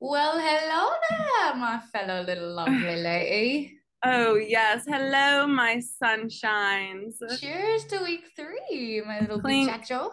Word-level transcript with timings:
Well, 0.00 0.38
hello 0.38 0.92
there, 1.08 1.56
my 1.56 1.80
fellow 1.90 2.22
little 2.22 2.54
lovely 2.54 2.96
lady. 3.02 3.78
Oh, 4.04 4.34
yes. 4.34 4.84
Hello, 4.86 5.46
my 5.46 5.80
sunshines. 6.02 7.14
Cheers 7.40 7.86
to 7.86 8.04
week 8.04 8.24
three, 8.36 9.02
my 9.06 9.20
little 9.20 9.40
Clink. 9.40 9.70
muchacho. 9.70 10.12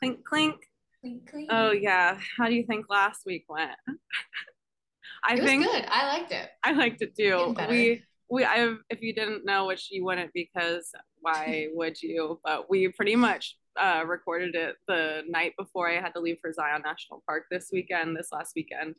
Clink, 0.00 0.24
clink. 0.24 0.54
Clink, 1.00 1.28
clink. 1.28 1.48
Oh, 1.50 1.72
yeah. 1.72 2.16
How 2.38 2.46
do 2.48 2.54
you 2.54 2.64
think 2.64 2.86
last 2.88 3.26
week 3.26 3.46
went? 3.48 3.72
I 5.24 5.34
it 5.34 5.40
was 5.40 5.50
think 5.50 5.64
good. 5.64 5.84
I 5.88 6.06
liked 6.06 6.30
it. 6.30 6.48
I 6.62 6.72
liked 6.72 7.02
it 7.02 7.16
too. 7.16 7.54
We 7.68 8.04
we 8.30 8.44
I 8.44 8.74
if 8.90 9.02
you 9.02 9.12
didn't 9.12 9.44
know, 9.44 9.66
which 9.66 9.88
you 9.90 10.04
wouldn't 10.04 10.32
because 10.34 10.92
why 11.20 11.68
would 11.74 12.00
you? 12.00 12.38
But 12.44 12.70
we 12.70 12.88
pretty 12.88 13.16
much 13.16 13.56
uh, 13.76 14.04
recorded 14.06 14.54
it 14.54 14.76
the 14.86 15.22
night 15.28 15.54
before 15.58 15.90
I 15.90 16.00
had 16.00 16.14
to 16.14 16.20
leave 16.20 16.38
for 16.40 16.52
Zion 16.52 16.82
National 16.84 17.22
Park 17.26 17.44
this 17.50 17.70
weekend, 17.72 18.16
this 18.16 18.28
last 18.30 18.52
weekend. 18.54 18.94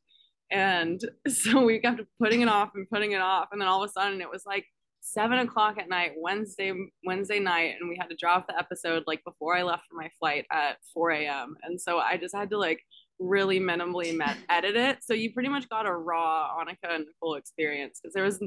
And 0.51 1.01
so 1.27 1.63
we 1.63 1.79
kept 1.79 2.01
putting 2.19 2.41
it 2.41 2.49
off 2.49 2.71
and 2.75 2.89
putting 2.89 3.11
it 3.11 3.21
off. 3.21 3.49
And 3.51 3.59
then 3.61 3.67
all 3.67 3.83
of 3.83 3.89
a 3.89 3.91
sudden 3.91 4.21
it 4.21 4.29
was 4.29 4.45
like 4.45 4.65
seven 5.01 5.39
o'clock 5.39 5.77
at 5.77 5.89
night, 5.89 6.11
Wednesday, 6.17 6.73
Wednesday 7.05 7.39
night, 7.39 7.75
and 7.79 7.89
we 7.89 7.97
had 7.99 8.09
to 8.09 8.15
drop 8.15 8.47
the 8.47 8.57
episode 8.57 9.03
like 9.07 9.23
before 9.23 9.55
I 9.55 9.63
left 9.63 9.83
for 9.89 9.95
my 9.95 10.09
flight 10.19 10.45
at 10.51 10.77
4 10.93 11.11
a.m. 11.11 11.55
And 11.63 11.79
so 11.79 11.99
I 11.99 12.17
just 12.17 12.35
had 12.35 12.49
to 12.49 12.57
like 12.57 12.81
really 13.19 13.59
minimally 13.59 14.15
met 14.15 14.37
edit 14.49 14.75
it. 14.75 14.97
So 15.01 15.13
you 15.13 15.33
pretty 15.33 15.49
much 15.49 15.67
got 15.69 15.85
a 15.85 15.91
raw 15.91 16.49
Annika 16.59 16.93
and 16.95 17.05
Nicole 17.05 17.35
experience 17.35 17.99
because 18.01 18.13
there 18.13 18.23
was 18.23 18.41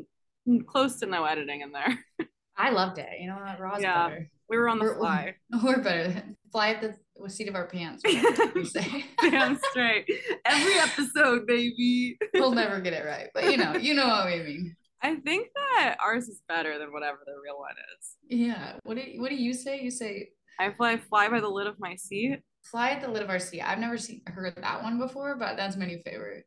close 0.67 0.99
to 1.01 1.07
no 1.07 1.25
editing 1.25 1.63
in 1.63 1.73
there. 1.73 1.99
I 2.57 2.71
loved 2.71 2.99
it. 2.99 3.09
You 3.19 3.29
know 3.29 3.37
what? 3.37 3.59
Raw's 3.59 3.83
Yeah. 3.83 4.09
better. 4.09 4.31
We 4.51 4.59
were 4.59 4.69
on 4.69 4.79
the 4.79 4.85
We're- 4.87 4.97
fly. 4.99 5.35
We're 5.63 5.81
better. 5.83 6.23
Fly 6.53 6.71
at 6.71 6.81
the 6.83 7.31
seat 7.31 7.49
of 7.49 7.55
our 7.55 7.67
pants. 7.69 8.03
you 8.55 8.65
say. 8.65 9.05
Damn 9.23 9.57
straight. 9.71 10.11
Every 10.45 10.75
episode, 10.75 11.47
baby. 11.47 12.19
we'll 12.35 12.51
never 12.53 12.81
get 12.87 12.93
it 12.93 13.05
right, 13.07 13.29
but 13.33 13.45
you 13.51 13.57
know, 13.57 13.77
you 13.77 13.95
know 13.95 14.09
what 14.09 14.27
we 14.27 14.43
mean. 14.43 14.77
I 15.03 15.15
think 15.17 15.49
that 15.55 15.97
ours 16.03 16.29
is 16.29 16.43
better 16.49 16.79
than 16.79 16.93
whatever 16.93 17.19
the 17.25 17.33
real 17.43 17.59
one 17.59 17.75
is. 17.99 18.17
Yeah. 18.29 18.73
What 18.83 18.97
do 18.97 19.03
you, 19.03 19.21
what 19.23 19.31
do 19.31 19.37
you 19.37 19.55
say? 19.55 19.81
You 19.81 19.91
say 19.91 20.31
I 20.59 20.73
fly 20.73 20.97
fly 20.99 21.29
by 21.29 21.41
the 21.41 21.49
lid 21.49 21.67
of 21.69 21.77
my 21.79 21.95
seat. 21.95 22.41
fly 22.65 22.91
at 22.91 23.01
the 23.01 23.09
lid 23.09 23.23
of 23.23 23.31
our 23.31 23.39
seat. 23.39 23.63
I've 23.63 23.79
never 23.79 23.97
seen 23.97 24.21
heard 24.27 24.55
that 24.57 24.83
one 24.83 24.99
before, 24.99 25.37
but 25.37 25.57
that's 25.57 25.77
my 25.77 25.87
new 25.87 26.01
favorite. 26.05 26.45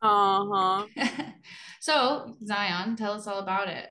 Uh 0.00 0.44
huh. 0.50 0.86
so 1.80 2.34
Zion, 2.46 2.96
tell 2.96 3.12
us 3.14 3.26
all 3.26 3.40
about 3.40 3.68
it. 3.68 3.90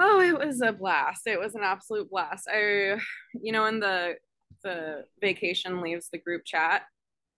Oh, 0.00 0.20
it 0.20 0.38
was 0.38 0.60
a 0.60 0.72
blast. 0.72 1.26
It 1.26 1.40
was 1.40 1.54
an 1.54 1.62
absolute 1.64 2.10
blast. 2.10 2.48
I, 2.52 2.98
you 3.40 3.52
know, 3.52 3.66
in 3.66 3.80
the 3.80 4.14
the 4.64 5.04
vacation 5.20 5.80
leaves 5.80 6.08
the 6.12 6.18
group 6.18 6.42
chat. 6.44 6.82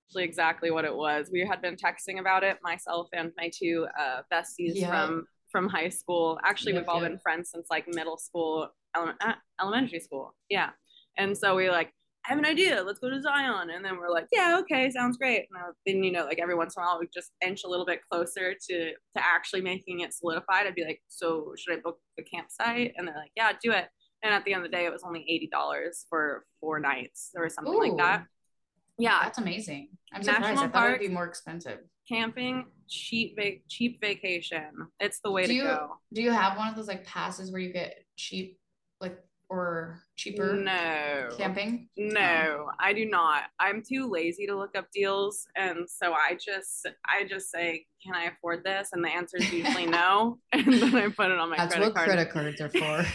Actually, 0.08 0.24
exactly 0.24 0.70
what 0.70 0.84
it 0.84 0.94
was. 0.94 1.30
We 1.32 1.46
had 1.46 1.62
been 1.62 1.76
texting 1.76 2.18
about 2.18 2.42
it, 2.42 2.58
myself 2.62 3.08
and 3.12 3.30
my 3.36 3.50
two 3.56 3.86
uh, 3.98 4.22
besties 4.32 4.72
Yeah. 4.74 4.88
from 4.90 5.26
from 5.52 5.68
high 5.68 5.88
school. 5.88 6.38
Actually, 6.44 6.72
Yep, 6.74 6.82
we've 6.82 6.88
all 6.88 7.02
yep. 7.02 7.10
been 7.10 7.18
friends 7.20 7.50
since 7.50 7.66
like 7.70 7.86
middle 7.88 8.18
school, 8.18 8.68
ele- 8.96 9.14
uh, 9.20 9.34
elementary 9.60 10.00
school. 10.00 10.34
Yeah, 10.48 10.70
and 11.16 11.36
so 11.36 11.54
we 11.56 11.70
like. 11.70 11.92
I 12.26 12.30
have 12.30 12.38
an 12.38 12.44
idea. 12.44 12.82
Let's 12.82 12.98
go 12.98 13.08
to 13.08 13.20
Zion, 13.20 13.70
and 13.70 13.84
then 13.84 13.96
we're 13.96 14.10
like, 14.10 14.26
"Yeah, 14.30 14.58
okay, 14.60 14.90
sounds 14.90 15.16
great." 15.16 15.46
And 15.50 15.74
then 15.86 16.04
you 16.04 16.12
know, 16.12 16.24
like 16.26 16.38
every 16.38 16.54
once 16.54 16.76
in 16.76 16.82
a 16.82 16.86
while, 16.86 16.98
we 17.00 17.08
just 17.14 17.30
inch 17.44 17.64
a 17.64 17.68
little 17.68 17.86
bit 17.86 18.00
closer 18.10 18.52
to 18.54 18.90
to 18.92 19.16
actually 19.16 19.62
making 19.62 20.00
it 20.00 20.12
solidified. 20.12 20.66
I'd 20.66 20.74
be 20.74 20.84
like, 20.84 21.00
"So 21.08 21.54
should 21.58 21.78
I 21.78 21.80
book 21.80 21.98
the 22.18 22.22
campsite?" 22.22 22.92
And 22.96 23.08
they're 23.08 23.16
like, 23.16 23.32
"Yeah, 23.36 23.52
do 23.62 23.72
it." 23.72 23.88
And 24.22 24.34
at 24.34 24.44
the 24.44 24.52
end 24.52 24.64
of 24.64 24.70
the 24.70 24.76
day, 24.76 24.84
it 24.84 24.92
was 24.92 25.02
only 25.02 25.24
eighty 25.28 25.48
dollars 25.50 26.04
for 26.10 26.44
four 26.60 26.78
nights 26.78 27.30
or 27.34 27.48
something 27.48 27.72
like 27.78 27.96
that. 27.96 28.26
Yeah, 28.98 29.18
That's 29.22 29.38
amazing. 29.38 29.88
I'm 30.12 30.20
National 30.20 30.34
surprised. 30.58 30.62
I 30.62 30.68
thought 30.68 30.88
it 30.88 30.92
would 30.92 31.00
be 31.00 31.08
more 31.08 31.24
expensive. 31.24 31.78
camping, 32.06 32.66
cheap 32.86 33.34
va- 33.34 33.62
cheap 33.66 33.98
vacation. 34.02 34.72
It's 34.98 35.20
the 35.24 35.30
way 35.30 35.44
Do 35.44 35.48
to 35.48 35.54
you 35.54 35.62
go. 35.62 35.96
do 36.12 36.20
you 36.20 36.30
have 36.32 36.58
one 36.58 36.68
of 36.68 36.76
those 36.76 36.86
like 36.88 37.06
passes 37.06 37.50
where 37.50 37.62
you 37.62 37.72
get 37.72 37.94
cheap 38.16 38.59
or 39.50 40.00
cheaper 40.16 40.54
No, 40.54 41.28
camping? 41.36 41.88
No, 41.96 42.66
oh. 42.66 42.70
I 42.78 42.92
do 42.92 43.04
not. 43.04 43.44
I'm 43.58 43.82
too 43.82 44.08
lazy 44.08 44.46
to 44.46 44.56
look 44.56 44.76
up 44.76 44.86
deals, 44.94 45.46
and 45.56 45.88
so 45.90 46.12
I 46.12 46.34
just 46.34 46.86
I 47.04 47.24
just 47.28 47.50
say, 47.50 47.84
"Can 48.04 48.14
I 48.14 48.26
afford 48.26 48.62
this?" 48.64 48.90
And 48.92 49.04
the 49.04 49.08
answer 49.08 49.38
is 49.38 49.52
usually 49.52 49.86
no, 49.86 50.38
and 50.52 50.64
then 50.72 50.94
I 50.94 51.08
put 51.08 51.30
it 51.32 51.38
on 51.38 51.50
my 51.50 51.56
credit 51.56 51.58
card. 51.58 51.68
That's 51.68 51.74
credit 51.74 51.84
what 51.86 51.94
card. 51.94 52.56
credit 52.56 52.58
cards 52.58 52.60
are 52.60 52.68
for. 52.68 53.06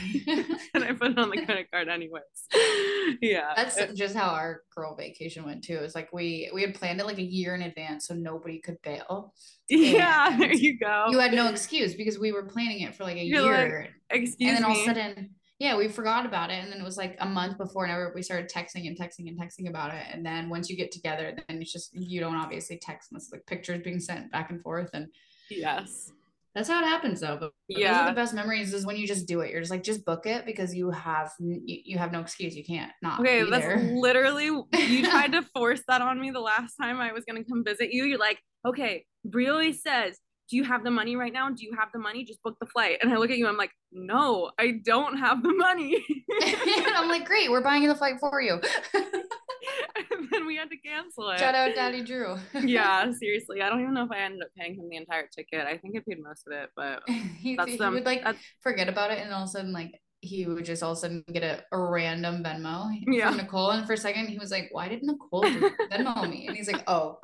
and 0.73 0.83
I 0.83 0.91
put 0.93 1.11
it 1.11 1.17
on 1.17 1.29
the 1.29 1.45
credit 1.45 1.71
card 1.71 1.87
anyways. 1.87 2.21
Yeah, 3.21 3.53
That's 3.55 3.77
it- 3.77 3.95
just 3.95 4.15
how 4.15 4.29
our 4.29 4.63
girl 4.75 4.95
vacation 4.95 5.45
went 5.45 5.63
too. 5.63 5.77
It's 5.77 5.93
like 5.95 6.11
we 6.11 6.49
we 6.53 6.61
had 6.63 6.73
planned 6.73 6.99
it 6.99 7.05
like 7.05 7.19
a 7.19 7.23
year 7.23 7.53
in 7.55 7.61
advance 7.61 8.07
so 8.07 8.13
nobody 8.15 8.59
could 8.59 8.81
bail. 8.81 9.33
yeah. 9.69 10.35
There 10.37 10.51
you 10.53 10.77
go. 10.79 11.05
You 11.11 11.19
had 11.19 11.31
no 11.33 11.47
excuse 11.49 11.93
because 11.93 12.17
we 12.19 12.31
were 12.31 12.43
planning 12.43 12.81
it 12.81 12.95
for 12.95 13.03
like 13.03 13.17
a 13.17 13.23
You're 13.23 13.41
like, 13.43 13.67
year. 13.67 13.87
Excuse 14.09 14.49
and 14.49 14.57
then 14.57 14.63
all 14.65 14.71
of 14.71 14.77
a 14.79 14.85
sudden, 14.85 15.34
yeah, 15.59 15.77
we 15.77 15.87
forgot 15.87 16.25
about 16.25 16.49
it. 16.49 16.55
And 16.55 16.71
then 16.71 16.79
it 16.81 16.83
was 16.83 16.97
like 16.97 17.15
a 17.19 17.25
month 17.25 17.57
before, 17.57 17.85
and 17.85 18.13
we 18.13 18.21
started 18.21 18.49
texting 18.49 18.87
and 18.87 18.97
texting 18.97 19.27
and 19.29 19.39
texting 19.39 19.69
about 19.69 19.93
it. 19.93 20.03
And 20.11 20.25
then 20.25 20.49
once 20.49 20.69
you 20.69 20.75
get 20.75 20.91
together, 20.91 21.35
then 21.47 21.61
it's 21.61 21.71
just 21.71 21.93
you 21.93 22.19
don't 22.19 22.35
obviously 22.35 22.77
text 22.77 23.11
unless 23.11 23.31
like 23.31 23.45
pictures 23.45 23.81
being 23.81 23.99
sent 23.99 24.31
back 24.31 24.49
and 24.51 24.61
forth. 24.61 24.89
And 24.93 25.07
yes. 25.49 26.11
that's 26.53 26.67
how 26.67 26.81
it 26.81 26.85
happens, 26.85 27.21
though. 27.21 27.37
But 27.39 27.53
but 27.69 27.75
those 27.75 27.77
are 27.77 27.81
Yeah. 27.81 28.09
the 28.09 28.15
best 28.15 28.33
memories 28.33 28.73
is 28.73 28.85
when 28.85 28.97
you 28.97 29.07
just 29.07 29.27
do 29.27 29.41
it. 29.41 29.51
You're 29.51 29.61
just 29.61 29.71
like 29.71 29.83
just 29.83 30.03
book 30.03 30.25
it 30.25 30.45
because 30.45 30.75
you 30.75 30.91
have 30.91 31.31
you, 31.39 31.61
you 31.65 31.97
have 31.97 32.11
no 32.11 32.19
excuse. 32.19 32.53
You 32.55 32.65
can't 32.65 32.91
not. 33.01 33.21
Okay, 33.21 33.43
that's 33.49 33.63
there. 33.65 33.77
literally 33.79 34.45
you 34.45 35.05
tried 35.09 35.31
to 35.31 35.41
force 35.53 35.83
that 35.87 36.01
on 36.01 36.19
me 36.19 36.31
the 36.31 36.41
last 36.41 36.75
time 36.75 36.99
I 36.99 37.13
was 37.13 37.23
gonna 37.25 37.45
come 37.45 37.63
visit 37.63 37.93
you. 37.93 38.03
You're 38.03 38.19
like, 38.19 38.39
okay, 38.67 39.05
always 39.49 39.81
says, 39.81 40.19
Do 40.49 40.57
you 40.57 40.63
have 40.63 40.83
the 40.83 40.91
money 40.91 41.15
right 41.15 41.33
now? 41.33 41.49
Do 41.49 41.63
you 41.65 41.73
have 41.77 41.89
the 41.91 41.99
money? 41.99 42.23
Just 42.23 42.41
book 42.43 42.55
the 42.59 42.67
flight. 42.67 42.97
And 43.01 43.11
I 43.11 43.17
look 43.17 43.31
at 43.31 43.37
you, 43.37 43.47
I'm 43.47 43.57
like, 43.57 43.71
no, 43.91 44.51
I 44.59 44.79
don't 44.83 45.17
have 45.17 45.41
the 45.41 45.51
money. 45.53 45.95
and 46.43 46.87
I'm 46.95 47.07
like, 47.09 47.25
great, 47.25 47.49
we're 47.49 47.61
buying 47.63 47.87
the 47.87 47.95
flight 47.95 48.15
for 48.19 48.41
you. 48.41 48.59
and 48.93 50.27
then 50.31 50.45
we 50.45 50.55
had 50.55 50.69
to 50.69 50.77
cancel 50.77 51.29
it. 51.31 51.39
Shout 51.39 51.55
out 51.55 51.73
Daddy 51.73 52.03
Drew. 52.03 52.35
yeah, 52.63 53.11
seriously. 53.11 53.61
I 53.61 53.69
don't 53.69 53.81
even 53.81 53.93
know 53.93 54.03
if 54.05 54.11
I 54.11 54.19
ended 54.19 54.41
up 54.43 54.49
paying 54.57 54.75
him 54.75 54.87
the 54.89 54.97
entire 54.97 55.27
ticket. 55.35 55.65
I 55.65 55.77
think 55.77 55.95
I 55.97 56.01
paid 56.07 56.21
most 56.23 56.45
of 56.47 56.53
it, 56.53 56.69
but 56.75 57.01
he, 57.39 57.55
that's 57.55 57.71
he 57.71 57.77
them. 57.77 57.93
would 57.93 58.05
like 58.05 58.23
That's- 58.23 58.43
forget 58.61 58.87
about 58.89 59.11
it 59.11 59.19
and 59.19 59.33
all 59.33 59.43
of 59.43 59.47
a 59.47 59.51
sudden 59.51 59.73
like 59.73 59.91
he 60.21 60.45
would 60.45 60.65
just 60.65 60.81
all 60.81 60.91
of 60.93 60.97
a 60.97 61.01
sudden 61.01 61.23
get 61.31 61.43
a, 61.43 61.63
a 61.71 61.77
random 61.79 62.43
Venmo 62.43 62.89
Yeah. 63.07 63.29
from 63.29 63.37
Nicole 63.37 63.71
and 63.71 63.85
for 63.85 63.93
a 63.93 63.97
second 63.97 64.27
he 64.27 64.39
was 64.39 64.49
like 64.49 64.69
why 64.71 64.87
did 64.87 65.03
Nicole 65.03 65.43
Venmo 65.43 66.27
me 66.29 66.47
and 66.47 66.55
he's 66.57 66.71
like 66.71 66.83
oh 66.87 67.19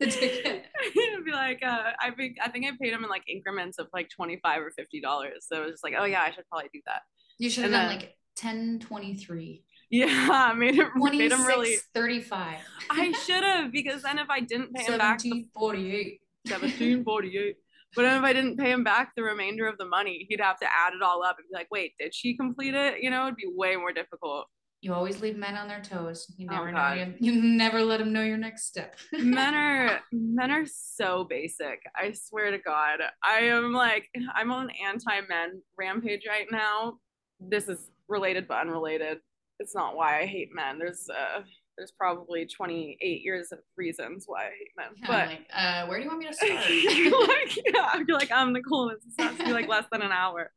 the 0.00 0.06
ticket 0.06 0.64
It'd 0.94 1.24
be 1.24 1.32
like, 1.32 1.60
uh, 1.62 1.90
I 2.00 2.10
think 2.12 2.36
I 2.42 2.48
think 2.48 2.64
I 2.66 2.70
paid 2.80 2.92
him 2.92 3.04
in 3.04 3.10
like 3.10 3.24
increments 3.28 3.78
of 3.78 3.88
like 3.92 4.08
twenty 4.08 4.38
five 4.42 4.62
or 4.62 4.70
fifty 4.70 5.00
dollars. 5.00 5.46
So 5.48 5.62
it 5.62 5.64
was 5.64 5.72
just 5.72 5.84
like, 5.84 5.94
oh 5.98 6.04
yeah, 6.04 6.22
I 6.22 6.30
should 6.30 6.44
probably 6.48 6.70
do 6.72 6.80
that. 6.86 7.02
you 7.38 7.50
should 7.50 7.64
have 7.64 7.72
done 7.72 7.86
like 7.88 8.14
10 8.36 8.78
23 8.80 9.64
Yeah, 9.90 10.52
made 10.56 10.78
it 10.78 10.86
made 10.94 11.32
him 11.32 11.44
really. 11.44 11.74
35 11.94 12.58
I 12.90 13.12
should 13.26 13.42
have 13.42 13.72
because 13.72 14.02
then 14.02 14.18
if 14.18 14.30
I 14.30 14.40
didn't 14.40 14.72
pay 14.72 14.84
him 14.84 14.98
back 14.98 15.18
the 15.18 15.30
17 15.30 15.48
48 15.54 16.20
seventeen 16.46 17.04
forty 17.10 17.36
eight, 17.36 17.56
but 17.96 18.02
then 18.02 18.16
if 18.18 18.22
I 18.24 18.32
didn't 18.32 18.56
pay 18.58 18.70
him 18.70 18.84
back 18.84 19.12
the 19.16 19.22
remainder 19.22 19.66
of 19.66 19.76
the 19.78 19.84
money, 19.86 20.24
he'd 20.28 20.40
have 20.40 20.58
to 20.60 20.66
add 20.66 20.92
it 20.94 21.02
all 21.02 21.24
up 21.24 21.36
and 21.38 21.46
be 21.50 21.56
like, 21.56 21.68
wait, 21.70 21.92
did 21.98 22.14
she 22.14 22.36
complete 22.36 22.74
it? 22.74 23.02
You 23.02 23.10
know, 23.10 23.24
it'd 23.24 23.36
be 23.36 23.50
way 23.52 23.76
more 23.76 23.92
difficult. 23.92 24.46
You 24.80 24.94
always 24.94 25.20
leave 25.20 25.36
men 25.36 25.56
on 25.56 25.66
their 25.66 25.80
toes 25.82 26.32
you 26.36 26.46
Oh, 26.50 26.54
never 26.54 26.72
know 26.72 26.92
you, 26.92 27.14
you 27.18 27.42
never 27.42 27.82
let 27.82 27.98
them 27.98 28.12
know 28.12 28.22
your 28.22 28.36
next 28.36 28.66
step 28.66 28.96
men 29.12 29.54
are 29.54 30.00
men 30.12 30.50
are 30.50 30.66
so 30.66 31.24
basic. 31.24 31.80
I 31.96 32.12
swear 32.12 32.50
to 32.50 32.58
God, 32.58 33.00
I 33.22 33.40
am 33.40 33.72
like 33.72 34.08
I'm 34.34 34.52
on 34.52 34.64
an 34.70 34.76
anti-men 34.84 35.62
rampage 35.76 36.22
right 36.28 36.46
now. 36.50 36.98
This 37.40 37.68
is 37.68 37.90
related 38.08 38.46
but 38.48 38.58
unrelated. 38.60 39.18
It's 39.58 39.74
not 39.74 39.96
why 39.96 40.20
I 40.20 40.26
hate 40.26 40.50
men. 40.54 40.78
There's 40.78 41.08
uh 41.10 41.42
there's 41.76 41.92
probably 41.92 42.44
28 42.46 43.22
years 43.22 43.52
of 43.52 43.60
reasons 43.76 44.24
why 44.26 44.46
I 44.46 44.50
hate 44.50 44.72
men. 44.76 44.88
Yeah, 44.96 45.06
but 45.06 45.28
like 45.28 45.46
uh 45.54 45.86
where 45.86 45.98
do 45.98 46.04
you 46.04 46.08
want 46.10 46.20
me 46.20 46.26
to 46.26 46.34
start 46.34 46.54
like, 46.54 47.56
yeah, 47.74 48.02
you're 48.06 48.16
like, 48.18 48.32
I'm 48.32 48.52
Nicole. 48.52 48.90
This 48.90 49.14
has 49.26 49.36
to 49.38 49.44
be 49.44 49.52
like 49.52 49.68
less 49.68 49.86
than 49.92 50.02
an 50.02 50.12
hour. 50.12 50.50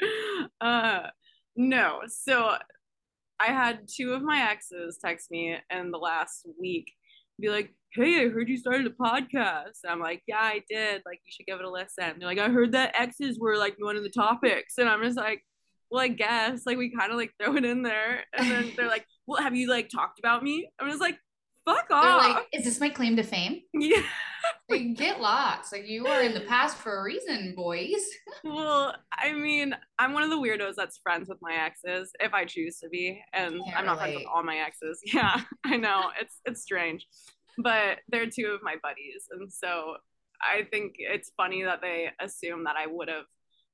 Uh, 0.60 1.08
no. 1.56 2.02
So 2.08 2.56
I 3.42 3.52
had 3.52 3.88
two 3.88 4.14
of 4.14 4.22
my 4.22 4.50
exes 4.52 4.98
text 5.04 5.32
me 5.32 5.58
in 5.70 5.92
the 5.92 5.98
last 5.98 6.48
week, 6.60 6.92
be 7.40 7.50
like, 7.50 7.74
hey, 7.94 8.26
I 8.26 8.30
heard 8.30 8.50
you 8.50 8.58
started 8.58 8.88
a 8.88 8.90
podcast. 8.90 9.84
And 9.84 9.92
I'm 9.92 10.00
like, 10.00 10.22
yeah, 10.28 10.40
I 10.40 10.62
did. 10.70 11.02
Like, 11.06 11.22
you 11.26 11.32
should 11.32 11.46
give 11.46 11.60
it 11.60 11.66
a 11.66 11.70
listen. 11.70 12.20
They're 12.20 12.28
like, 12.28 12.40
I 12.40 12.50
heard 12.50 12.72
that 12.74 12.96
exes 12.98 13.40
were 13.40 13.58
like 13.58 13.76
one 13.80 13.98
of 13.98 14.04
the 14.04 14.10
topics. 14.10 14.78
And 14.78 14.88
I'm 14.88 15.04
just 15.04 15.18
like, 15.18 15.44
well, 15.90 16.02
I 16.02 16.08
guess. 16.10 16.66
Like, 16.66 16.78
we 16.78 16.96
kind 16.96 17.12
of 17.12 17.18
like 17.18 17.32
throw 17.42 17.56
it 17.58 17.66
in 17.66 17.82
there. 17.82 18.24
And 18.38 18.50
then 18.50 18.74
they're 18.76 18.88
like, 18.88 19.06
well, 19.28 19.42
have 19.42 19.56
you 19.56 19.70
like 19.70 19.90
talked 19.90 20.20
about 20.20 20.44
me? 20.44 20.70
I'm 20.80 20.90
just 20.90 21.02
like, 21.02 21.18
fuck 21.66 21.90
they're 21.90 21.98
off. 21.98 22.24
like 22.24 22.46
is 22.54 22.66
this 22.66 22.80
my 22.80 22.90
claim 22.90 23.16
to 23.16 23.24
fame 23.24 23.62
yeah. 23.74 24.02
Like, 24.70 24.96
get 24.96 25.22
lost. 25.22 25.72
Like 25.72 25.88
you 25.88 26.08
are 26.08 26.22
in 26.24 26.34
the 26.34 26.42
past 26.42 26.78
for 26.78 27.00
a 27.00 27.04
reason, 27.04 27.54
boys. 27.56 28.04
Well, 28.44 28.96
I 29.22 29.34
mean, 29.34 29.76
I'm 30.00 30.14
one 30.14 30.24
of 30.24 30.30
the 30.30 30.38
weirdos 30.38 30.76
that's 30.76 30.98
friends 30.98 31.30
with 31.30 31.38
my 31.42 31.54
exes 31.54 32.12
if 32.20 32.34
I 32.34 32.46
choose 32.46 32.80
to 32.80 32.90
be, 32.90 33.22
and 33.34 33.64
Can't 33.64 33.78
I'm 33.78 33.86
not 33.86 34.00
friends 34.00 34.16
with 34.18 34.26
all 34.34 34.44
my 34.44 34.58
exes. 34.58 35.02
Yeah, 35.14 35.42
I 35.66 35.78
know 35.78 36.10
it's 36.20 36.40
it's 36.46 36.62
strange, 36.62 37.08
but 37.58 38.00
they're 38.10 38.30
two 38.30 38.48
of 38.48 38.62
my 38.64 38.76
buddies, 38.82 39.28
and 39.32 39.52
so 39.52 39.98
I 40.42 40.64
think 40.72 40.96
it's 40.98 41.32
funny 41.38 41.64
that 41.64 41.82
they 41.82 42.10
assume 42.20 42.64
that 42.64 42.76
I 42.76 42.88
would 42.88 43.10
have 43.10 43.26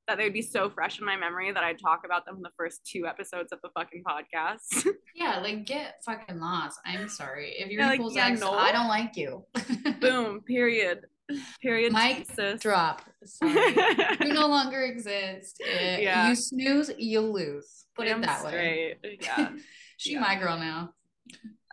that 0.07 0.17
they'd 0.17 0.33
be 0.33 0.41
so 0.41 0.69
fresh 0.69 0.99
in 0.99 1.05
my 1.05 1.17
memory 1.17 1.51
that 1.51 1.63
I'd 1.63 1.79
talk 1.79 2.01
about 2.05 2.25
them 2.25 2.37
in 2.37 2.41
the 2.41 2.51
first 2.57 2.85
two 2.85 3.05
episodes 3.05 3.51
of 3.51 3.59
the 3.61 3.69
fucking 3.77 4.03
podcast. 4.07 4.87
yeah, 5.15 5.39
like 5.41 5.65
get 5.65 5.95
fucking 6.05 6.39
lost. 6.39 6.79
I'm 6.85 7.09
sorry. 7.09 7.55
If 7.57 7.69
you're 7.69 7.81
Yeah, 7.81 7.89
like, 7.89 8.01
yeah, 8.11 8.27
ex, 8.29 8.39
no. 8.39 8.51
I 8.53 8.71
don't 8.71 8.87
like 8.87 9.17
you. 9.17 9.43
Boom. 9.99 10.41
Period. 10.41 11.07
Period. 11.61 11.93
Mic 11.93 12.25
sis. 12.31 12.61
Drop. 12.61 13.01
Sorry. 13.25 13.53
you 14.21 14.33
no 14.33 14.47
longer 14.47 14.83
exist. 14.83 15.61
Eh, 15.65 15.99
Yeah. 15.99 16.29
You 16.29 16.35
snooze, 16.35 16.91
you 16.97 17.21
lose. 17.21 17.85
Put 17.95 18.05
Damn 18.05 18.23
it 18.23 18.27
that 18.27 18.43
way. 18.45 18.95
Yeah. 19.21 19.49
she 19.97 20.13
Yeah. 20.13 20.19
my 20.21 20.35
girl 20.39 20.57
now. 20.57 20.93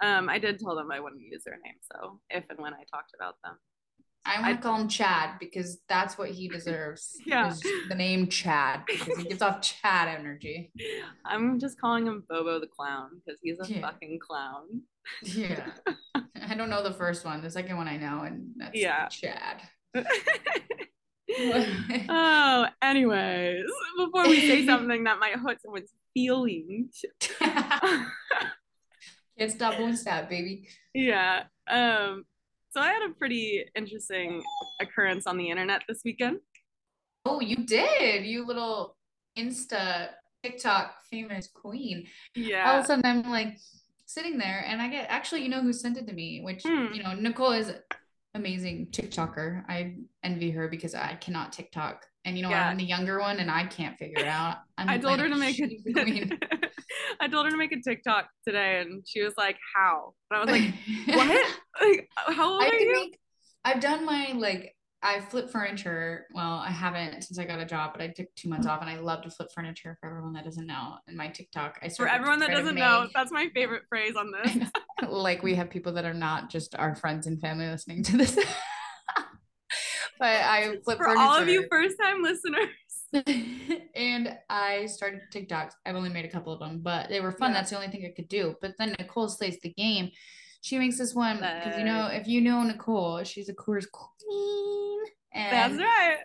Um, 0.03 0.29
I 0.29 0.39
did 0.39 0.59
tell 0.59 0.75
them 0.75 0.91
I 0.91 0.99
wouldn't 1.01 1.23
use 1.23 1.43
their 1.45 1.55
name, 1.65 1.77
so 1.93 2.21
if 2.31 2.45
and 2.51 2.59
when 2.59 2.75
I 2.75 2.83
talked 2.93 3.13
about 3.15 3.37
them. 3.45 3.57
I 4.27 4.41
want 4.41 4.57
to 4.57 4.63
call 4.67 4.77
him 4.81 4.89
Chad 4.89 5.39
because 5.39 5.79
that's 5.89 6.17
what 6.17 6.31
he 6.31 6.49
deserves. 6.49 7.17
Yeah. 7.27 7.53
the 7.89 7.95
name 7.95 8.29
Chad 8.29 8.85
because 8.87 9.19
he 9.19 9.25
gives 9.25 9.43
off 9.43 9.61
Chad 9.83 10.09
energy. 10.09 10.73
I'm 11.25 11.59
just 11.61 11.79
calling 11.81 12.07
him 12.07 12.25
Bobo 12.29 12.59
the 12.61 12.67
clown 12.67 13.21
because 13.25 13.39
he's 13.43 13.59
a 13.61 13.67
Yeah. 13.71 13.81
fucking 13.83 14.19
clown. 14.21 14.83
Yeah. 15.23 15.67
I 16.49 16.55
don't 16.55 16.71
know 16.71 16.83
the 16.83 16.93
first 16.95 17.25
one. 17.25 17.43
The 17.43 17.51
second 17.51 17.77
one 17.77 17.89
I 17.89 17.97
know, 17.99 18.23
and 18.23 18.53
that's 18.57 18.75
Yeah. 18.79 19.09
Chad. 19.09 19.63
oh, 22.09 22.67
anyways, 22.83 23.65
before 23.99 24.29
we 24.29 24.41
say 24.41 24.67
something 24.67 25.05
that 25.05 25.19
might 25.19 25.35
hurt 25.37 25.61
someone's 25.63 25.91
feelings. 26.15 27.05
Can't 29.39 29.51
stop, 29.51 29.79
won't 29.81 29.99
stop, 29.99 30.29
baby. 30.29 30.69
yeah. 30.95 31.45
Um, 31.69 32.25
so 32.75 32.81
I 32.81 32.89
had 32.93 33.09
a 33.09 33.15
pretty 33.15 33.65
interesting 33.77 34.43
occurrence 34.81 35.27
on 35.29 35.37
the 35.39 35.49
internet 35.49 35.83
this 35.89 36.03
weekend. 36.05 36.39
Oh, 37.25 37.41
you 37.41 37.57
did. 37.65 38.25
You 38.27 38.45
little 38.47 38.97
Insta 39.39 40.09
TikTok 40.43 40.95
famous 41.11 41.49
queen. 41.55 42.07
Yeah. 42.35 42.71
All 42.71 42.79
of 42.79 42.85
a 42.85 42.87
sudden, 42.87 43.07
I'm 43.07 43.31
like 43.31 43.59
sitting 44.07 44.39
there, 44.39 44.65
and 44.67 44.83
I 44.83 44.89
get 44.89 45.07
actually, 45.09 45.43
you 45.43 45.49
know, 45.49 45.63
who 45.63 45.73
sent 45.73 45.97
it 45.97 46.07
to 46.09 46.13
me? 46.13 46.41
Which 46.43 46.63
Hmm. 46.65 46.93
you 46.93 47.03
know, 47.03 47.15
Nicole 47.15 47.53
is 47.53 47.73
amazing 48.35 48.89
TikToker. 48.91 49.65
I 49.69 49.97
envy 50.25 50.51
her 50.51 50.69
because 50.69 50.95
I 50.95 51.15
cannot 51.15 51.53
TikTok, 51.53 52.05
and 52.25 52.37
you 52.37 52.43
know, 52.43 52.51
Yeah. 52.51 52.69
I'm 52.69 52.77
the 52.77 52.85
younger 52.85 53.21
one, 53.21 53.39
and 53.39 53.51
I 53.51 53.67
can't 53.67 53.97
figure 53.97 54.19
it 54.19 54.27
out. 54.27 54.59
I'm 54.77 54.89
I 54.89 54.99
told 54.99 55.21
her 55.21 55.29
to 55.29 55.37
make 55.37 55.57
the 55.85 55.93
queen. 55.93 56.39
I 57.21 57.29
told 57.29 57.47
her 57.47 57.51
to 57.51 57.57
make 57.57 57.73
a 57.73 57.81
TikTok 57.81 58.29
today 58.47 58.81
and 58.81 59.03
she 59.07 59.23
was 59.23 59.35
like, 59.37 59.57
How? 59.75 60.15
And 60.31 60.39
I 60.39 60.41
was 60.45 60.51
like, 60.51 60.75
What? 61.17 61.47
Like 61.81 62.09
how 62.29 62.53
old 62.53 62.63
I 62.63 62.69
are 62.69 62.75
you?" 62.75 62.93
Make, 62.93 63.19
I've 63.65 63.81
done 63.81 64.05
my 64.05 64.33
like. 64.37 64.75
I 65.07 65.21
flip 65.21 65.51
furniture. 65.51 66.25
Well, 66.33 66.55
I 66.55 66.71
haven't 66.71 67.25
since 67.25 67.39
I 67.39 67.45
got 67.45 67.61
a 67.61 67.67
job, 67.67 67.91
but 67.93 68.01
I 68.01 68.09
took 68.09 68.27
two 68.37 68.49
months 68.49 68.67
off, 68.67 68.81
and 68.81 68.89
I 68.89 68.97
love 68.97 69.21
to 69.25 69.31
flip 69.31 69.49
furniture. 69.55 69.99
For 70.01 70.09
everyone 70.09 70.33
that 70.33 70.47
doesn't 70.47 70.67
know, 70.67 70.95
in 71.09 71.15
my 71.15 71.29
TikTok, 71.29 71.79
I 71.83 71.91
For 71.91 72.09
everyone 72.09 72.39
that 72.39 72.51
doesn't 72.51 72.75
know, 72.75 73.07
that's 73.15 73.31
my 73.31 73.51
favorite 73.55 73.83
phrase 73.91 74.15
on 74.17 74.33
this. 74.33 74.71
like 75.11 75.43
we 75.43 75.57
have 75.57 75.69
people 75.69 75.93
that 75.93 76.07
are 76.07 76.15
not 76.15 76.49
just 76.49 76.75
our 76.75 76.95
friends 76.95 77.27
and 77.27 77.39
family 77.39 77.67
listening 77.67 78.03
to 78.05 78.17
this. 78.17 78.35
but 80.19 80.27
I 80.27 80.79
flip 80.83 80.97
For 80.97 81.15
all 81.15 81.37
of 81.37 81.49
you 81.49 81.67
first 81.71 81.97
time 82.01 82.23
listeners. 82.23 82.69
and 83.95 84.37
I 84.49 84.87
started 84.87 85.23
TikToks. 85.33 85.73
I've 85.87 85.97
only 85.97 86.11
made 86.11 86.25
a 86.25 86.31
couple 86.31 86.53
of 86.53 86.61
them, 86.61 86.81
but 86.83 87.09
they 87.09 87.21
were 87.21 87.33
fun. 87.33 87.51
Yeah. 87.51 87.59
That's 87.59 87.71
the 87.71 87.77
only 87.77 87.89
thing 87.89 88.05
I 88.05 88.13
could 88.15 88.29
do. 88.29 88.57
But 88.61 88.73
then 88.79 88.95
Nicole 88.99 89.29
slays 89.29 89.59
the 89.63 89.73
game. 89.73 90.11
She 90.63 90.79
makes 90.79 90.99
this 90.99 91.15
one 91.15 91.37
because 91.37 91.79
you 91.79 91.85
know 91.85 92.07
if 92.07 92.27
you 92.27 92.41
know 92.41 92.63
Nicole, 92.63 93.23
she's 93.25 93.51
a 93.51 93.55
Coors 93.55 93.85
queen, 93.91 95.01
And 95.33 95.53
That's 95.53 95.83
right. 95.83 96.17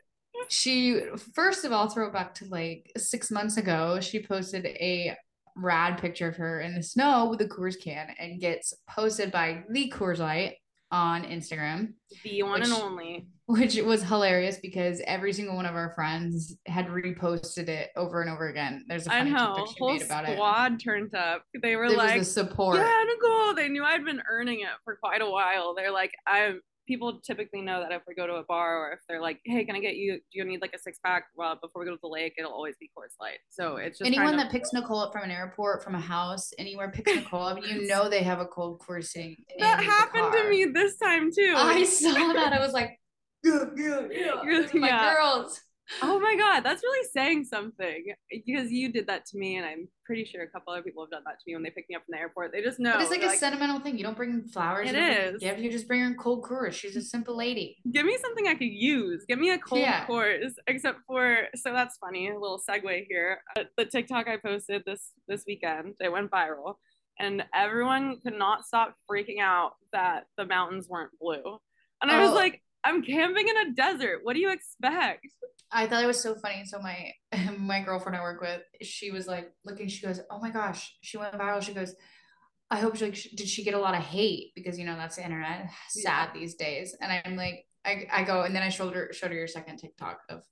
she 0.48 1.02
first 1.34 1.66
of 1.66 1.74
all 1.74 1.90
throwback 1.90 2.36
to 2.36 2.46
like 2.46 2.92
six 2.98 3.32
months 3.32 3.58
ago. 3.58 4.00
She 4.00 4.24
posted 4.24 4.66
a 4.66 5.16
rad 5.58 6.00
picture 6.00 6.30
of 6.30 6.38
her 6.38 6.62
in 6.62 6.74
the 6.74 6.84
snow 6.84 7.28
with 7.30 7.42
a 7.42 7.46
Coors 7.46 7.76
can 7.82 8.16
and 8.18 8.40
gets 8.40 8.74
posted 8.90 9.32
by 9.32 9.64
the 9.70 9.92
Coors 9.94 10.20
Light 10.20 10.56
on 10.92 11.24
Instagram 11.24 11.94
The 12.24 12.44
one 12.44 12.62
and 12.64 12.72
Which- 12.72 12.82
only. 12.82 13.28
which 13.46 13.76
was 13.82 14.04
hilarious 14.04 14.58
because 14.58 15.02
every 15.08 15.34
single 15.34 15.56
one 15.56 15.66
of 15.66 15.76
our 15.76 15.92
friends 15.94 16.56
had 16.68 16.88
reposted 16.88 17.68
it 17.68 17.90
over 17.96 18.22
and 18.22 18.30
over 18.30 18.48
again. 18.50 18.86
There's 18.88 19.08
a 19.08 19.14
I 19.14 19.18
funny 19.20 19.32
know. 19.32 19.56
TikTok 19.56 19.78
Whole 19.78 19.94
made 19.94 20.02
about 20.04 20.30
it. 20.30 20.34
squad 20.34 20.80
turned 20.80 21.16
up. 21.16 21.44
They 21.62 21.76
were 21.76 21.90
There 21.90 21.98
like, 21.98 22.20
was 22.20 22.28
the 22.34 22.42
support. 22.44 22.78
Yeah, 22.78 23.04
Nicole. 23.08 23.54
They 23.56 23.70
knew 23.70 23.84
I'd 23.84 24.06
been 24.06 24.22
earning 24.30 24.60
it 24.62 24.68
for 24.84 24.96
quite 24.98 25.22
a 25.22 25.30
while. 25.30 25.74
They're 25.76 25.92
like, 25.92 26.12
I 26.28 26.54
people 26.90 27.20
typically 27.24 27.62
know 27.62 27.80
that 27.82 27.92
if 27.92 28.02
we 28.08 28.16
go 28.16 28.26
to 28.26 28.34
a 28.34 28.44
bar 28.44 28.80
or 28.80 28.94
if 28.94 29.00
they're 29.08 29.22
like, 29.22 29.40
hey, 29.46 29.64
can 29.64 29.76
I 29.76 29.80
get 29.80 29.96
you? 29.96 30.14
Do 30.16 30.40
you 30.40 30.44
need 30.44 30.60
like 30.60 30.74
a 30.74 30.80
six 30.80 30.98
pack? 31.06 31.26
Well, 31.36 31.56
before 31.62 31.82
we 31.82 31.86
go 31.86 31.94
to 31.94 32.00
the 32.02 32.10
lake, 32.10 32.34
it'll 32.40 32.52
always 32.52 32.76
be 32.80 32.90
Coors 32.98 33.14
Light. 33.22 33.38
So 33.48 33.76
it's 33.76 34.00
just 34.00 34.08
Anyone 34.08 34.30
kind 34.30 34.40
of, 34.40 34.46
that 34.48 34.52
picks 34.52 34.74
Nicole 34.74 34.98
up 34.98 35.14
from 35.14 35.24
an 35.24 35.30
airport, 35.30 35.84
from 35.84 35.94
a 35.94 36.00
house, 36.00 36.52
anywhere 36.58 36.90
picks 36.90 37.14
Nicole 37.16 37.44
up, 37.44 37.60
you 37.64 37.86
know 37.86 38.10
they 38.10 38.24
have 38.24 38.40
a 38.40 38.48
cold 38.48 38.82
Coors 38.82 39.06
sitting. 39.06 39.36
that 39.60 39.84
happened 39.84 40.34
to 40.34 40.50
me 40.50 40.66
this 40.74 40.98
time 40.98 41.30
too. 41.32 41.54
I 41.56 41.84
saw 41.84 42.34
that. 42.34 42.54
I 42.54 42.60
was 42.60 42.74
like, 42.74 43.00
yeah, 43.44 43.66
yeah, 43.78 44.42
yeah. 44.44 44.68
my 44.74 45.14
girls. 45.14 45.62
Oh 46.02 46.20
my 46.20 46.36
god, 46.36 46.62
that's 46.62 46.84
really 46.84 47.08
saying 47.12 47.46
something 47.46 48.06
because 48.30 48.72
you 48.72 48.92
did 48.92 49.08
that 49.08 49.26
to 49.28 49.38
me, 49.38 49.58
and 49.58 49.66
I'm 49.66 49.88
pretty 50.06 50.24
sure 50.24 50.44
a 50.44 50.48
couple 50.48 50.72
other 50.74 50.84
people 50.84 51.04
have 51.04 51.10
done 51.12 51.24
that 51.26 51.40
to 51.40 51.44
me 51.48 51.56
when 51.56 51.64
they 51.64 51.70
pick 51.72 51.86
me 51.90 51.96
up 51.96 52.04
from 52.06 52.14
the 52.14 52.20
airport. 52.20 52.52
They 52.52 52.62
just 52.62 52.80
know. 52.80 52.94
but 52.94 53.02
it's 53.02 53.12
like 53.12 53.24
a 53.24 53.36
sentimental 53.36 53.80
thing. 53.80 53.98
You 53.98 54.04
don't 54.04 54.16
bring 54.18 54.44
flowers. 54.48 54.88
It 54.90 54.94
you 54.96 55.00
don't 55.02 55.14
bring 55.16 55.36
is. 55.36 55.42
Gift. 55.42 55.60
You 55.60 55.72
just 55.72 55.88
bring 55.88 56.02
her 56.02 56.08
in 56.08 56.16
cold 56.16 56.44
Coors. 56.44 56.74
She's 56.74 56.96
a 56.96 57.02
simple 57.02 57.36
lady. 57.36 57.78
Give 57.92 58.06
me 58.06 58.18
something 58.22 58.48
I 58.48 58.54
could 58.56 58.66
use. 58.72 59.26
Give 59.28 59.40
me 59.40 59.50
a 59.50 59.58
cold 59.58 59.82
Yeah. 59.82 60.06
Coors. 60.06 60.52
Except 60.68 61.00
for 61.08 61.48
so 61.56 61.74
that's 61.74 61.98
funny. 61.98 62.30
A 62.30 62.34
little 62.40 62.62
segue 62.70 63.06
here. 63.10 63.42
Uh, 63.58 63.64
The 63.78 63.86
TikTok 63.86 64.28
I 64.28 64.38
posted 64.38 64.84
this 64.86 65.12
this 65.28 65.44
weekend, 65.48 65.96
it 66.00 66.12
went 66.12 66.30
viral, 66.32 66.76
and 67.20 67.44
everyone 67.54 68.20
could 68.22 68.38
not 68.38 68.66
stop 68.66 68.96
freaking 69.10 69.40
out 69.40 69.74
that 69.94 70.26
the 70.38 70.46
mountains 70.46 70.88
weren't 70.88 71.12
blue. 71.20 71.58
And 72.02 72.10
I 72.12 72.20
was 72.22 72.30
Oh. 72.32 72.36
like, 72.36 72.62
I'm 72.84 73.04
camping 73.04 73.48
in 73.48 73.58
a 73.58 73.74
desert. 73.74 74.20
What 74.24 74.34
do 74.34 74.40
you 74.40 74.52
expect? 74.52 75.26
I 75.72 75.86
thought 75.86 76.04
it 76.04 76.08
was 76.08 76.22
so 76.22 76.36
funny. 76.36 76.66
So 76.66 76.80
my 76.80 77.14
my 77.58 77.82
girlfriend 77.82 78.18
I 78.18 78.22
work 78.22 78.42
with, 78.42 78.62
she 78.82 79.12
was 79.12 79.28
like 79.28 79.52
looking. 79.66 79.88
She 79.88 80.06
goes, 80.06 80.20
"Oh 80.30 80.40
my 80.40 80.52
gosh, 80.52 80.96
she 81.02 81.18
went 81.18 81.34
viral." 81.34 81.62
She 81.62 81.74
goes, 81.74 81.96
"I 82.72 82.80
hope 82.80 82.96
she 82.96 83.06
like, 83.06 83.18
did 83.36 83.48
she 83.48 83.64
get 83.64 83.74
a 83.74 83.80
lot 83.80 83.96
of 83.96 84.02
hate 84.02 84.52
because 84.56 84.80
you 84.80 84.86
know 84.86 84.96
that's 84.96 85.18
the 85.18 85.24
internet, 85.24 85.70
sad 85.90 86.30
these 86.34 86.56
days." 86.56 86.96
And 87.00 87.12
I'm 87.12 87.36
like, 87.36 87.66
I, 87.86 88.06
I 88.12 88.24
go 88.24 88.42
and 88.42 88.56
then 88.56 88.64
I 88.64 88.70
showed 88.70 88.94
her 88.94 89.12
showed 89.14 89.32
her 89.32 89.38
your 89.38 89.48
second 89.48 89.78
TikTok 89.78 90.20
of 90.30 90.44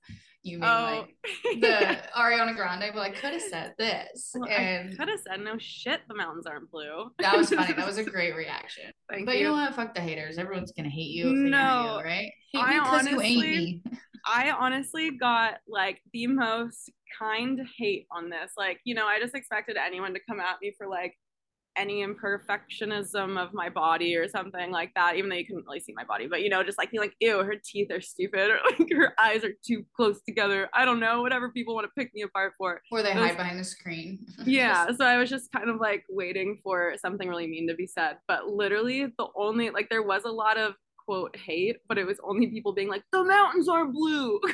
you 0.42 0.60
being 0.60 0.70
Oh, 0.70 1.04
like 1.04 1.60
the 1.60 1.98
Ariana 2.16 2.54
Grande, 2.56 2.90
but 2.94 3.00
I 3.00 3.10
could 3.10 3.32
have 3.32 3.42
said 3.42 3.74
this, 3.78 4.30
Well, 4.34 4.48
I 4.48 4.52
and 4.54 4.98
could 4.98 5.08
have 5.08 5.20
said 5.20 5.40
no 5.40 5.56
shit. 5.58 6.00
The 6.08 6.14
mountains 6.14 6.46
aren't 6.46 6.70
blue. 6.70 7.10
that 7.18 7.36
was 7.36 7.50
funny. 7.50 7.72
That 7.74 7.86
was 7.86 7.98
a 7.98 8.04
great 8.10 8.34
reaction. 8.34 8.84
Thank 9.10 9.26
but 9.26 9.34
you. 9.34 9.40
you 9.42 9.46
know 9.48 9.52
what? 9.54 9.74
Fuck 9.74 9.94
the 9.94 10.00
haters. 10.00 10.38
Everyone's 10.38 10.72
gonna 10.72 10.88
hate 10.88 11.10
you. 11.10 11.26
If 11.28 11.44
they 11.44 11.50
No, 11.50 11.98
you, 11.98 12.04
right? 12.04 12.32
Hate 12.52 12.62
I 12.62 12.74
me 12.74 12.80
because 12.80 13.06
you 13.06 13.20
ain't 13.20 13.36
honestly-. 13.44 13.82
I 14.26 14.50
honestly 14.52 15.10
got 15.18 15.54
like 15.68 16.00
the 16.12 16.26
most 16.28 16.90
kind 17.18 17.60
hate 17.76 18.06
on 18.10 18.30
this. 18.30 18.52
Like, 18.56 18.80
you 18.84 18.94
know, 18.94 19.06
I 19.06 19.18
just 19.20 19.34
expected 19.34 19.76
anyone 19.76 20.14
to 20.14 20.20
come 20.28 20.40
at 20.40 20.56
me 20.62 20.74
for 20.78 20.86
like 20.86 21.14
any 21.78 22.04
imperfectionism 22.04 23.42
of 23.42 23.54
my 23.54 23.68
body 23.68 24.16
or 24.16 24.28
something 24.28 24.70
like 24.70 24.92
that, 24.94 25.16
even 25.16 25.30
though 25.30 25.36
you 25.36 25.46
couldn't 25.46 25.64
really 25.66 25.80
see 25.80 25.92
my 25.94 26.04
body. 26.04 26.26
But 26.26 26.42
you 26.42 26.48
know, 26.48 26.62
just 26.62 26.78
like 26.78 26.90
be 26.90 26.98
like, 26.98 27.14
ew, 27.20 27.38
her 27.42 27.54
teeth 27.64 27.90
are 27.92 28.00
stupid, 28.00 28.50
or 28.50 28.58
like 28.78 28.88
her 28.92 29.14
eyes 29.20 29.44
are 29.44 29.52
too 29.64 29.84
close 29.96 30.20
together. 30.22 30.68
I 30.74 30.84
don't 30.84 31.00
know, 31.00 31.22
whatever 31.22 31.50
people 31.50 31.74
want 31.74 31.86
to 31.86 31.92
pick 31.96 32.12
me 32.14 32.22
apart 32.22 32.54
for. 32.58 32.80
Or 32.90 33.02
they 33.02 33.14
Those- 33.14 33.28
hide 33.28 33.36
behind 33.36 33.58
the 33.58 33.64
screen. 33.64 34.18
Yeah. 34.44 34.86
So 34.96 35.04
I 35.04 35.18
was 35.18 35.28
just 35.30 35.52
kind 35.52 35.68
of 35.68 35.76
like 35.80 36.04
waiting 36.08 36.58
for 36.62 36.94
something 37.00 37.28
really 37.28 37.46
mean 37.46 37.68
to 37.68 37.74
be 37.74 37.86
said. 37.86 38.16
But 38.26 38.48
literally 38.48 39.06
the 39.06 39.26
only 39.36 39.70
like 39.70 39.88
there 39.90 40.02
was 40.02 40.24
a 40.24 40.30
lot 40.30 40.56
of 40.58 40.74
quote 41.04 41.36
hate, 41.36 41.76
but 41.88 41.98
it 41.98 42.06
was 42.06 42.18
only 42.22 42.46
people 42.48 42.72
being 42.72 42.88
like, 42.88 43.02
the 43.12 43.22
mountains 43.24 43.68
are 43.68 43.86
blue. 43.86 44.40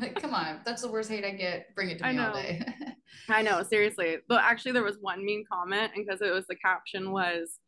Like, 0.00 0.14
come 0.22 0.34
on, 0.34 0.60
that's 0.64 0.82
the 0.82 0.90
worst 0.90 1.10
hate 1.10 1.24
I 1.24 1.30
get. 1.32 1.74
Bring 1.74 1.90
it 1.90 1.98
to 1.98 2.12
me 2.12 2.18
all 2.18 2.32
day. 2.34 2.62
I 3.28 3.42
know, 3.42 3.62
seriously. 3.62 4.18
But 4.28 4.42
actually, 4.42 4.72
there 4.72 4.84
was 4.84 4.96
one 5.00 5.24
mean 5.24 5.44
comment, 5.50 5.92
and 5.94 6.06
because 6.06 6.20
it 6.22 6.32
was 6.32 6.46
the 6.46 6.56
caption 6.56 7.12
was, 7.12 7.58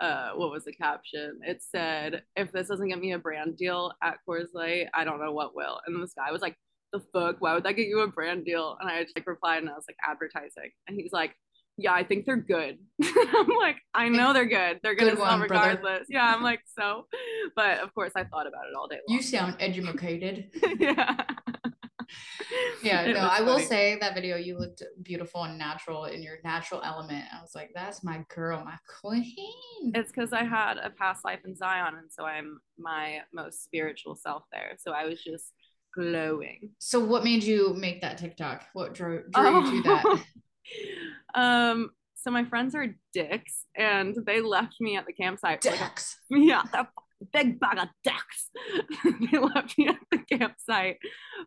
uh, 0.00 0.30
what 0.34 0.50
was 0.50 0.64
the 0.64 0.72
caption? 0.72 1.40
It 1.42 1.62
said, 1.62 2.22
"If 2.36 2.52
this 2.52 2.68
doesn't 2.68 2.88
get 2.88 2.98
me 2.98 3.12
a 3.12 3.18
brand 3.18 3.56
deal 3.56 3.92
at 4.02 4.18
Coors 4.28 4.48
Light, 4.54 4.86
I 4.94 5.04
don't 5.04 5.20
know 5.20 5.32
what 5.32 5.54
will." 5.54 5.80
And 5.86 6.02
this 6.02 6.14
guy 6.14 6.30
was 6.32 6.42
like, 6.42 6.56
"The 6.92 7.00
fuck? 7.12 7.36
Why 7.40 7.54
would 7.54 7.64
that 7.64 7.74
get 7.76 7.86
you 7.88 8.00
a 8.00 8.08
brand 8.08 8.44
deal?" 8.44 8.76
And 8.80 8.90
I 8.90 9.02
just 9.02 9.16
like 9.16 9.26
replied, 9.26 9.58
and 9.58 9.68
I 9.70 9.74
was 9.74 9.84
like, 9.88 9.96
"Advertising." 10.08 10.70
And 10.88 10.96
he's 10.98 11.12
like, 11.12 11.34
"Yeah, 11.76 11.92
I 11.92 12.04
think 12.04 12.24
they're 12.24 12.36
good." 12.36 12.78
I'm 13.02 13.48
like, 13.60 13.76
"I 13.94 14.08
know 14.08 14.32
they're 14.32 14.46
good. 14.46 14.80
They're 14.82 14.94
gonna 14.94 15.10
Good 15.10 15.18
sell 15.18 15.38
one, 15.38 15.46
brother. 15.48 15.70
regardless." 15.78 16.06
Yeah, 16.08 16.34
I'm 16.34 16.42
like, 16.42 16.60
so. 16.78 17.06
But 17.56 17.80
of 17.80 17.92
course, 17.94 18.12
I 18.16 18.24
thought 18.24 18.46
about 18.46 18.66
it 18.70 18.74
all 18.78 18.86
day 18.88 18.98
long. 19.06 19.16
you 19.16 19.22
sound 19.22 19.56
educated. 19.60 20.50
yeah. 20.78 21.16
Yeah, 22.82 23.04
no, 23.12 23.20
I 23.20 23.42
will 23.42 23.58
say 23.58 23.98
that 24.00 24.14
video 24.14 24.36
you 24.36 24.58
looked 24.58 24.82
beautiful 25.02 25.44
and 25.44 25.58
natural 25.58 26.06
in 26.06 26.22
your 26.22 26.36
natural 26.44 26.80
element. 26.82 27.24
I 27.32 27.40
was 27.42 27.54
like, 27.54 27.70
that's 27.74 28.02
my 28.02 28.24
girl, 28.34 28.64
my 28.64 28.76
queen. 29.00 29.92
It's 29.94 30.10
because 30.12 30.32
I 30.32 30.44
had 30.44 30.78
a 30.78 30.90
past 30.90 31.24
life 31.24 31.40
in 31.44 31.54
Zion, 31.54 31.94
and 31.98 32.10
so 32.10 32.24
I'm 32.24 32.58
my 32.78 33.20
most 33.34 33.64
spiritual 33.64 34.14
self 34.16 34.44
there. 34.50 34.76
So 34.78 34.92
I 34.92 35.04
was 35.04 35.22
just 35.22 35.52
glowing. 35.94 36.70
So 36.78 37.00
what 37.00 37.22
made 37.24 37.42
you 37.42 37.74
make 37.74 38.00
that 38.00 38.16
TikTok? 38.18 38.64
What 38.72 38.94
drew, 38.94 39.24
drew 39.28 39.64
you 39.66 39.82
to 39.82 39.88
that? 39.88 40.20
um. 41.34 41.90
So 42.22 42.30
my 42.30 42.44
friends 42.44 42.74
are 42.74 42.86
dicks, 43.14 43.64
and 43.74 44.14
they 44.26 44.42
left 44.42 44.74
me 44.78 44.96
at 44.98 45.06
the 45.06 45.12
campsite. 45.14 45.62
for 45.62 45.70
like 45.70 45.80
a- 45.80 45.92
yeah, 46.30 46.62
that 46.72 46.88
big 47.32 47.60
bag 47.60 47.78
of 47.78 47.88
dicks. 48.04 48.50
they 49.32 49.38
left 49.38 49.76
me 49.78 49.88
at 49.88 49.96
the 50.10 50.18
campsite 50.36 50.98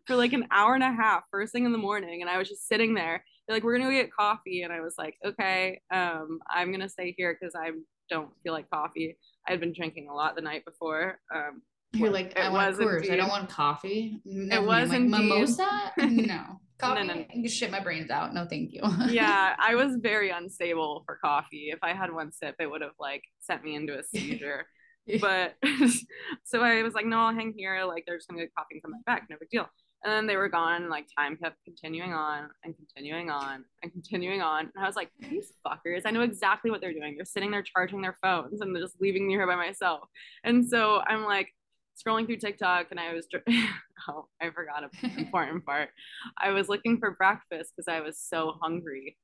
for 0.06 0.16
like 0.16 0.32
an 0.32 0.46
hour 0.50 0.74
and 0.74 0.82
a 0.84 0.92
half, 0.92 1.22
first 1.30 1.52
thing 1.52 1.64
in 1.64 1.72
the 1.72 1.78
morning, 1.78 2.20
and 2.22 2.30
I 2.30 2.38
was 2.38 2.48
just 2.48 2.68
sitting 2.68 2.94
there. 2.94 3.24
They're 3.46 3.56
like, 3.56 3.64
"We're 3.64 3.76
gonna 3.76 3.90
go 3.90 3.96
get 3.96 4.12
coffee," 4.12 4.62
and 4.62 4.72
I 4.72 4.80
was 4.80 4.94
like, 4.98 5.16
"Okay, 5.24 5.80
um, 5.92 6.38
I'm 6.50 6.72
gonna 6.72 6.88
stay 6.88 7.14
here 7.16 7.36
because 7.38 7.54
I 7.54 7.70
don't 8.10 8.30
feel 8.42 8.52
like 8.52 8.70
coffee." 8.70 9.16
I 9.46 9.52
had 9.52 9.60
been 9.60 9.72
drinking 9.72 10.08
a 10.08 10.14
lot 10.14 10.36
the 10.36 10.42
night 10.42 10.64
before. 10.64 11.18
Um, 11.34 11.62
You're 11.92 12.10
like, 12.10 12.38
I 12.38 12.48
want 12.48 12.76
Coors. 12.76 13.10
I 13.10 13.16
don't 13.16 13.28
want 13.28 13.48
coffee. 13.48 14.20
No, 14.24 14.60
me. 14.60 14.66
was 14.66 14.88
like, 14.88 15.00
indeed. 15.00 15.10
mimosa. 15.10 15.92
No, 15.98 16.60
coffee. 16.78 17.06
no, 17.06 17.14
no. 17.14 17.24
Can 17.30 17.46
shit 17.46 17.70
my 17.70 17.80
brains 17.80 18.10
out. 18.10 18.34
No, 18.34 18.46
thank 18.46 18.72
you. 18.72 18.80
yeah, 19.08 19.54
I 19.58 19.74
was 19.74 19.96
very 20.00 20.30
unstable 20.30 21.04
for 21.06 21.18
coffee. 21.22 21.68
If 21.70 21.78
I 21.82 21.92
had 21.92 22.12
one 22.12 22.32
sip, 22.32 22.56
it 22.58 22.70
would 22.70 22.80
have 22.80 22.96
like 22.98 23.22
sent 23.40 23.62
me 23.62 23.74
into 23.76 23.98
a 23.98 24.02
seizure. 24.02 24.66
but 25.20 25.54
so 26.44 26.62
I 26.62 26.82
was 26.82 26.94
like, 26.94 27.06
no, 27.06 27.18
I'll 27.18 27.34
hang 27.34 27.52
here. 27.56 27.84
Like 27.84 28.04
they're 28.06 28.16
just 28.16 28.28
gonna 28.28 28.42
get 28.42 28.54
coffee 28.54 28.74
and 28.74 28.82
come 28.82 28.92
back. 29.06 29.26
No 29.30 29.36
big 29.38 29.50
deal. 29.50 29.66
And 30.04 30.12
then 30.12 30.26
they 30.26 30.36
were 30.36 30.48
gone. 30.48 30.82
And, 30.82 30.90
like 30.90 31.06
time 31.18 31.36
kept 31.36 31.56
continuing 31.64 32.12
on 32.12 32.48
and 32.62 32.74
continuing 32.76 33.30
on 33.30 33.64
and 33.82 33.90
continuing 33.92 34.42
on. 34.42 34.70
And 34.74 34.84
I 34.84 34.86
was 34.86 34.96
like, 34.96 35.10
these 35.18 35.52
fuckers, 35.66 36.02
I 36.04 36.10
know 36.10 36.20
exactly 36.20 36.70
what 36.70 36.80
they're 36.82 36.92
doing. 36.92 37.16
They're 37.16 37.24
sitting 37.24 37.50
there 37.50 37.62
charging 37.62 38.02
their 38.02 38.16
phones 38.22 38.60
and 38.60 38.74
they're 38.74 38.82
just 38.82 39.00
leaving 39.00 39.26
me 39.26 39.32
here 39.34 39.46
by 39.46 39.56
myself. 39.56 40.00
And 40.44 40.68
so 40.68 41.00
I'm 41.06 41.24
like 41.24 41.48
scrolling 41.96 42.26
through 42.26 42.36
TikTok 42.36 42.88
and 42.90 43.00
I 43.00 43.14
was, 43.14 43.26
dr- 43.30 43.44
oh, 44.08 44.26
I 44.42 44.50
forgot 44.50 44.84
an 45.02 45.10
important 45.16 45.64
part. 45.64 45.88
I 46.36 46.50
was 46.50 46.68
looking 46.68 46.98
for 46.98 47.12
breakfast 47.12 47.72
because 47.74 47.88
I 47.88 48.00
was 48.00 48.18
so 48.18 48.56
hungry. 48.60 49.16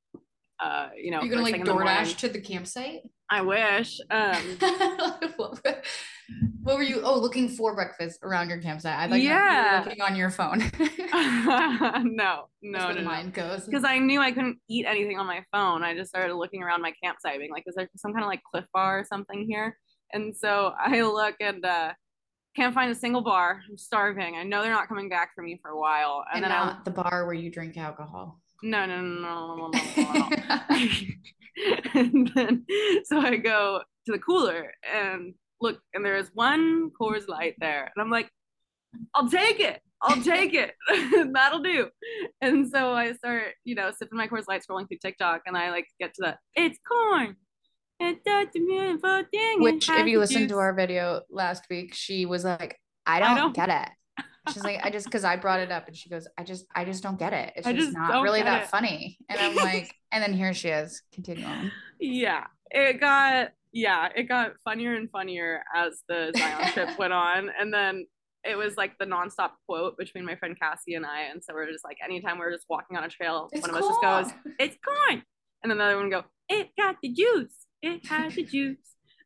Uh, 0.59 0.89
you 0.97 1.11
know, 1.11 1.23
You're 1.23 1.31
gonna 1.37 1.43
like. 1.43 1.55
DoorDash 1.63 2.17
to 2.19 2.29
the 2.29 2.41
campsite. 2.41 3.01
I 3.31 3.41
wish. 3.43 3.99
Um, 4.11 4.37
what, 4.61 4.81
were- 4.81 4.97
what 4.97 5.20
were 6.81 6.87
you? 6.87 7.03
Oh, 7.05 7.19
looking 7.19 7.49
for 7.49 7.75
breakfast 7.75 8.21
around 8.23 8.49
your 8.49 8.59
campsite. 8.59 8.97
I 8.97 9.07
like 9.07 9.23
you 9.23 9.31
were 9.31 9.83
looking 9.85 10.01
on 10.01 10.17
your 10.17 10.31
phone. 10.31 10.59
no, 12.17 12.49
no, 12.63 12.79
no, 12.79 12.89
the 12.89 13.01
no. 13.01 13.03
mind 13.03 13.35
goes. 13.35 13.67
Because 13.67 13.85
I 13.85 13.99
knew 13.99 14.21
I 14.21 14.33
couldn't 14.33 14.59
eat 14.69 14.87
anything 14.87 15.19
on 15.19 15.27
my 15.27 15.45
phone. 15.53 15.83
I 15.85 15.95
just 15.95 16.09
started 16.09 16.35
looking 16.35 16.63
around 16.63 16.81
my 16.81 16.93
campsite, 17.03 17.39
being 17.39 17.51
like, 17.51 17.65
"Is 17.67 17.75
there 17.75 17.89
some 17.97 18.13
kind 18.13 18.25
of 18.25 18.29
like 18.29 18.41
Clif 18.51 18.65
Bar 18.73 19.01
or 19.01 19.05
something 19.05 19.47
here?" 19.47 19.77
And 20.13 20.35
so 20.35 20.73
I 20.79 21.03
look 21.03 21.37
and 21.41 21.65
uh, 21.65 21.93
can't 22.57 22.75
find 22.75 22.91
a 22.91 22.95
single 22.95 23.23
bar. 23.23 23.61
I'm 23.69 23.77
starving. 23.77 24.37
I 24.37 24.43
know 24.43 24.63
they're 24.63 24.73
not 24.73 24.89
coming 24.89 25.09
back 25.09 25.35
for 25.35 25.43
me 25.43 25.59
for 25.61 25.71
a 25.71 25.79
while. 25.79 26.25
And, 26.33 26.45
and 26.45 26.51
then 26.51 26.59
not 26.59 26.85
the 26.85 26.91
bar 26.91 27.27
where 27.27 27.35
you 27.35 27.51
drink 27.51 27.77
alcohol. 27.77 28.41
No 28.63 28.87
no 28.87 29.01
no 29.01 29.21
no 29.21 29.57
no 29.57 29.71
no 29.71 29.81
no. 29.97 30.61
no. 30.61 30.61
and 31.95 32.33
then 32.35 32.67
so 33.05 33.21
I 33.21 33.37
go 33.37 33.83
to 34.07 34.13
the 34.13 34.19
cooler 34.19 34.73
and 34.95 35.35
look, 35.61 35.81
and 35.95 36.05
there 36.05 36.17
is 36.17 36.31
one 36.35 36.91
Coors 37.01 37.29
Light 37.29 37.55
there, 37.59 37.91
and 37.95 38.03
I'm 38.03 38.11
like, 38.11 38.31
I'll 39.15 39.29
take 39.29 39.61
it. 39.61 39.81
I'll 40.03 40.23
take 40.23 40.55
it. 40.55 40.75
That'll 41.33 41.63
do. 41.63 41.89
And 42.41 42.69
so 42.71 42.93
I 42.93 43.13
start, 43.13 43.53
you 43.65 43.75
know, 43.75 43.91
sipping 43.97 44.17
my 44.17 44.29
Coors 44.29 44.45
Light, 44.49 44.63
scrolling 44.69 44.89
through 44.89 44.99
TikTok, 45.03 45.43
and 45.47 45.57
I 45.57 45.71
like 45.71 45.87
get 46.01 46.15
to 46.15 46.23
the 46.23 46.37
it's 46.57 46.79
corn. 46.91 47.37
It's 48.03 48.21
such 48.27 48.49
a 48.57 48.59
beautiful 48.59 49.23
thing. 49.31 49.59
it 49.59 49.61
Which, 49.61 49.89
if 49.91 50.07
you 50.07 50.19
listen 50.19 50.49
to 50.49 50.57
our 50.57 50.73
video 50.73 51.21
last 51.31 51.65
week, 51.69 51.93
she 51.95 52.25
was 52.25 52.45
like, 52.45 52.79
"I 53.05 53.17
I 53.17 53.21
don't 53.21 53.37
don't- 53.37 53.55
get 53.55 53.69
it." 53.69 54.25
She's 54.55 54.65
like, 54.65 54.81
"I 54.83 54.89
just 54.89 55.05
because 55.05 55.23
I 55.23 55.37
brought 55.37 55.61
it 55.61 55.71
up," 55.71 55.87
and 55.87 55.95
she 55.95 56.09
goes, 56.09 56.27
"I 56.39 56.45
just, 56.45 56.65
I 56.75 56.87
just 56.87 57.03
don't 57.03 57.19
get 57.19 57.35
it. 57.35 57.53
It's 57.57 57.67
just, 57.67 57.79
just 57.79 57.93
not 57.93 58.23
really 58.23 58.43
that 58.43 58.63
it." 58.63 58.69
funny." 58.69 59.19
And 59.29 59.39
I'm 59.39 59.55
like, 59.55 59.95
and 60.11 60.23
then 60.23 60.33
here 60.33 60.55
she 60.55 60.69
is. 60.71 61.03
continuing. 61.13 61.71
yeah 62.01 62.47
it 62.71 62.99
got 63.01 63.51
yeah 63.73 64.09
it 64.15 64.25
got 64.25 64.53
funnier 64.65 64.95
and 64.95 65.11
funnier 65.11 65.63
as 65.75 66.03
the 66.09 66.33
zion 66.37 66.73
trip 66.73 66.89
went 66.99 67.13
on 67.13 67.51
and 67.59 67.73
then 67.73 68.07
it 68.45 68.57
was 68.57 68.77
like 68.77 68.93
the 68.99 69.05
nonstop 69.05 69.51
quote 69.69 69.97
between 69.99 70.25
my 70.25 70.35
friend 70.37 70.59
cassie 70.61 70.95
and 70.95 71.05
i 71.07 71.23
and 71.31 71.43
so 71.45 71.55
we're 71.55 71.71
just 71.71 71.85
like 71.85 71.97
anytime 72.05 72.39
we're 72.39 72.51
just 72.53 72.67
walking 72.69 72.97
on 72.97 73.05
a 73.05 73.09
trail 73.09 73.49
It's 73.53 73.63
one 73.63 73.71
of 73.71 73.77
us 73.77 73.87
just 73.89 74.01
goes 74.03 74.33
corn. 74.33 74.55
it's 74.59 74.77
corn 74.85 75.23
and 75.63 75.71
then 75.71 75.79
the 75.79 75.85
other 75.85 75.97
one 75.97 76.11
go 76.11 76.25
it 76.49 76.71
got 76.77 76.97
the 77.03 77.11
juice 77.13 77.55
it 77.83 78.05
has 78.07 78.35
the 78.35 78.43
juice 78.45 78.77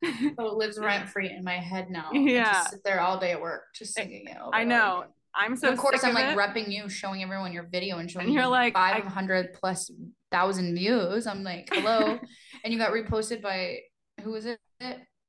So 0.04 0.10
oh, 0.38 0.46
it 0.48 0.54
lives 0.58 0.78
rent 0.78 1.08
free 1.08 1.30
in 1.30 1.42
my 1.44 1.54
head 1.58 1.88
now. 1.90 2.10
I 2.12 2.18
Yeah. 2.18 2.52
just 2.52 2.70
sit 2.72 2.80
there 2.84 3.00
all 3.00 3.18
day 3.18 3.32
at 3.32 3.40
work, 3.40 3.62
just 3.74 3.94
singing 3.94 4.26
it. 4.28 4.36
i 4.52 4.62
know 4.62 5.04
i'm 5.34 5.56
so 5.56 5.68
And 5.68 5.74
of 5.78 5.80
course, 5.80 6.04
I'm 6.04 6.12
like 6.14 6.26
it. 6.26 6.38
repping 6.38 6.70
you, 6.70 6.88
showing 6.90 7.22
everyone 7.22 7.52
your 7.54 7.66
video, 7.72 7.98
and 7.98 8.08
showing 8.10 8.26
And 8.26 8.34
you're 8.34 8.44
you 8.44 8.48
like, 8.50 8.76
I- 8.76 9.00
500 9.00 9.54
plus 9.54 9.90
thousand 10.30 10.74
views. 10.74 11.26
I'm 11.26 11.42
like, 11.42 11.68
hello, 11.72 12.18
and 12.62 12.72
you 12.72 12.78
got 12.78 12.92
reposted 12.92 13.40
by 13.42 13.78
who 14.24 14.32
was 14.32 14.46
it? 14.46 14.58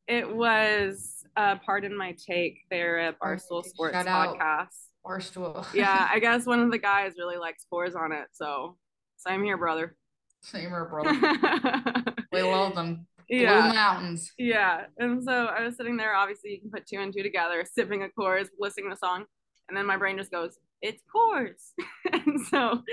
it 0.07 0.35
was 0.35 1.23
uh 1.35 1.55
pardon 1.65 1.95
my 1.95 2.13
take 2.13 2.59
they're 2.69 3.09
a 3.09 3.13
barstool 3.13 3.63
sports 3.63 3.93
Shout 3.93 4.07
out. 4.07 4.37
podcast 4.37 4.67
Barstool. 5.05 5.65
yeah 5.73 6.07
i 6.11 6.19
guess 6.19 6.45
one 6.45 6.59
of 6.59 6.71
the 6.71 6.77
guys 6.77 7.13
really 7.17 7.37
likes 7.37 7.63
scores 7.63 7.95
on 7.95 8.11
it 8.11 8.27
so 8.31 8.77
same 9.17 9.43
here 9.43 9.57
brother 9.57 9.95
same 10.41 10.69
here, 10.69 10.85
brother. 10.85 11.11
We 12.31 12.43
love 12.43 12.75
them. 12.75 13.07
yeah 13.27 13.61
Blue 13.63 13.73
Mountains. 13.73 14.31
Yeah. 14.37 14.85
And 14.99 15.23
so 15.23 15.45
I 15.45 15.63
was 15.63 15.75
sitting 15.75 15.97
there, 15.97 16.13
obviously 16.13 16.51
you 16.51 16.61
can 16.61 16.69
put 16.69 16.85
two 16.85 16.99
and 16.99 17.11
two 17.11 17.23
together, 17.23 17.65
sipping 17.73 18.03
a 18.03 18.09
Coors, 18.09 18.49
listening 18.59 18.89
to 18.91 18.95
the 18.95 18.97
song, 18.99 19.25
and 19.67 19.75
then 19.75 19.85
my 19.87 19.97
brain 19.97 20.17
just 20.17 20.31
goes, 20.31 20.59
It's 20.83 21.01
Coors. 21.15 21.71
and 22.13 22.39
so 22.45 22.83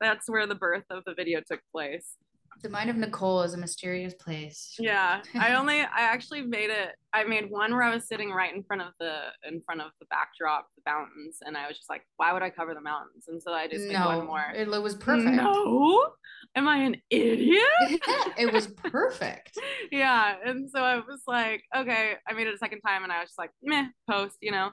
that's 0.00 0.28
where 0.28 0.46
the 0.46 0.54
birth 0.54 0.84
of 0.90 1.02
the 1.04 1.14
video 1.14 1.40
took 1.40 1.60
place. 1.72 2.16
The 2.62 2.68
mind 2.68 2.90
of 2.90 2.96
Nicole 2.96 3.42
is 3.42 3.54
a 3.54 3.58
mysterious 3.58 4.14
place. 4.14 4.74
Yeah. 4.78 5.22
I 5.34 5.54
only 5.56 5.80
I 5.80 6.00
actually 6.00 6.42
made 6.42 6.70
it 6.70 6.90
I 7.12 7.24
made 7.24 7.50
one 7.50 7.72
where 7.72 7.82
I 7.82 7.92
was 7.92 8.06
sitting 8.06 8.30
right 8.30 8.54
in 8.54 8.62
front 8.62 8.82
of 8.82 8.92
the 9.00 9.18
in 9.48 9.60
front 9.62 9.80
of 9.80 9.90
the 9.98 10.06
backdrop, 10.06 10.68
the 10.76 10.90
mountains, 10.90 11.38
and 11.44 11.56
I 11.56 11.66
was 11.66 11.76
just 11.76 11.90
like, 11.90 12.02
why 12.16 12.32
would 12.32 12.42
I 12.42 12.50
cover 12.50 12.74
the 12.74 12.80
mountains? 12.80 13.26
And 13.28 13.42
so 13.42 13.52
I 13.52 13.66
just 13.66 13.86
made 13.86 13.98
one 13.98 14.18
no, 14.18 14.24
more. 14.24 14.44
it 14.54 14.68
was 14.68 14.94
perfect. 14.94 15.36
No. 15.36 16.12
Am 16.54 16.68
I 16.68 16.78
an 16.78 16.96
idiot? 17.10 17.62
it 18.38 18.52
was 18.52 18.66
perfect. 18.68 19.58
yeah. 19.92 20.36
And 20.44 20.70
so 20.70 20.80
I 20.80 20.96
was 20.96 21.22
like, 21.26 21.62
okay, 21.76 22.14
I 22.28 22.32
made 22.32 22.46
it 22.46 22.54
a 22.54 22.58
second 22.58 22.80
time 22.80 23.02
and 23.02 23.12
I 23.12 23.20
was 23.20 23.30
just 23.30 23.38
like, 23.38 23.50
meh, 23.62 23.86
post, 24.08 24.36
you 24.40 24.52
know. 24.52 24.70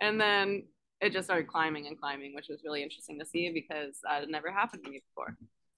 And 0.00 0.20
then 0.20 0.64
it 1.00 1.12
just 1.12 1.26
started 1.26 1.48
climbing 1.48 1.86
and 1.86 2.00
climbing, 2.00 2.34
which 2.34 2.46
was 2.48 2.62
really 2.64 2.82
interesting 2.82 3.18
to 3.18 3.26
see 3.26 3.50
because 3.52 3.98
uh, 4.08 4.22
it 4.22 4.30
never 4.30 4.50
happened 4.50 4.84
to 4.84 4.90
me 4.90 5.02
before. 5.10 5.36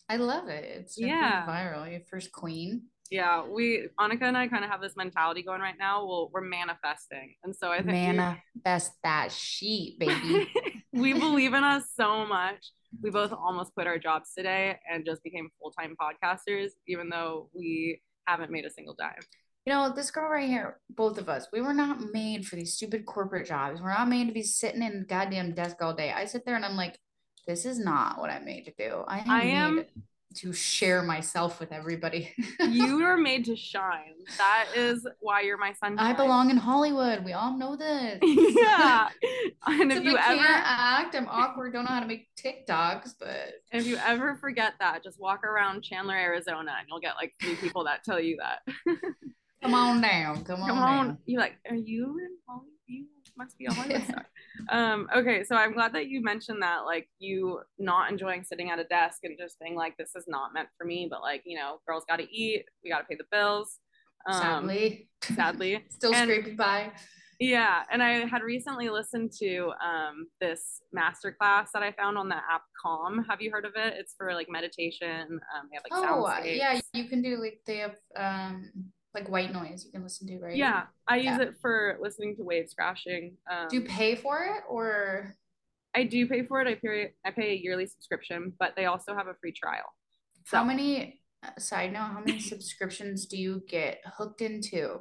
I 0.09 0.17
love 0.17 0.49
it. 0.49 0.65
It's 0.65 0.99
Yeah. 0.99 1.47
viral. 1.47 1.91
Your 1.91 2.01
first 2.11 2.33
queen. 2.33 2.83
Yeah, 3.11 3.45
we 3.47 3.89
Annika 4.01 4.23
and 4.23 4.37
I 4.37 4.49
kind 4.49 4.65
of 4.65 4.71
have 4.71 4.81
this 4.81 4.97
mentality 4.97 5.43
going 5.43 5.61
right 5.61 5.79
now. 5.79 6.07
Well, 6.07 6.31
we're 6.33 6.41
manifesting, 6.41 7.35
and 7.45 7.55
so 7.55 7.71
I 7.71 7.77
think 7.77 7.89
we- 7.89 8.17
Manifest 8.17 8.93
that 9.03 9.31
sheet, 9.31 9.99
baby. 9.99 10.49
we 10.93 11.13
believe 11.13 11.53
in 11.55 11.65
us 11.65 11.85
so 11.95 12.27
much. 12.27 12.73
We 13.03 13.11
both 13.11 13.33
almost 13.33 13.75
quit 13.75 13.87
our 13.87 13.99
jobs 13.99 14.33
today 14.37 14.79
and 14.91 15.05
just 15.05 15.23
became 15.23 15.51
full 15.61 15.71
time 15.73 15.97
podcasters, 16.01 16.71
even 16.87 17.09
though 17.11 17.51
we 17.55 18.01
haven't 18.27 18.51
made 18.51 18.65
a 18.65 18.71
single 18.71 18.95
dime. 18.95 19.21
You 19.67 19.73
know, 19.73 19.93
this 19.95 20.11
girl 20.11 20.29
right 20.31 20.49
here, 20.49 20.81
both 20.91 21.19
of 21.19 21.29
us, 21.29 21.49
we 21.53 21.61
were 21.61 21.75
not 21.75 21.99
made 22.13 22.47
for 22.47 22.57
these 22.57 22.75
stupid 22.75 23.05
corporate 23.07 23.47
jobs. 23.47 23.81
We're 23.81 23.93
not 23.95 24.09
made 24.09 24.29
to 24.29 24.33
be 24.35 24.43
sitting 24.43 24.83
in 24.83 25.07
goddamn 25.09 25.55
desk 25.55 25.77
all 25.83 25.95
day. 25.95 26.13
I 26.13 26.25
sit 26.27 26.45
there 26.47 26.57
and 26.57 26.65
I'm 26.65 26.77
like, 26.77 26.99
this 27.47 27.65
is 27.65 27.79
not 27.79 28.19
what 28.19 28.31
I'm 28.31 28.45
made 28.45 28.65
to 28.67 28.73
do. 28.77 29.05
I 29.07 29.19
am, 29.21 29.31
I 29.31 29.43
am- 29.43 29.77
made 29.77 29.87
to 30.37 30.53
share 30.53 31.01
myself 31.03 31.61
with 31.61 31.71
everybody. 31.73 32.33
You 32.61 33.05
are 33.05 33.17
made 33.17 33.45
to 33.45 33.55
shine. 33.57 34.15
That 34.39 34.67
is 34.75 35.07
why 35.21 35.43
you're 35.43 35.59
my 35.59 35.75
son. 35.75 35.97
I 35.99 36.13
belong 36.13 36.51
in 36.51 36.57
Hollywood. 36.57 37.25
We 37.25 37.35
all 37.35 37.57
know 37.57 37.77
this. 37.77 38.19
yeah. 38.23 39.09
And 39.67 39.93
So 39.93 39.99
if 39.99 40.05
you 40.05 40.17
I 40.17 40.33
ever 40.33 40.43
act, 40.47 41.15
I'm 41.15 41.29
awkward, 41.29 41.73
don't 41.73 41.85
know 41.85 41.91
how 41.91 42.01
to 42.01 42.07
make 42.07 42.27
TikToks, 42.37 43.15
but 43.21 43.55
if 43.73 43.87
you 43.87 43.97
ever 43.97 44.35
forget 44.35 44.75
that, 44.81 45.05
just 45.05 45.21
walk 45.21 45.45
around 45.45 45.83
Chandler, 45.83 46.17
Arizona, 46.17 46.75
and 46.79 46.89
you'll 46.89 47.01
get 47.01 47.15
like 47.17 47.35
three 47.41 47.55
people 47.57 47.85
that 47.85 48.03
tell 48.03 48.19
you 48.21 48.39
that. 48.41 48.61
come 49.63 49.75
on 49.75 50.01
down. 50.01 50.45
Come 50.45 50.63
on. 50.63 50.69
Come 50.69 50.79
on. 50.79 51.07
down. 51.07 51.19
You're 51.27 51.41
like, 51.41 51.55
are 51.69 51.77
you 51.77 52.19
in 52.19 52.37
Hollywood? 52.49 52.74
Must 53.37 53.59
be 53.59 53.67
a 53.67 53.73
Hollywood 53.73 54.05
star. 54.05 54.27
Um, 54.69 55.09
okay, 55.15 55.43
so 55.43 55.57
I'm 55.57 55.73
glad 55.73 55.93
that 55.95 56.07
you 56.07 56.23
mentioned 56.23 56.63
that, 56.63 56.85
like 56.87 57.09
you 57.19 57.61
not 57.79 58.11
enjoying 58.11 58.45
sitting 58.45 58.71
at 58.71 58.79
a 58.79 58.85
desk 58.85 59.19
and 59.25 59.37
just 59.39 59.59
being 59.59 59.75
like, 59.75 59.97
this 59.97 60.13
is 60.15 60.25
not 60.29 60.55
meant 60.55 60.69
for 60.79 60.85
me, 60.87 61.09
but 61.11 61.21
like, 61.23 61.43
you 61.45 61.57
know, 61.59 61.81
girls 61.89 62.05
gotta 62.09 62.27
eat, 62.31 62.65
we 62.85 62.91
gotta 62.91 63.05
pay 63.05 63.17
the 63.17 63.25
bills. 63.33 63.81
Um, 64.31 64.41
Sadly. 64.41 65.09
sadly. 65.35 65.85
Still 65.91 66.15
And- 66.15 66.31
scraping 66.31 66.57
by. 66.57 66.93
Yeah, 67.41 67.83
and 67.91 68.01
I 68.01 68.27
had 68.27 68.43
recently 68.43 68.89
listened 68.89 69.33
to 69.41 69.73
um, 69.85 70.29
this 70.41 70.81
masterclass 70.97 71.67
that 71.75 71.83
I 71.83 71.91
found 71.91 72.17
on 72.17 72.29
the 72.29 72.37
app 72.37 72.63
Calm. 72.81 73.25
Have 73.29 73.43
you 73.43 73.51
heard 73.51 73.65
of 73.65 73.73
it? 73.75 73.95
It's 73.99 74.15
for 74.17 74.33
like 74.35 74.49
meditation. 74.49 75.41
Um, 75.53 75.69
they 75.69 75.75
have 75.75 75.83
like 75.91 75.93
oh, 75.93 76.43
yeah, 76.45 76.81
you 76.93 77.09
can 77.09 77.23
do 77.23 77.37
like 77.43 77.59
they 77.67 77.79
have 77.79 77.97
um 78.17 78.71
like 79.15 79.29
white 79.29 79.53
noise 79.53 79.85
you 79.85 79.93
can 79.93 80.03
listen 80.03 80.27
to, 80.29 80.39
right? 80.39 80.57
Yeah, 80.57 80.85
I 81.09 81.17
use 81.17 81.27
yeah. 81.27 81.43
it 81.43 81.55
for 81.61 81.99
listening 82.01 82.37
to 82.37 82.43
waves 82.43 82.75
crashing. 82.75 83.37
Um, 83.51 83.69
do 83.69 83.77
you 83.77 83.83
pay 83.83 84.15
for 84.15 84.43
it 84.43 84.63
or? 84.69 85.35
I 85.97 86.03
do 86.05 86.27
pay 86.27 86.45
for 86.45 86.61
it. 86.61 86.67
I 86.67 86.75
pay 86.75 87.13
I 87.25 87.31
pay 87.31 87.53
a 87.53 87.57
yearly 87.57 87.87
subscription, 87.87 88.53
but 88.59 88.75
they 88.77 88.87
also 88.87 89.15
have 89.15 89.29
a 89.29 89.35
free 89.41 89.53
trial. 89.53 89.93
So. 90.47 90.59
How 90.59 90.65
many? 90.65 91.21
Uh, 91.45 91.59
side 91.59 91.93
note: 91.93 92.11
How 92.13 92.21
many 92.21 92.41
subscriptions 92.41 93.27
do 93.27 93.37
you 93.37 93.63
get 93.69 94.01
hooked 94.19 94.41
into? 94.41 95.01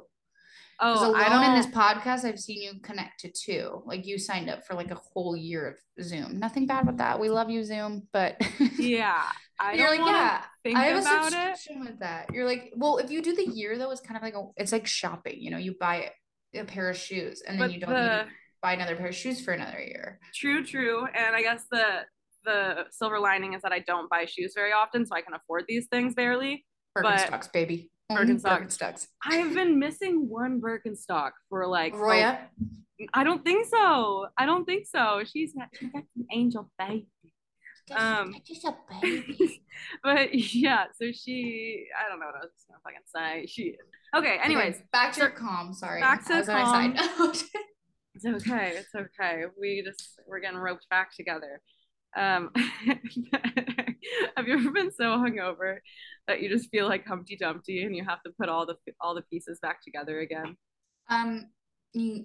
Oh, 0.80 1.10
alone 1.10 1.16
I 1.16 1.28
don't... 1.28 1.44
in 1.44 1.56
this 1.56 1.66
podcast, 1.66 2.24
I've 2.24 2.38
seen 2.38 2.62
you 2.62 2.80
connect 2.80 3.20
to 3.20 3.30
two. 3.30 3.82
Like 3.86 4.06
you 4.06 4.18
signed 4.18 4.50
up 4.50 4.66
for 4.66 4.74
like 4.74 4.90
a 4.90 4.96
whole 4.96 5.36
year 5.36 5.68
of 5.68 6.04
Zoom. 6.04 6.38
Nothing 6.38 6.66
bad 6.66 6.86
with 6.86 6.98
that. 6.98 7.18
We 7.18 7.28
love 7.28 7.50
you, 7.50 7.62
Zoom, 7.64 8.08
but 8.12 8.36
yeah, 8.78 9.24
I 9.58 9.74
you're 9.74 9.90
like, 9.90 10.00
yeah, 10.00 10.42
I 10.64 10.84
have 10.86 10.98
a 10.98 11.02
subscription 11.02 11.82
it. 11.82 11.90
with 11.90 11.98
that. 12.00 12.32
You're 12.32 12.46
like, 12.46 12.72
well, 12.76 12.98
if 12.98 13.10
you 13.10 13.22
do 13.22 13.34
the 13.34 13.46
year 13.46 13.78
though, 13.78 13.90
it's 13.90 14.00
kind 14.00 14.16
of 14.16 14.22
like 14.22 14.34
a, 14.34 14.48
it's 14.56 14.72
like 14.72 14.86
shopping. 14.86 15.36
You 15.38 15.50
know, 15.50 15.58
you 15.58 15.74
buy 15.78 16.10
a 16.54 16.64
pair 16.64 16.90
of 16.90 16.96
shoes 16.96 17.42
and 17.46 17.60
then 17.60 17.68
but 17.68 17.74
you 17.74 17.80
don't 17.80 17.90
the... 17.90 18.00
need 18.00 18.08
to 18.08 18.28
buy 18.62 18.72
another 18.72 18.96
pair 18.96 19.08
of 19.08 19.14
shoes 19.14 19.40
for 19.40 19.52
another 19.52 19.80
year. 19.80 20.18
True, 20.34 20.64
true. 20.64 21.06
And 21.06 21.36
I 21.36 21.42
guess 21.42 21.64
the 21.70 22.00
the 22.44 22.84
silver 22.90 23.18
lining 23.18 23.54
is 23.54 23.62
that 23.62 23.72
I 23.72 23.78
don't 23.80 24.10
buy 24.10 24.26
shoes 24.26 24.52
very 24.54 24.72
often, 24.72 25.06
so 25.06 25.14
I 25.14 25.22
can 25.22 25.34
afford 25.34 25.64
these 25.68 25.86
things 25.86 26.14
barely. 26.14 26.64
Birkenstocks, 26.96 27.52
baby. 27.52 27.90
Birkenstock. 28.10 28.60
Birkenstocks. 28.60 29.06
I 29.24 29.36
have 29.36 29.54
been 29.54 29.78
missing 29.78 30.28
one 30.28 30.60
Birkenstock 30.60 31.30
for 31.48 31.66
like 31.66 31.94
Roya. 31.94 32.38
Oh, 32.60 32.66
I 33.12 33.24
don't 33.24 33.44
think 33.44 33.66
so. 33.66 34.26
I 34.38 34.46
don't 34.46 34.64
think 34.64 34.86
so. 34.86 35.22
She's 35.24 35.54
she's 35.78 35.90
got 35.92 36.02
an 36.16 36.26
angel 36.30 36.70
Um, 37.94 38.34
just 38.46 38.64
a 38.64 38.74
baby. 39.02 39.62
but 40.02 40.34
yeah, 40.34 40.84
so 40.98 41.10
she, 41.12 41.86
I 41.98 42.08
don't 42.08 42.20
know 42.20 42.26
what 42.26 42.36
I 42.36 42.40
was 42.40 42.50
gonna 42.68 42.80
fucking 42.82 43.00
say. 43.14 43.46
She, 43.46 43.76
okay. 44.16 44.38
Anyways, 44.42 44.76
okay, 44.76 44.84
back 44.92 45.12
to 45.14 45.20
your 45.20 45.30
calm. 45.30 45.74
Sorry, 45.74 46.00
back 46.00 46.24
to 46.26 46.42
calm. 46.44 46.94
it's 48.14 48.24
okay. 48.24 48.74
It's 48.76 48.94
okay. 48.94 49.44
We 49.60 49.82
just 49.84 50.20
we're 50.26 50.40
getting 50.40 50.58
roped 50.58 50.88
back 50.88 51.14
together. 51.14 51.60
Um, 52.16 52.50
have 54.36 54.46
you 54.46 54.54
ever 54.54 54.70
been 54.70 54.92
so 54.92 55.04
hungover 55.18 55.78
that 56.28 56.40
you 56.40 56.48
just 56.48 56.70
feel 56.70 56.86
like 56.86 57.06
Humpty 57.06 57.36
Dumpty 57.36 57.82
and 57.82 57.94
you 57.94 58.04
have 58.04 58.22
to 58.22 58.32
put 58.38 58.48
all 58.48 58.66
the 58.66 58.76
all 59.00 59.14
the 59.14 59.22
pieces 59.22 59.58
back 59.60 59.82
together 59.82 60.20
again? 60.20 60.56
Um, 61.10 61.48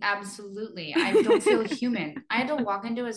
absolutely. 0.01 0.93
I 0.95 1.21
don't 1.21 1.43
feel 1.43 1.63
human. 1.63 2.23
I 2.29 2.37
had 2.37 2.47
to 2.47 2.55
walk 2.55 2.85
into 2.85 3.05
a 3.05 3.13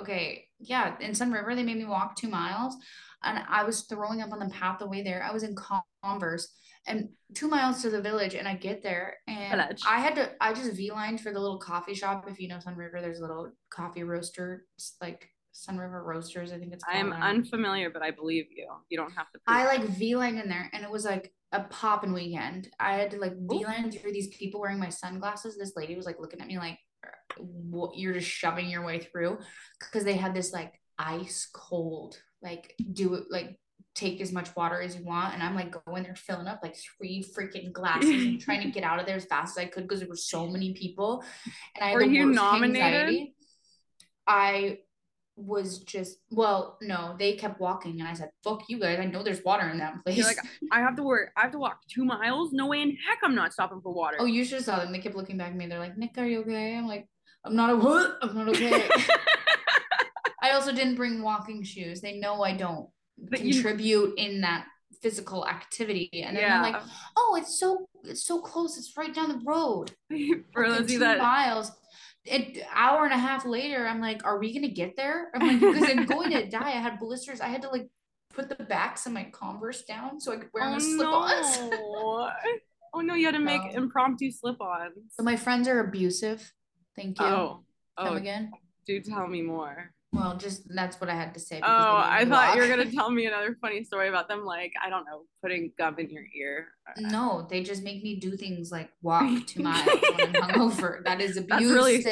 okay, 0.00 0.44
yeah, 0.58 0.96
in 1.00 1.12
Sunriver 1.12 1.54
they 1.54 1.62
made 1.62 1.78
me 1.78 1.84
walk 1.84 2.16
two 2.16 2.28
miles, 2.28 2.76
and 3.22 3.42
I 3.48 3.64
was 3.64 3.82
throwing 3.82 4.22
up 4.22 4.32
on 4.32 4.38
the 4.38 4.50
path 4.50 4.78
the 4.78 4.88
way 4.88 5.02
there. 5.02 5.22
I 5.22 5.32
was 5.32 5.42
in 5.42 5.54
Converse 6.02 6.52
and 6.86 7.08
two 7.34 7.48
miles 7.48 7.82
to 7.82 7.90
the 7.90 8.00
village, 8.00 8.34
and 8.34 8.46
I 8.46 8.54
get 8.54 8.82
there 8.82 9.16
and 9.26 9.60
village. 9.60 9.82
I 9.88 10.00
had 10.00 10.14
to. 10.16 10.30
I 10.40 10.52
just 10.52 10.76
v 10.76 10.90
lined 10.90 11.20
for 11.20 11.32
the 11.32 11.40
little 11.40 11.58
coffee 11.58 11.94
shop. 11.94 12.26
If 12.28 12.40
you 12.40 12.48
know 12.48 12.58
Sunriver, 12.58 13.00
there's 13.00 13.18
a 13.18 13.22
little 13.22 13.52
coffee 13.70 14.02
roaster, 14.02 14.66
like 15.00 15.28
Sunriver 15.54 16.04
Roasters, 16.04 16.52
I 16.52 16.58
think 16.58 16.72
it's. 16.72 16.84
I'm 16.88 17.12
um, 17.12 17.22
unfamiliar, 17.22 17.88
but 17.88 18.02
I 18.02 18.10
believe 18.10 18.46
you. 18.54 18.68
You 18.88 18.98
don't 18.98 19.12
have 19.12 19.30
to. 19.32 19.40
I 19.46 19.66
like 19.66 19.82
V 19.82 20.16
line 20.16 20.36
in 20.38 20.48
there, 20.48 20.68
and 20.72 20.82
it 20.82 20.90
was 20.90 21.04
like 21.04 21.32
a 21.52 21.60
popping 21.60 22.12
weekend. 22.12 22.68
I 22.80 22.96
had 22.96 23.12
to 23.12 23.18
like 23.18 23.34
V 23.36 23.64
line 23.64 23.90
through 23.90 24.12
these 24.12 24.28
people 24.28 24.60
wearing 24.60 24.80
my 24.80 24.88
sunglasses. 24.88 25.56
This 25.56 25.74
lady 25.76 25.94
was 25.94 26.06
like 26.06 26.18
looking 26.18 26.40
at 26.40 26.48
me 26.48 26.58
like, 26.58 26.72
"What? 26.72 26.78
You're 27.94 28.14
just 28.14 28.28
shoving 28.28 28.68
your 28.68 28.84
way 28.84 29.00
through," 29.00 29.38
because 29.80 30.04
they 30.04 30.14
had 30.14 30.34
this 30.34 30.52
like 30.52 30.80
ice 30.98 31.48
cold, 31.52 32.20
like 32.42 32.74
do 32.92 33.14
it 33.14 33.24
like 33.30 33.58
take 33.94 34.20
as 34.20 34.32
much 34.32 34.54
water 34.56 34.80
as 34.80 34.96
you 34.96 35.04
want. 35.04 35.34
And 35.34 35.42
I'm 35.42 35.54
like 35.54 35.74
going 35.86 36.02
there 36.02 36.16
filling 36.16 36.46
up 36.46 36.60
like 36.62 36.76
three 36.76 37.24
freaking 37.36 37.72
glasses 37.72 38.24
and 38.24 38.40
trying 38.40 38.62
to 38.62 38.70
get 38.70 38.82
out 38.82 38.98
of 38.98 39.06
there 39.06 39.16
as 39.16 39.24
fast 39.24 39.56
as 39.56 39.64
I 39.64 39.66
could 39.66 39.84
because 39.84 40.00
there 40.00 40.08
were 40.08 40.16
so 40.16 40.48
many 40.48 40.74
people. 40.74 41.22
And 41.76 41.84
I 41.84 41.94
were 41.94 42.02
you 42.02 42.26
nominated? 42.26 42.82
Anxiety. 42.82 43.34
I 44.26 44.78
was 45.36 45.80
just 45.80 46.18
well 46.30 46.78
no 46.80 47.16
they 47.18 47.32
kept 47.34 47.58
walking 47.60 47.98
and 47.98 48.08
i 48.08 48.12
said 48.12 48.30
fuck 48.44 48.62
you 48.68 48.78
guys 48.78 49.00
i 49.00 49.04
know 49.04 49.20
there's 49.20 49.42
water 49.42 49.68
in 49.68 49.78
that 49.78 49.94
place 50.04 50.16
You're 50.16 50.26
like 50.26 50.38
i 50.70 50.78
have 50.78 50.94
to 50.94 51.02
work 51.02 51.32
i 51.36 51.40
have 51.40 51.50
to 51.50 51.58
walk 51.58 51.80
two 51.88 52.04
miles 52.04 52.52
no 52.52 52.68
way 52.68 52.82
in 52.82 52.90
heck 52.90 53.18
i'm 53.24 53.34
not 53.34 53.52
stopping 53.52 53.80
for 53.80 53.92
water 53.92 54.16
oh 54.20 54.26
you 54.26 54.44
should 54.44 54.58
have 54.58 54.64
saw 54.64 54.78
them 54.78 54.92
they 54.92 55.00
kept 55.00 55.16
looking 55.16 55.36
back 55.36 55.50
at 55.50 55.56
me 55.56 55.66
they're 55.66 55.80
like 55.80 55.98
nick 55.98 56.12
are 56.18 56.24
you 56.24 56.42
okay 56.42 56.76
i'm 56.76 56.86
like 56.86 57.08
i'm 57.44 57.54
not 57.54 57.70
a 57.70 57.76
what 57.76 58.16
i'm 58.22 58.34
not 58.34 58.48
okay 58.48 58.88
i 60.42 60.50
also 60.50 60.72
didn't 60.72 60.94
bring 60.94 61.22
walking 61.22 61.62
shoes 61.62 62.00
they 62.00 62.18
know 62.18 62.42
i 62.42 62.52
don't 62.52 62.88
but 63.18 63.40
contribute 63.40 63.84
you... 63.84 64.14
in 64.16 64.40
that 64.40 64.66
physical 65.02 65.46
activity 65.46 66.08
and 66.12 66.36
then 66.36 66.42
yeah. 66.42 66.62
they're 66.62 66.72
like 66.72 66.82
oh 67.16 67.36
it's 67.38 67.58
so 67.58 67.86
it's 68.04 68.24
so 68.24 68.40
close 68.40 68.78
it's 68.78 68.96
right 68.96 69.14
down 69.14 69.28
the 69.28 69.42
road 69.44 69.92
for 70.52 70.68
those 70.68 70.88
two 70.90 70.98
that 70.98 71.18
miles 71.18 71.72
an 72.30 72.56
hour 72.72 73.04
and 73.04 73.12
a 73.12 73.18
half 73.18 73.44
later, 73.44 73.86
I'm 73.86 74.00
like, 74.00 74.24
are 74.24 74.38
we 74.38 74.54
gonna 74.54 74.72
get 74.72 74.96
there? 74.96 75.30
I'm 75.34 75.46
like, 75.46 75.60
because 75.60 75.90
I'm 75.90 76.06
going 76.06 76.30
to 76.30 76.48
die. 76.48 76.70
I 76.70 76.80
had 76.80 76.98
blisters. 76.98 77.40
I 77.40 77.48
had 77.48 77.62
to 77.62 77.68
like 77.68 77.88
put 78.34 78.48
the 78.48 78.64
backs 78.64 79.06
of 79.06 79.12
my 79.12 79.24
Converse 79.24 79.84
down 79.84 80.20
so 80.20 80.32
I 80.32 80.36
could 80.36 80.48
wear 80.52 80.64
oh, 80.64 80.72
my 80.72 80.78
slip-ons. 80.78 81.58
No. 81.70 82.30
oh 82.94 83.00
no, 83.00 83.14
you 83.14 83.26
had 83.26 83.34
to 83.34 83.40
make 83.40 83.60
um, 83.60 83.84
impromptu 83.84 84.30
slip-ons. 84.30 84.94
So 85.10 85.22
my 85.22 85.36
friends 85.36 85.68
are 85.68 85.80
abusive. 85.80 86.52
Thank 86.96 87.20
you. 87.20 87.26
Oh, 87.26 87.64
Come 87.98 88.08
oh, 88.08 88.14
again. 88.14 88.52
Do 88.86 89.00
tell 89.00 89.26
me 89.26 89.42
more. 89.42 89.94
Well, 90.14 90.36
just 90.36 90.72
that's 90.72 91.00
what 91.00 91.10
I 91.10 91.14
had 91.14 91.34
to 91.34 91.40
say. 91.40 91.60
Oh, 91.60 91.66
I 91.66 92.24
thought 92.24 92.54
you 92.54 92.62
were 92.62 92.68
gonna 92.68 92.90
tell 92.92 93.10
me 93.10 93.26
another 93.26 93.56
funny 93.60 93.82
story 93.82 94.08
about 94.08 94.28
them, 94.28 94.44
like 94.44 94.72
I 94.82 94.88
don't 94.88 95.04
know, 95.04 95.22
putting 95.42 95.72
gum 95.76 95.96
in 95.98 96.08
your 96.08 96.22
ear. 96.36 96.68
No, 96.98 97.46
they 97.50 97.64
just 97.64 97.82
make 97.82 98.02
me 98.04 98.20
do 98.20 98.36
things 98.36 98.70
like 98.70 98.90
walk 99.02 99.28
to 99.46 99.62
my 99.62 99.82
when 100.16 100.36
I'm 100.36 100.50
hungover. 100.50 101.02
That 101.04 101.20
is 101.20 101.36
abusive. 101.36 101.48
That's 101.48 101.64
really, 101.64 102.02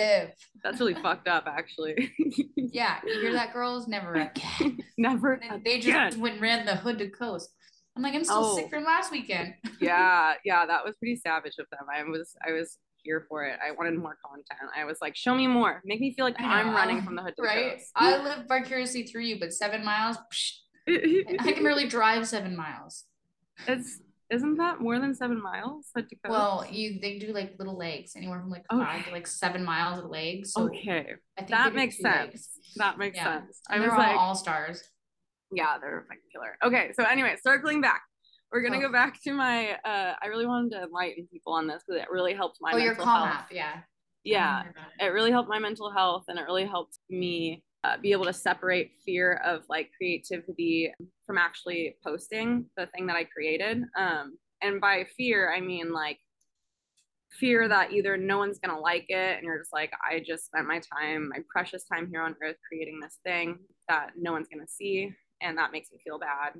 that's 0.65 0.81
really 0.81 0.95
fucked 0.95 1.29
up, 1.29 1.45
actually. 1.47 2.13
yeah, 2.57 2.97
you 3.07 3.21
hear 3.21 3.33
that, 3.35 3.53
girls? 3.53 3.87
Never 3.87 4.15
again. 4.15 4.79
Never. 4.99 5.41
They 5.65 5.79
just 5.79 6.19
went 6.19 6.41
ran 6.41 6.67
the 6.67 6.77
hood 6.77 6.99
to 6.99 7.09
coast. 7.09 7.51
I'm 7.95 8.03
like, 8.03 8.15
I'm 8.15 8.25
still 8.25 8.39
oh. 8.39 8.57
sick 8.57 8.71
from 8.71 8.85
last 8.85 9.13
weekend. 9.13 9.55
yeah, 9.81 10.35
yeah, 10.45 10.67
that 10.67 10.85
was 10.85 10.97
pretty 10.97 11.17
savage 11.17 11.55
of 11.59 11.67
them. 11.71 11.87
I 11.93 12.03
was, 12.05 12.35
I 12.47 12.53
was 12.53 12.79
here 13.03 13.27
for 13.29 13.45
it. 13.45 13.59
I 13.67 13.73
wanted 13.73 13.99
more 13.99 14.17
content. 14.25 14.71
I 14.77 14.85
was 14.85 14.99
like, 15.01 15.17
show 15.17 15.35
me 15.35 15.47
more. 15.47 15.83
Make 15.85 16.01
me 16.01 16.15
feel 16.15 16.25
like 16.25 16.37
I'm 16.39 16.75
running 16.75 17.03
from 17.03 17.17
the 17.17 17.23
hood 17.23 17.35
to 17.37 17.43
right? 17.43 17.73
Coast. 17.73 17.91
I 17.97 18.23
live 18.23 18.47
vicariously 18.49 19.05
through 19.05 19.23
you, 19.23 19.39
but 19.39 19.53
seven 19.53 19.85
miles, 19.85 20.17
I 20.89 21.53
can 21.53 21.63
barely 21.63 21.87
drive 21.87 22.27
seven 22.27 22.57
miles. 22.57 23.05
It's 23.67 24.01
isn't 24.33 24.57
that 24.57 24.81
more 24.81 24.99
than 24.99 25.15
seven 25.15 25.43
miles? 25.43 25.91
Well, 26.27 26.65
you 26.71 26.99
they 27.01 27.19
do 27.19 27.35
like 27.35 27.55
little 27.59 27.77
legs, 27.77 28.13
anywhere 28.17 28.41
from 28.41 28.51
like 28.51 28.65
okay. 28.73 28.83
five 28.83 29.05
to 29.05 29.13
like 29.13 29.27
seven 29.27 29.63
miles 29.63 29.99
of 29.99 30.11
legs. 30.11 30.53
So 30.53 30.65
okay, 30.65 31.17
that 31.49 31.75
makes 31.75 32.01
sense. 32.01 32.31
Legs. 32.31 32.49
That 32.77 32.99
makes 32.99 33.19
yeah. 33.19 33.41
sense. 33.41 33.61
I 33.69 33.79
was 33.79 33.91
like 33.91 34.17
all 34.17 34.35
stars. 34.35 34.83
Yeah, 35.53 35.77
they're 35.79 36.07
like 36.09 36.21
killer. 36.33 36.57
Okay, 36.65 36.93
so 36.95 37.05
anyway, 37.05 37.37
circling 37.43 37.83
back, 37.83 38.03
we're 38.53 38.61
gonna 38.61 38.79
oh. 38.79 38.83
go 38.83 38.93
back 38.93 39.21
to 39.23 39.33
my. 39.33 39.73
Uh, 39.85 40.15
I 40.23 40.27
really 40.27 40.47
wanted 40.47 40.73
to 40.73 40.83
enlighten 40.83 41.27
people 41.33 41.55
on 41.55 41.67
this 41.67 41.83
because 41.87 42.03
it 42.03 42.09
really 42.11 42.35
helped 42.35 42.59
my. 42.61 42.73
Oh, 42.75 42.77
your 42.77 42.95
calm 42.95 43.29
health. 43.29 43.41
app, 43.41 43.49
yeah. 43.51 43.81
Yeah, 44.25 44.63
it. 45.01 45.07
it 45.07 45.09
really 45.09 45.33
helped 45.33 45.49
my 45.49 45.59
mental 45.59 45.91
health, 45.91 46.25
and 46.29 46.39
it 46.39 46.43
really 46.43 46.67
helped 46.67 46.99
me 47.11 47.65
uh, 47.83 47.97
be 47.97 48.13
able 48.13 48.25
to 48.27 48.33
separate 48.33 48.93
fear 49.05 49.41
of 49.45 49.63
like 49.69 49.91
creativity 49.97 50.93
from 51.27 51.39
actually 51.39 51.97
posting 52.05 52.67
the 52.77 52.87
thing 52.95 53.07
that 53.07 53.17
I 53.17 53.25
created. 53.25 53.83
Um, 53.97 54.39
and 54.63 54.81
by 54.81 55.07
fear, 55.17 55.53
I 55.53 55.61
mean 55.61 55.93
like 55.93 56.19
fear 57.33 57.67
that 57.67 57.93
either 57.93 58.17
no 58.17 58.39
one's 58.39 58.61
gonna 58.61 58.79
like 58.79 59.07
it, 59.09 59.39
and 59.39 59.45
you're 59.45 59.59
just 59.59 59.73
like, 59.73 59.93
I 60.09 60.23
just 60.25 60.45
spent 60.45 60.69
my 60.69 60.81
time, 60.81 61.31
my 61.31 61.39
precious 61.51 61.85
time 61.85 62.09
here 62.09 62.23
on 62.23 62.37
earth, 62.45 62.57
creating 62.69 63.01
this 63.01 63.19
thing 63.25 63.59
that 63.89 64.11
no 64.17 64.31
one's 64.33 64.47
gonna 64.47 64.69
see, 64.69 65.11
and 65.41 65.59
that 65.59 65.73
makes 65.73 65.91
me 65.91 65.99
feel 66.05 66.19
bad 66.21 66.53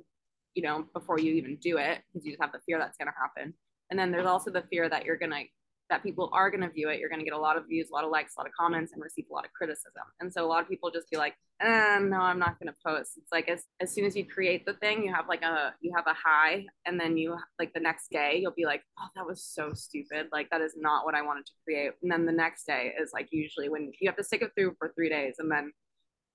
you 0.55 0.63
know, 0.63 0.85
before 0.93 1.19
you 1.19 1.33
even 1.33 1.57
do 1.57 1.77
it, 1.77 1.99
because 2.13 2.25
you 2.25 2.31
just 2.31 2.41
have 2.41 2.51
the 2.51 2.59
fear 2.65 2.77
that's 2.79 2.97
going 2.97 3.07
to 3.07 3.13
happen. 3.19 3.53
And 3.89 3.99
then 3.99 4.11
there's 4.11 4.25
also 4.25 4.51
the 4.51 4.63
fear 4.69 4.89
that 4.89 5.05
you're 5.05 5.17
going 5.17 5.31
to, 5.31 5.43
that 5.89 6.01
people 6.01 6.29
are 6.33 6.49
going 6.49 6.61
to 6.61 6.69
view 6.69 6.89
it. 6.89 6.99
You're 6.99 7.09
going 7.09 7.19
to 7.19 7.25
get 7.25 7.33
a 7.33 7.39
lot 7.39 7.57
of 7.57 7.67
views, 7.67 7.89
a 7.89 7.93
lot 7.93 8.03
of 8.03 8.09
likes, 8.09 8.33
a 8.35 8.39
lot 8.39 8.47
of 8.47 8.53
comments, 8.59 8.93
and 8.93 9.03
receive 9.03 9.25
a 9.29 9.33
lot 9.33 9.45
of 9.45 9.51
criticism. 9.53 10.03
And 10.19 10.31
so 10.31 10.45
a 10.45 10.47
lot 10.47 10.61
of 10.61 10.69
people 10.69 10.89
just 10.89 11.09
be 11.11 11.17
like, 11.17 11.35
eh, 11.61 11.99
no, 12.01 12.17
I'm 12.17 12.39
not 12.39 12.57
going 12.59 12.69
to 12.71 12.75
post. 12.85 13.11
It's 13.17 13.31
like 13.31 13.49
as, 13.49 13.63
as 13.81 13.93
soon 13.93 14.05
as 14.05 14.15
you 14.15 14.25
create 14.25 14.65
the 14.65 14.73
thing, 14.73 15.03
you 15.03 15.13
have 15.13 15.27
like 15.27 15.43
a, 15.43 15.73
you 15.81 15.91
have 15.95 16.07
a 16.07 16.15
high, 16.15 16.65
and 16.85 16.99
then 16.99 17.17
you 17.17 17.37
like 17.59 17.73
the 17.73 17.79
next 17.79 18.09
day, 18.09 18.39
you'll 18.41 18.53
be 18.53 18.65
like, 18.65 18.81
oh, 18.99 19.07
that 19.15 19.25
was 19.25 19.43
so 19.43 19.73
stupid. 19.73 20.27
Like 20.31 20.49
that 20.49 20.61
is 20.61 20.73
not 20.77 21.05
what 21.05 21.15
I 21.15 21.21
wanted 21.21 21.45
to 21.47 21.51
create. 21.63 21.91
And 22.01 22.11
then 22.11 22.25
the 22.25 22.31
next 22.31 22.65
day 22.65 22.93
is 22.99 23.11
like 23.13 23.27
usually 23.31 23.69
when 23.69 23.91
you 23.99 24.09
have 24.09 24.17
to 24.17 24.23
stick 24.23 24.41
it 24.41 24.51
through 24.55 24.75
for 24.79 24.93
three 24.95 25.09
days, 25.09 25.35
and 25.39 25.51
then 25.51 25.71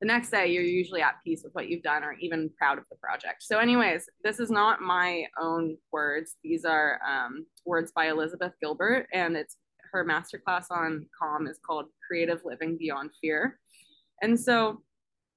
the 0.01 0.07
next 0.07 0.31
day 0.31 0.47
you're 0.47 0.63
usually 0.63 1.03
at 1.03 1.17
peace 1.25 1.43
with 1.43 1.53
what 1.55 1.69
you've 1.69 1.83
done 1.83 2.05
or 2.05 2.13
even 2.21 2.51
proud 2.57 2.79
of 2.79 2.85
the 2.91 2.97
project. 2.97 3.43
So, 3.43 3.59
anyways, 3.59 4.09
this 4.23 4.39
is 4.39 4.51
not 4.51 4.81
my 4.81 5.25
own 5.41 5.77
words. 5.93 6.37
These 6.45 6.65
are 6.65 7.01
um, 7.07 7.47
words 7.65 7.93
by 7.93 8.09
Elizabeth 8.09 8.53
Gilbert, 8.61 9.09
and 9.13 9.37
it's 9.37 9.57
her 9.93 10.05
masterclass 10.05 10.67
on 10.71 11.07
Calm 11.19 11.47
is 11.47 11.59
called 11.67 11.87
Creative 12.07 12.41
Living 12.45 12.77
Beyond 12.79 13.11
Fear. 13.21 13.59
And 14.23 14.39
so 14.39 14.83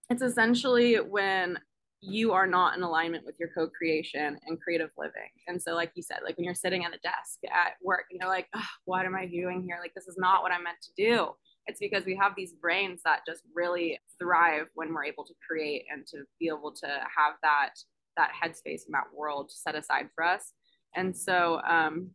it's 0.10 0.22
essentially 0.22 0.96
when 0.96 1.58
you 2.02 2.34
are 2.34 2.48
not 2.48 2.76
in 2.76 2.84
alignment 2.84 3.26
with 3.26 3.36
your 3.40 3.50
co-creation 3.56 4.38
and 4.48 4.60
creative 4.60 4.90
living. 4.98 5.30
And 5.48 5.62
so, 5.62 5.74
like 5.74 5.92
you 5.96 6.02
said, 6.02 6.18
like 6.24 6.36
when 6.38 6.46
you're 6.46 6.56
sitting 6.56 6.84
at 6.84 6.94
a 6.94 7.00
desk 7.04 7.40
at 7.46 7.74
work 7.82 8.06
and 8.12 8.20
you're 8.20 8.30
like, 8.30 8.48
what 8.86 9.06
am 9.06 9.16
I 9.16 9.28
doing 9.28 9.64
here? 9.64 9.78
Like, 9.82 9.94
this 9.94 10.08
is 10.08 10.18
not 10.18 10.42
what 10.42 10.52
I'm 10.52 10.64
meant 10.64 10.82
to 10.82 10.92
do. 10.98 11.30
It's 11.72 11.80
because 11.80 12.06
we 12.06 12.16
have 12.16 12.34
these 12.36 12.54
brains 12.54 13.02
that 13.06 13.22
just 13.26 13.44
really 13.56 14.00
thrive 14.20 14.68
when 14.76 14.94
we're 14.94 15.06
able 15.06 15.26
to 15.26 15.34
create 15.48 15.86
and 15.92 16.06
to 16.08 16.24
be 16.40 16.48
able 16.48 16.74
to 16.74 16.88
have 16.88 17.34
that 17.42 17.72
that 18.18 18.32
headspace 18.32 18.86
and 18.86 18.94
that 18.94 19.08
world 19.16 19.50
set 19.52 19.76
aside 19.76 20.10
for 20.14 20.24
us. 20.24 20.52
And 20.96 21.16
so 21.16 21.62
um, 21.68 22.12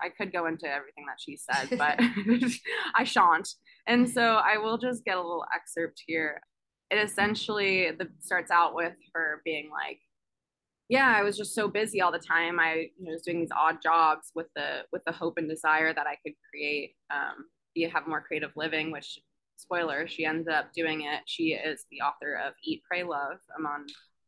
I 0.00 0.08
could 0.08 0.32
go 0.32 0.46
into 0.46 0.66
everything 0.66 1.04
that 1.06 1.20
she 1.20 1.36
said, 1.36 1.78
but 1.78 2.00
I 2.96 3.04
shan't. 3.04 3.48
And 3.86 4.08
so 4.10 4.40
I 4.44 4.58
will 4.58 4.78
just 4.78 5.04
get 5.04 5.16
a 5.16 5.22
little 5.22 5.44
excerpt 5.54 6.02
here 6.06 6.40
it 6.92 6.98
essentially 6.98 7.90
the, 7.98 8.08
starts 8.20 8.50
out 8.50 8.74
with 8.74 8.92
her 9.14 9.40
being 9.44 9.70
like 9.70 9.98
yeah 10.88 11.14
i 11.16 11.22
was 11.22 11.36
just 11.36 11.54
so 11.54 11.66
busy 11.66 12.00
all 12.00 12.12
the 12.12 12.18
time 12.18 12.60
i 12.60 12.88
you 12.98 13.06
know 13.06 13.12
was 13.12 13.22
doing 13.22 13.40
these 13.40 13.52
odd 13.56 13.78
jobs 13.82 14.30
with 14.34 14.46
the 14.54 14.82
with 14.92 15.02
the 15.06 15.12
hope 15.12 15.38
and 15.38 15.48
desire 15.48 15.94
that 15.94 16.06
i 16.06 16.16
could 16.24 16.34
create 16.50 16.94
um 17.10 17.46
you 17.74 17.88
have 17.90 18.06
more 18.06 18.20
creative 18.20 18.52
living 18.56 18.90
which 18.90 19.18
spoiler 19.56 20.06
she 20.08 20.24
ends 20.24 20.48
up 20.48 20.72
doing 20.72 21.02
it 21.02 21.20
she 21.26 21.52
is 21.52 21.84
the 21.90 22.00
author 22.00 22.34
of 22.34 22.54
eat 22.64 22.82
pray 22.88 23.02
love 23.02 23.38
among 23.58 23.86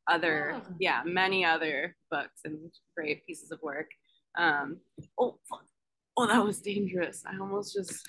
other 0.09 0.55
oh. 0.55 0.75
yeah 0.79 1.03
many 1.05 1.45
other 1.45 1.97
books 2.11 2.41
and 2.45 2.59
great 2.97 3.25
pieces 3.27 3.51
of 3.51 3.59
work 3.63 3.89
um 4.39 4.77
oh 5.19 5.39
oh 6.17 6.27
that 6.27 6.45
was 6.45 6.61
dangerous 6.61 7.23
i 7.27 7.39
almost 7.39 7.75
just 7.75 8.09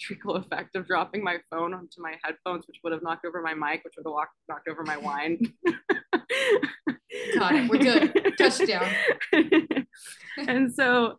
trickle 0.00 0.36
effect 0.36 0.74
of 0.76 0.86
dropping 0.86 1.22
my 1.22 1.38
phone 1.50 1.74
onto 1.74 2.00
my 2.00 2.14
headphones, 2.22 2.66
which 2.66 2.78
would 2.82 2.92
have 2.92 3.02
knocked 3.02 3.26
over 3.26 3.42
my 3.42 3.54
mic, 3.54 3.84
which 3.84 3.94
would 3.96 4.06
have 4.06 4.12
walked, 4.12 4.34
knocked 4.48 4.68
over 4.68 4.82
my 4.82 4.96
wine. 4.96 5.38
Got 7.38 7.54
it. 7.54 7.70
We're 7.70 7.78
good. 7.78 8.34
Touchdown. 8.38 8.88
and 10.48 10.72
so 10.72 11.18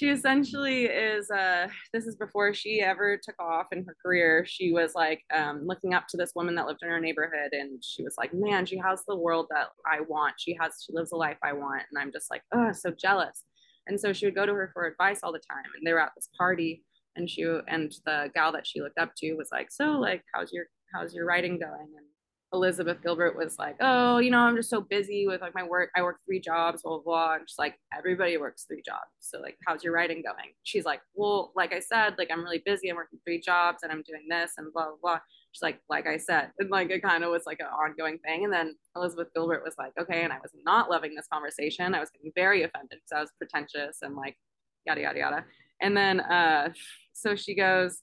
she 0.00 0.08
essentially 0.08 0.84
is 0.86 1.30
uh 1.30 1.68
this 1.92 2.06
is 2.06 2.16
before 2.16 2.54
she 2.54 2.80
ever 2.80 3.20
took 3.22 3.38
off 3.38 3.66
in 3.70 3.84
her 3.84 3.94
career. 4.02 4.46
She 4.46 4.72
was 4.72 4.94
like 4.94 5.22
um 5.36 5.66
looking 5.66 5.92
up 5.92 6.08
to 6.08 6.16
this 6.16 6.32
woman 6.34 6.54
that 6.54 6.66
lived 6.66 6.80
in 6.82 6.88
her 6.88 7.00
neighborhood 7.00 7.52
and 7.52 7.84
she 7.84 8.02
was 8.02 8.14
like 8.16 8.32
man 8.32 8.64
she 8.64 8.78
has 8.78 9.02
the 9.06 9.14
world 9.14 9.46
that 9.50 9.68
i 9.86 10.00
want. 10.00 10.34
She 10.38 10.56
has 10.58 10.82
she 10.86 10.94
lives 10.94 11.10
the 11.10 11.16
life 11.16 11.36
i 11.42 11.52
want. 11.52 11.82
And 11.90 12.00
i'm 12.00 12.12
just 12.12 12.30
like 12.30 12.42
oh 12.54 12.72
so 12.72 12.90
jealous. 12.90 13.44
And 13.88 14.00
so 14.00 14.14
she 14.14 14.24
would 14.24 14.34
go 14.34 14.46
to 14.46 14.54
her 14.54 14.70
for 14.72 14.86
advice 14.86 15.20
all 15.22 15.32
the 15.32 15.38
time 15.38 15.70
and 15.76 15.86
they 15.86 15.92
were 15.92 16.00
at 16.00 16.12
this 16.16 16.30
party 16.38 16.82
and 17.16 17.28
she 17.28 17.42
and 17.68 17.92
the 18.06 18.30
gal 18.34 18.52
that 18.52 18.66
she 18.66 18.80
looked 18.80 18.98
up 18.98 19.12
to 19.18 19.34
was 19.34 19.50
like 19.52 19.70
so 19.70 19.92
like 19.92 20.22
how's 20.32 20.50
your 20.50 20.64
how's 20.94 21.14
your 21.14 21.26
writing 21.26 21.58
going? 21.58 21.88
And 21.96 22.06
elizabeth 22.52 23.00
gilbert 23.02 23.36
was 23.36 23.58
like 23.58 23.76
oh 23.80 24.18
you 24.18 24.30
know 24.30 24.40
i'm 24.40 24.56
just 24.56 24.70
so 24.70 24.80
busy 24.80 25.26
with 25.26 25.40
like 25.40 25.54
my 25.54 25.62
work 25.62 25.90
i 25.94 26.02
work 26.02 26.18
three 26.26 26.40
jobs 26.40 26.82
blah 26.82 26.98
blah 26.98 27.02
blah. 27.04 27.34
And 27.34 27.48
she's 27.48 27.58
like 27.58 27.78
everybody 27.96 28.36
works 28.36 28.64
three 28.64 28.82
jobs. 28.84 29.10
So 29.20 29.38
like 29.40 29.56
how's 29.66 29.84
your 29.84 29.92
writing 29.92 30.22
going? 30.22 30.52
She's 30.62 30.84
like 30.84 31.00
well 31.14 31.52
like 31.54 31.72
i 31.72 31.80
said 31.80 32.14
like 32.18 32.28
i'm 32.32 32.42
really 32.42 32.62
busy. 32.64 32.88
I'm 32.88 32.96
working 32.96 33.18
three 33.24 33.40
jobs 33.40 33.82
and 33.82 33.92
i'm 33.92 34.02
doing 34.02 34.26
this 34.28 34.52
and 34.58 34.72
blah 34.72 34.86
blah 34.86 34.96
blah. 35.00 35.18
She's 35.52 35.62
like 35.62 35.80
like 35.88 36.06
i 36.06 36.16
said 36.16 36.50
and 36.58 36.70
like 36.70 36.90
it 36.90 37.02
kind 37.02 37.24
of 37.24 37.30
was 37.30 37.44
like 37.46 37.60
an 37.60 37.66
ongoing 37.66 38.18
thing. 38.18 38.44
And 38.44 38.52
then 38.52 38.74
elizabeth 38.96 39.28
gilbert 39.34 39.62
was 39.64 39.74
like 39.78 39.92
okay 40.00 40.22
and 40.22 40.32
i 40.32 40.38
was 40.38 40.52
not 40.64 40.90
loving 40.90 41.14
this 41.14 41.28
conversation. 41.32 41.94
I 41.94 42.00
was 42.00 42.10
getting 42.10 42.32
very 42.34 42.62
offended 42.64 42.98
because 42.98 43.16
i 43.16 43.20
was 43.20 43.30
pretentious 43.38 43.98
and 44.02 44.16
like 44.16 44.36
yada 44.86 45.02
yada 45.02 45.18
yada. 45.18 45.44
And 45.80 45.96
then 45.96 46.20
uh 46.20 46.72
so 47.12 47.36
she 47.36 47.54
goes 47.54 48.02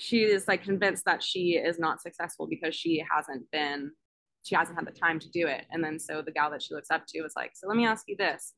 she 0.00 0.22
is 0.22 0.48
like 0.48 0.64
convinced 0.64 1.04
that 1.04 1.22
she 1.22 1.52
is 1.56 1.78
not 1.78 2.00
successful 2.00 2.46
because 2.46 2.74
she 2.74 3.04
hasn't 3.10 3.48
been 3.50 3.92
she 4.42 4.54
hasn't 4.54 4.78
had 4.78 4.86
the 4.86 4.98
time 4.98 5.20
to 5.20 5.28
do 5.28 5.46
it. 5.46 5.66
And 5.70 5.84
then 5.84 5.98
so 5.98 6.22
the 6.22 6.32
gal 6.32 6.50
that 6.50 6.62
she 6.62 6.72
looks 6.72 6.90
up 6.90 7.04
to 7.08 7.22
was 7.22 7.34
like 7.36 7.52
so 7.54 7.68
let 7.68 7.76
me 7.76 7.86
ask 7.86 8.04
you 8.08 8.16
this. 8.16 8.54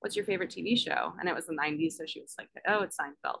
What's 0.00 0.16
your 0.16 0.24
favorite 0.24 0.50
tv 0.50 0.76
show? 0.78 1.12
And 1.20 1.28
it 1.28 1.34
was 1.34 1.46
the 1.46 1.54
90s 1.54 1.92
so 1.92 2.04
she 2.06 2.20
was 2.20 2.34
like 2.38 2.48
oh 2.66 2.82
it's 2.82 2.96
seinfeld. 2.96 3.40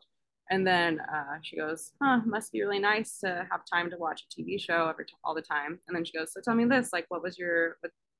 And 0.50 0.64
then 0.66 1.00
uh, 1.00 1.38
she 1.42 1.56
goes 1.56 1.92
huh 2.02 2.20
must 2.26 2.52
be 2.52 2.60
really 2.60 2.78
nice 2.78 3.18
to 3.20 3.46
have 3.50 3.62
time 3.72 3.90
to 3.90 3.96
watch 3.96 4.22
a 4.22 4.40
tv 4.40 4.60
show 4.60 4.88
every 4.88 5.06
all 5.24 5.34
the 5.34 5.40
time. 5.40 5.80
And 5.88 5.96
then 5.96 6.04
she 6.04 6.16
goes 6.16 6.32
so 6.34 6.40
tell 6.42 6.54
me 6.54 6.66
this 6.66 6.90
like 6.92 7.06
what 7.08 7.22
was 7.22 7.38
your 7.38 7.78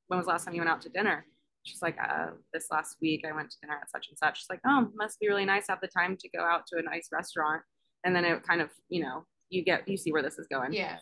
when 0.08 0.18
was 0.18 0.26
last 0.26 0.44
time 0.44 0.54
you 0.54 0.60
went 0.60 0.70
out 0.70 0.80
to 0.82 0.88
dinner? 0.88 1.26
She's 1.64 1.82
like, 1.82 1.96
uh, 2.00 2.28
this 2.52 2.68
last 2.70 2.96
week 3.02 3.24
I 3.28 3.34
went 3.34 3.50
to 3.50 3.56
dinner 3.60 3.78
at 3.82 3.90
such 3.90 4.06
and 4.08 4.16
such. 4.16 4.38
She's 4.38 4.46
like, 4.48 4.60
oh, 4.64 4.88
must 4.94 5.18
be 5.18 5.26
really 5.26 5.44
nice 5.44 5.66
to 5.66 5.72
have 5.72 5.80
the 5.80 5.88
time 5.88 6.16
to 6.16 6.28
go 6.28 6.44
out 6.44 6.64
to 6.68 6.78
a 6.78 6.82
nice 6.82 7.08
restaurant. 7.10 7.60
And 8.04 8.14
then 8.14 8.24
mm-hmm. 8.24 8.34
it 8.34 8.46
kind 8.46 8.60
of, 8.60 8.70
you 8.88 9.02
know, 9.02 9.24
you 9.50 9.64
get, 9.64 9.88
you 9.88 9.96
see 9.96 10.12
where 10.12 10.22
this 10.22 10.38
is 10.38 10.46
going. 10.48 10.72
Yeah. 10.72 10.98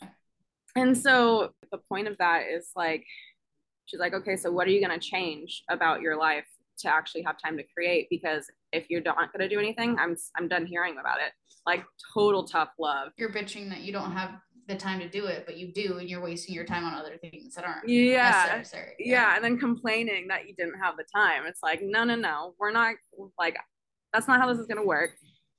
And 0.76 0.96
so 0.96 1.52
the 1.70 1.78
point 1.88 2.08
of 2.08 2.18
that 2.18 2.44
is 2.50 2.70
like, 2.74 3.04
she's 3.86 4.00
like, 4.00 4.14
okay, 4.14 4.36
so 4.36 4.50
what 4.50 4.66
are 4.66 4.70
you 4.70 4.84
going 4.84 4.98
to 4.98 5.04
change 5.04 5.62
about 5.70 6.00
your 6.00 6.16
life 6.16 6.46
to 6.78 6.92
actually 6.92 7.22
have 7.22 7.36
time 7.42 7.56
to 7.56 7.64
create? 7.74 8.08
Because 8.10 8.50
if 8.72 8.90
you're 8.90 9.02
not 9.02 9.32
going 9.32 9.48
to 9.48 9.48
do 9.48 9.58
anything, 9.58 9.96
I'm, 9.98 10.16
I'm 10.36 10.48
done 10.48 10.66
hearing 10.66 10.96
about 10.98 11.18
it. 11.18 11.32
Like 11.66 11.84
total 12.12 12.44
tough 12.44 12.70
love. 12.78 13.12
You're 13.16 13.32
bitching 13.32 13.70
that 13.70 13.80
you 13.80 13.92
don't 13.92 14.12
have 14.12 14.32
the 14.66 14.74
time 14.74 14.98
to 15.00 15.08
do 15.08 15.26
it, 15.26 15.44
but 15.46 15.56
you 15.56 15.72
do, 15.72 15.98
and 15.98 16.08
you're 16.08 16.22
wasting 16.22 16.54
your 16.54 16.64
time 16.64 16.84
on 16.84 16.94
other 16.94 17.18
things 17.18 17.54
that 17.54 17.64
aren't 17.64 17.88
yeah 17.88 18.56
necessary. 18.56 18.94
Yeah. 18.98 19.12
yeah, 19.12 19.36
and 19.36 19.44
then 19.44 19.58
complaining 19.58 20.28
that 20.28 20.48
you 20.48 20.54
didn't 20.54 20.78
have 20.80 20.96
the 20.96 21.04
time. 21.14 21.44
It's 21.46 21.62
like, 21.62 21.80
no, 21.82 22.04
no, 22.04 22.16
no, 22.16 22.54
we're 22.58 22.72
not 22.72 22.94
like 23.38 23.56
that's 24.12 24.28
not 24.28 24.40
how 24.40 24.50
this 24.50 24.58
is 24.58 24.66
gonna 24.66 24.84
work. 24.84 25.10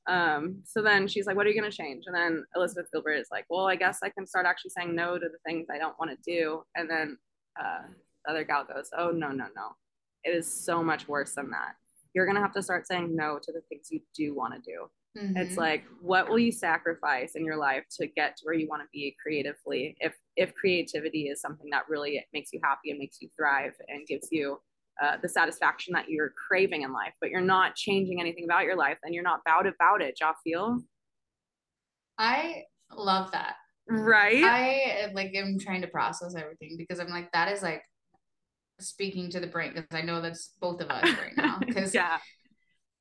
Um, 0.08 0.62
so 0.66 0.82
then 0.82 1.08
she's 1.08 1.26
like, 1.26 1.36
What 1.36 1.46
are 1.46 1.50
you 1.50 1.60
gonna 1.60 1.72
change? 1.72 2.06
And 2.08 2.16
then 2.16 2.44
Elizabeth 2.56 2.92
Gilbert 2.92 3.14
is 3.14 3.28
like, 3.32 3.46
Well, 3.50 3.68
I 3.68 3.76
guess 3.76 4.00
I 4.04 4.10
can 4.10 4.28
start 4.28 4.46
actually 4.46 4.72
saying 4.72 4.96
no 4.96 5.18
to 5.18 5.28
the 5.28 5.40
things 5.46 5.68
I 5.74 5.78
don't 5.78 5.98
want 6.00 6.12
to 6.12 6.32
do. 6.32 6.64
And 6.76 6.90
then 6.90 7.18
uh, 7.60 7.84
the 8.26 8.32
other 8.32 8.44
gal 8.44 8.66
goes, 8.66 8.90
Oh 8.98 9.12
no, 9.12 9.30
no, 9.30 9.46
no. 9.56 9.76
It 10.24 10.36
is 10.36 10.52
so 10.52 10.84
much 10.84 11.08
worse 11.08 11.34
than 11.34 11.50
that. 11.52 11.76
You're 12.14 12.26
gonna 12.26 12.42
have 12.42 12.54
to 12.54 12.64
start 12.64 12.88
saying 12.88 13.16
no 13.16 13.40
to 13.42 13.52
the 13.52 13.62
things 13.70 13.88
you 13.92 14.02
do 14.16 14.36
want 14.36 14.54
to 14.54 14.60
do. 14.60 14.90
Mm-hmm. 15.18 15.38
It's 15.38 15.58
like, 15.58 15.86
what 16.02 16.30
will 16.30 16.40
you 16.40 16.52
sacrifice 16.52 17.36
in 17.36 17.46
your 17.46 17.56
life 17.56 17.84
to 18.00 18.08
get 18.08 18.36
to 18.38 18.42
where 18.44 18.54
you 18.54 18.68
want 18.68 18.82
to 18.82 18.88
be 18.92 19.16
creatively? 19.22 19.96
If 20.00 20.14
if 20.36 20.54
creativity 20.56 21.28
is 21.30 21.40
something 21.40 21.70
that 21.72 21.84
really 21.90 22.26
makes 22.34 22.52
you 22.52 22.60
happy 22.64 22.92
and 22.92 23.00
makes 23.00 23.18
you 23.22 23.30
thrive 23.38 23.74
and 23.88 24.06
gives 24.08 24.28
you 24.32 24.60
uh, 25.02 25.18
the 25.22 25.30
satisfaction 25.30 25.94
that 25.94 26.10
you're 26.10 26.34
craving 26.48 26.84
in 26.84 26.94
life, 26.94 27.14
but 27.20 27.30
you're 27.30 27.42
not 27.42 27.76
changing 27.76 28.20
anything 28.20 28.46
about 28.46 28.64
your 28.64 28.76
life, 28.76 28.98
then 29.04 29.14
you're 29.14 29.24
not 29.24 29.42
about 29.46 29.68
about 29.68 30.02
it. 30.02 30.18
Y'all 30.20 30.34
feel? 30.44 30.80
I 32.18 32.64
love 32.96 33.32
that. 33.32 33.56
Right. 33.88 34.44
I 34.44 35.12
like 35.14 35.34
am 35.36 35.60
trying 35.60 35.82
to 35.82 35.88
process 35.88 36.36
everything 36.36 36.76
because 36.78 37.00
I'm 37.00 37.10
like 37.10 37.32
that 37.34 37.52
is 37.52 37.62
like 37.62 37.84
speaking 38.80 39.30
to 39.32 39.40
the 39.40 39.48
brain 39.48 39.74
because 39.74 39.88
I 39.92 40.02
know 40.02 40.22
that's 40.22 40.52
both 40.60 40.82
of 40.82 40.90
us 40.90 41.04
right 41.04 41.36
now. 41.38 41.60
Because 41.66 41.94
yeah, 41.94 42.18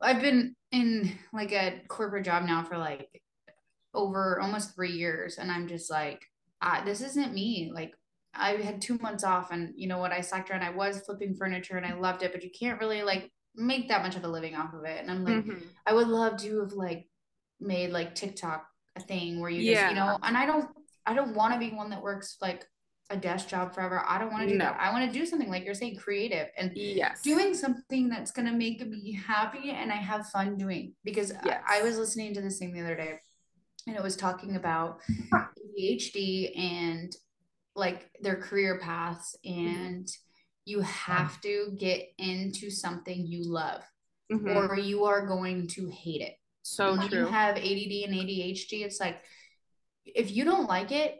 I've 0.01 0.21
been 0.21 0.55
in 0.73 1.19
like 1.33 1.53
a 1.53 1.81
corporate 1.89 2.25
job 2.25 2.45
now 2.45 2.65
for 2.65 2.77
like 2.77 3.09
over 3.95 4.41
almost 4.41 4.75
three 4.75 4.93
years, 4.93 5.39
and 5.39 5.51
I'm 5.51 5.69
just 5.69 5.91
like, 5.91 6.21
ah, 6.61 6.83
this 6.85 7.01
isn't 7.01 7.33
me. 7.33 7.71
Like, 7.73 7.95
I 8.37 8.53
had 8.57 8.81
two 8.81 8.99
months 8.99 9.25
off, 9.25 9.51
and 9.51 9.73
you 9.77 9.89
know 9.89 9.99
what? 9.99 10.13
I 10.13 10.21
sucked 10.21 10.51
around. 10.51 10.63
I 10.63 10.71
was 10.71 11.01
flipping 11.01 11.35
furniture, 11.35 11.77
and 11.77 11.87
I 11.87 11.95
loved 11.95 12.23
it, 12.23 12.33
but 12.33 12.43
you 12.43 12.51
can't 12.51 12.81
really 12.81 13.03
like 13.03 13.31
make 13.57 13.89
that 13.89 14.03
much 14.03 14.17
of 14.17 14.25
a 14.25 14.29
living 14.29 14.55
off 14.55 14.75
of 14.75 14.85
it. 14.85 15.01
And 15.01 15.11
I'm 15.11 15.25
like, 15.25 15.45
mm-hmm. 15.45 15.65
I 15.87 15.93
would 15.93 16.09
love 16.09 16.39
to 16.39 16.61
have 16.61 16.73
like 16.73 17.09
made 17.61 17.91
like 17.91 18.15
TikTok 18.15 18.67
a 18.97 19.01
thing 19.01 19.41
where 19.41 19.51
you 19.51 19.63
just, 19.63 19.81
yeah. 19.81 19.89
you 19.91 19.95
know, 19.95 20.19
and 20.23 20.37
I 20.37 20.47
don't, 20.47 20.69
I 21.07 21.15
don't 21.15 21.35
want 21.35 21.53
to 21.53 21.59
be 21.59 21.71
one 21.71 21.91
that 21.91 22.03
works 22.03 22.37
like 22.41 22.67
a 23.11 23.17
desk 23.17 23.49
job 23.49 23.75
forever. 23.75 24.03
I 24.07 24.19
don't 24.19 24.33
want 24.33 24.45
to 24.45 24.49
do 24.49 24.59
no. 24.59 24.65
that. 24.65 24.79
I 24.81 24.91
want 24.93 25.11
to 25.11 25.19
do 25.19 25.27
something 25.27 25.51
like 25.51 25.65
you're 25.65 25.75
saying, 25.75 25.97
creative 25.97 26.49
and 26.57 26.73
yes. 26.75 27.21
doing 27.23 27.55
something 27.55 28.09
that's 28.09 28.31
gonna 28.31 28.53
make 28.53 28.87
me 28.87 29.13
happy 29.13 29.71
and 29.71 29.93
I 29.93 29.97
have 29.97 30.29
fun 30.29 30.57
doing. 30.57 30.95
Because 31.05 31.33
yes. 31.45 31.63
I, 31.69 31.81
I, 31.81 31.83
was 31.83 31.99
listening 31.99 32.35
to 32.35 32.41
this 32.41 32.59
thing 32.59 32.73
the 32.73 32.81
other 32.81 32.97
day, 32.97 33.19
and 33.87 33.95
it 33.95 34.03
was 34.03 34.17
talking 34.17 34.57
about 34.57 35.01
ADHD 35.33 36.59
and 36.59 37.15
like 37.75 38.11
their 38.21 38.37
career 38.37 38.79
paths, 38.81 39.37
and 39.45 40.09
you 40.65 40.81
have 40.81 41.41
to 41.43 41.75
get 41.79 42.07
into 42.19 42.71
something 42.71 43.27
you 43.27 43.45
love, 43.45 43.83
mm-hmm. 44.33 44.49
or 44.49 44.79
you 44.79 45.05
are 45.05 45.27
going 45.27 45.67
to 45.69 45.89
hate 45.89 46.23
it. 46.23 46.35
So 46.63 46.97
when 46.97 47.09
true. 47.09 47.21
you 47.21 47.27
have 47.27 47.57
ADD 47.57 47.63
and 47.63 48.15
ADHD, 48.15 48.85
it's 48.85 49.01
like 49.01 49.19
if 50.07 50.31
you 50.31 50.45
don't 50.45 50.67
like 50.67 50.93
it, 50.93 51.17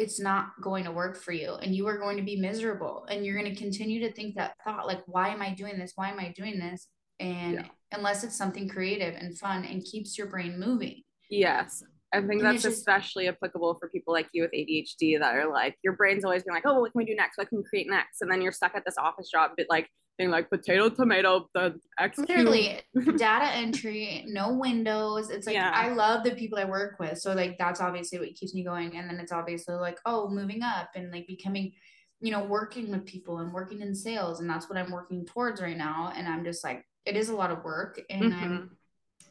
it's 0.00 0.18
not 0.18 0.52
going 0.62 0.84
to 0.84 0.90
work 0.90 1.16
for 1.16 1.32
you 1.32 1.54
and 1.56 1.74
you 1.74 1.86
are 1.86 1.98
going 1.98 2.16
to 2.16 2.22
be 2.22 2.34
miserable 2.34 3.06
and 3.10 3.24
you're 3.24 3.38
going 3.38 3.52
to 3.54 3.60
continue 3.60 4.00
to 4.00 4.10
think 4.10 4.34
that 4.34 4.54
thought 4.64 4.86
like 4.86 5.02
why 5.06 5.28
am 5.28 5.42
i 5.42 5.52
doing 5.52 5.78
this 5.78 5.92
why 5.94 6.08
am 6.08 6.18
i 6.18 6.32
doing 6.34 6.58
this 6.58 6.88
and 7.18 7.54
yeah. 7.54 7.66
unless 7.92 8.24
it's 8.24 8.36
something 8.36 8.66
creative 8.66 9.14
and 9.14 9.38
fun 9.38 9.62
and 9.64 9.84
keeps 9.84 10.16
your 10.16 10.26
brain 10.26 10.58
moving 10.58 11.02
yes 11.28 11.82
i 12.12 12.20
think 12.20 12.42
that's 12.42 12.62
just, 12.62 12.78
especially 12.78 13.28
applicable 13.28 13.76
for 13.78 13.88
people 13.88 14.12
like 14.12 14.28
you 14.32 14.42
with 14.42 14.52
adhd 14.52 15.18
that 15.20 15.34
are 15.34 15.50
like 15.50 15.76
your 15.84 15.94
brain's 15.94 16.24
always 16.24 16.42
been 16.42 16.54
like 16.54 16.66
oh 16.66 16.80
what 16.80 16.92
can 16.92 16.98
we 16.98 17.04
do 17.04 17.14
next 17.14 17.38
what 17.38 17.48
can 17.48 17.58
we 17.58 17.64
create 17.64 17.88
next 17.88 18.20
and 18.22 18.30
then 18.30 18.42
you're 18.42 18.52
stuck 18.52 18.74
at 18.74 18.84
this 18.84 18.98
office 18.98 19.30
job 19.30 19.52
but 19.56 19.66
like 19.70 19.88
being 20.18 20.30
like 20.30 20.50
potato, 20.50 20.90
tomato, 20.90 21.48
the 21.54 21.80
X. 21.98 22.18
literally 22.18 22.78
data 23.16 23.46
entry, 23.56 24.22
no 24.28 24.52
windows. 24.52 25.30
It's 25.30 25.46
like 25.46 25.54
Yeah. 25.54 25.72
I 25.74 25.94
love 25.94 26.24
the 26.24 26.32
people 26.32 26.58
I 26.58 26.66
work 26.66 26.98
with. 27.00 27.16
So 27.16 27.32
like 27.32 27.56
that's 27.56 27.80
obviously 27.80 28.18
what 28.18 28.34
keeps 28.34 28.52
me 28.54 28.62
going. 28.62 28.94
And 28.98 29.08
then 29.08 29.18
it's 29.18 29.32
obviously 29.32 29.76
like, 29.76 29.96
oh, 30.04 30.28
moving 30.28 30.62
up 30.62 30.90
and 30.94 31.10
like 31.10 31.26
becoming, 31.26 31.72
you 32.20 32.32
know, 32.32 32.44
working 32.44 32.90
with 32.90 33.06
people 33.06 33.38
and 33.38 33.50
working 33.50 33.80
in 33.80 33.94
sales. 33.94 34.40
And 34.40 34.50
that's 34.50 34.68
what 34.68 34.78
I'm 34.78 34.90
working 34.90 35.24
towards 35.24 35.62
right 35.62 35.78
now. 35.78 36.12
And 36.14 36.28
I'm 36.28 36.44
just 36.44 36.62
like, 36.62 36.84
it 37.06 37.16
is 37.16 37.30
a 37.30 37.34
lot 37.34 37.50
of 37.50 37.64
work. 37.64 37.98
And 38.10 38.34
I'm 38.34 38.58
Mhm. 38.58 38.68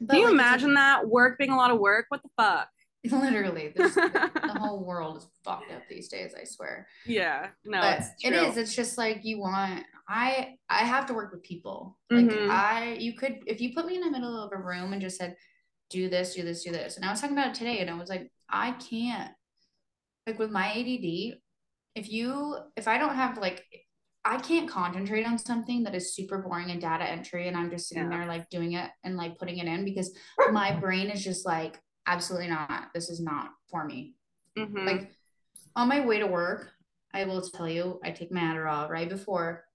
But, 0.02 0.14
Can 0.14 0.20
you 0.22 0.26
like, 0.28 0.34
imagine 0.34 0.74
that 0.76 1.08
work 1.08 1.38
being 1.38 1.52
a 1.52 1.56
lot 1.58 1.72
of 1.72 1.80
work? 1.80 2.06
What 2.10 2.22
the 2.24 2.30
fuck? 2.38 2.68
literally 3.12 3.70
the 3.76 4.56
whole 4.58 4.84
world 4.84 5.18
is 5.18 5.28
fucked 5.46 5.72
up 5.72 5.84
these 5.90 6.10
days, 6.10 6.34
I 6.40 6.44
swear. 6.44 6.86
yeah, 7.06 7.48
no, 7.64 7.80
but 7.80 8.00
it's 8.00 8.10
it 8.26 8.34
it's 8.58 8.76
just 8.76 8.98
like 8.98 9.22
you 9.24 9.40
want 9.40 9.86
i 10.10 10.56
i 10.70 10.80
have 10.80 11.06
to 11.06 11.14
work 11.14 11.32
with 11.32 11.42
people 11.44 11.98
like 12.12 12.26
Mhm. 12.26 12.50
i 12.50 12.94
you 13.00 13.14
could 13.14 13.38
if 13.46 13.62
you 13.62 13.74
put 13.74 13.86
me 13.86 13.96
in 13.96 14.02
the 14.02 14.10
middle 14.12 14.44
of 14.44 14.52
a 14.52 14.58
room 14.58 14.92
and 14.92 15.02
just 15.02 15.18
said 15.18 15.36
do 15.90 16.10
this 16.10 16.36
do 16.36 16.42
this 16.44 16.64
do 16.64 16.72
this 16.72 16.98
and 16.98 17.06
i 17.06 17.10
was 17.12 17.22
talking 17.22 17.38
about 17.38 17.50
it 17.52 17.54
today 17.56 17.80
and 17.80 17.90
i 17.90 17.94
was 17.94 18.10
like 18.10 18.30
i 18.50 18.72
can't 18.74 19.32
like 20.28 20.38
with 20.40 20.50
my 20.52 20.68
add 20.72 21.38
if 21.96 22.10
you 22.10 22.58
if 22.76 22.88
i 22.88 22.98
don't 22.98 23.16
have 23.16 23.38
like 23.38 23.64
i 24.26 24.38
can't 24.38 24.70
concentrate 24.70 25.26
on 25.26 25.38
something 25.38 25.84
that 25.84 25.96
is 25.96 26.14
super 26.16 26.40
boring 26.40 26.72
and 26.72 26.82
data 26.82 27.04
entry 27.04 27.48
and 27.48 27.56
i'm 27.58 27.70
just 27.70 27.88
sitting 27.88 28.04
Yeah. 28.12 28.18
there 28.18 28.28
like 28.28 28.50
doing 28.50 28.74
it 28.74 28.90
and 29.04 29.16
like 29.18 29.38
putting 29.38 29.58
it 29.58 29.68
in 29.68 29.86
because 29.86 30.14
my 30.52 30.76
brain 30.76 31.10
is 31.10 31.24
just 31.24 31.46
like 31.46 31.80
absolutely 32.08 32.50
not 32.50 32.90
this 32.94 33.10
is 33.10 33.20
not 33.22 33.52
for 33.70 33.86
me 33.86 34.14
Mhm. 34.58 34.86
like 34.86 35.12
on 35.76 35.88
my 35.88 36.06
way 36.06 36.20
to 36.20 36.28
work, 36.28 36.72
I 37.14 37.26
will 37.26 37.42
tell 37.42 37.68
you, 37.68 38.00
I 38.04 38.12
take 38.12 38.32
my 38.32 38.42
Adderall 38.42 38.90
right 38.90 39.10
before 39.10 39.66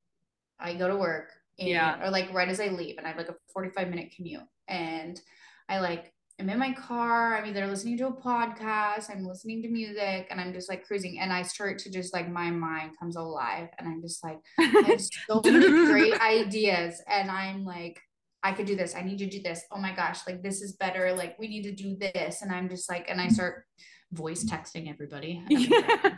I 0.58 0.74
go 0.74 0.88
to 0.88 0.96
work. 0.96 1.30
And, 1.58 1.68
Yeah. 1.68 2.02
Or 2.04 2.10
like 2.10 2.32
right 2.32 2.48
as 2.48 2.60
I 2.60 2.68
leave, 2.68 2.96
and 2.98 3.06
I 3.06 3.10
have 3.10 3.18
like 3.18 3.28
a 3.28 3.36
45 3.52 3.88
minute 3.88 4.12
commute. 4.16 4.42
And 4.68 5.20
I 5.68 5.80
like 5.80 6.12
I'm 6.40 6.50
in 6.50 6.58
my 6.58 6.72
car, 6.72 7.36
I'm 7.36 7.46
either 7.46 7.66
listening 7.66 7.96
to 7.98 8.08
a 8.08 8.12
podcast, 8.12 9.08
I'm 9.08 9.24
listening 9.24 9.62
to 9.62 9.68
music, 9.68 10.26
and 10.30 10.40
I'm 10.40 10.52
just 10.52 10.68
like 10.68 10.84
cruising. 10.84 11.20
And 11.20 11.32
I 11.32 11.42
start 11.42 11.78
to 11.80 11.90
just 11.90 12.12
like 12.12 12.28
my 12.28 12.50
mind 12.50 12.92
comes 12.98 13.14
alive 13.14 13.68
and 13.78 13.86
I'm 13.88 14.02
just 14.02 14.24
like, 14.24 14.38
I 14.58 14.64
have 14.88 15.00
so 15.28 15.40
many 15.44 15.68
great 15.86 16.20
ideas. 16.20 17.00
And 17.08 17.30
I'm 17.30 17.64
like, 17.64 18.00
I 18.42 18.52
could 18.52 18.66
do 18.66 18.74
this. 18.74 18.96
I 18.96 19.02
need 19.02 19.18
to 19.18 19.26
do 19.26 19.40
this. 19.42 19.62
Oh 19.70 19.78
my 19.78 19.94
gosh, 19.94 20.20
like 20.26 20.42
this 20.42 20.60
is 20.60 20.72
better. 20.76 21.14
Like 21.14 21.38
we 21.38 21.46
need 21.46 21.62
to 21.62 21.72
do 21.72 21.96
this. 21.96 22.42
And 22.42 22.50
I'm 22.50 22.68
just 22.68 22.90
like, 22.90 23.06
and 23.08 23.20
I 23.20 23.28
start 23.28 23.64
voice 24.12 24.44
texting 24.44 24.90
everybody. 24.90 25.40
I'm 25.48 25.56
yeah. 25.58 26.14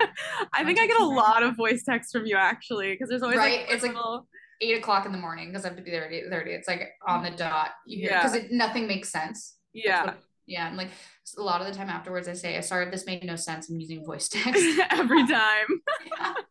I 0.55 0.65
think 0.65 0.81
I 0.81 0.87
get 0.87 0.99
a 1.01 1.05
lot 1.07 1.43
of 1.43 1.57
voice 1.57 1.83
text 1.85 2.11
from 2.13 2.25
you 2.25 2.37
actually, 2.37 2.93
because 2.93 3.11
there's 3.11 3.23
always 3.23 3.37
Right? 3.39 3.67
like 3.67 3.71
It's 3.71 3.83
like- 3.85 3.95
eight 4.63 4.79
o'clock 4.79 5.05
in 5.05 5.13
the 5.13 5.19
morning 5.19 5.51
because 5.51 5.67
I 5.67 5.69
have 5.69 5.77
to 5.77 5.83
be 5.83 5.91
there 5.91 6.07
at 6.07 6.13
eight 6.13 6.25
thirty. 6.31 6.53
It's 6.53 6.67
like 6.67 6.89
on 7.07 7.23
the 7.23 7.31
dot. 7.31 7.73
You 7.87 7.99
hear 8.01 8.11
Yeah. 8.13 8.23
because 8.23 8.35
it 8.35 8.51
nothing 8.51 8.87
makes 8.89 9.13
sense. 9.13 9.56
Yeah. 9.85 10.05
what- 10.07 10.23
yeah. 10.47 10.69
And 10.69 10.77
like 10.77 10.91
a 11.37 11.43
lot 11.43 11.61
of 11.61 11.67
the 11.67 11.75
time 11.75 11.89
afterwards 11.91 12.29
I 12.29 12.33
say, 12.35 12.57
I 12.57 12.61
sorry 12.61 12.89
this 12.91 13.05
made 13.07 13.25
no 13.25 13.35
sense. 13.37 13.69
I'm 13.69 13.81
using 13.81 14.05
voice 14.05 14.29
text. 14.29 14.63
every 14.91 15.27
time. 15.27 15.67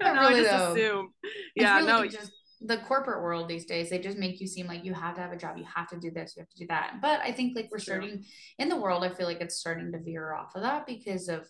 Yeah. 0.00 0.12
no, 0.14 0.20
really, 0.22 0.40
I 0.40 0.42
just 0.42 0.50
though. 0.50 0.72
assume. 0.72 1.14
Yeah, 1.54 1.78
no, 1.80 1.98
like 1.98 2.10
just 2.10 2.32
the 2.60 2.78
corporate 2.78 3.22
world 3.22 3.48
these 3.48 3.64
days, 3.66 3.88
they 3.90 3.98
just 4.00 4.18
make 4.18 4.40
you 4.40 4.46
seem 4.48 4.66
like 4.66 4.84
you 4.84 4.92
have 4.94 5.14
to 5.14 5.20
have 5.20 5.30
a 5.32 5.36
job, 5.36 5.56
you 5.56 5.64
have 5.72 5.88
to 5.90 5.98
do 5.98 6.10
this, 6.10 6.34
you 6.36 6.40
have 6.40 6.48
to 6.48 6.56
do 6.56 6.66
that. 6.68 6.94
But 7.00 7.20
I 7.20 7.30
think 7.30 7.54
like 7.54 7.66
we're 7.70 7.78
True. 7.78 7.94
starting 7.94 8.24
in 8.58 8.68
the 8.68 8.76
world, 8.76 9.04
I 9.04 9.10
feel 9.10 9.26
like 9.26 9.40
it's 9.40 9.54
starting 9.56 9.92
to 9.92 9.98
veer 10.00 10.32
off 10.34 10.56
of 10.56 10.62
that 10.62 10.86
because 10.86 11.28
of 11.28 11.46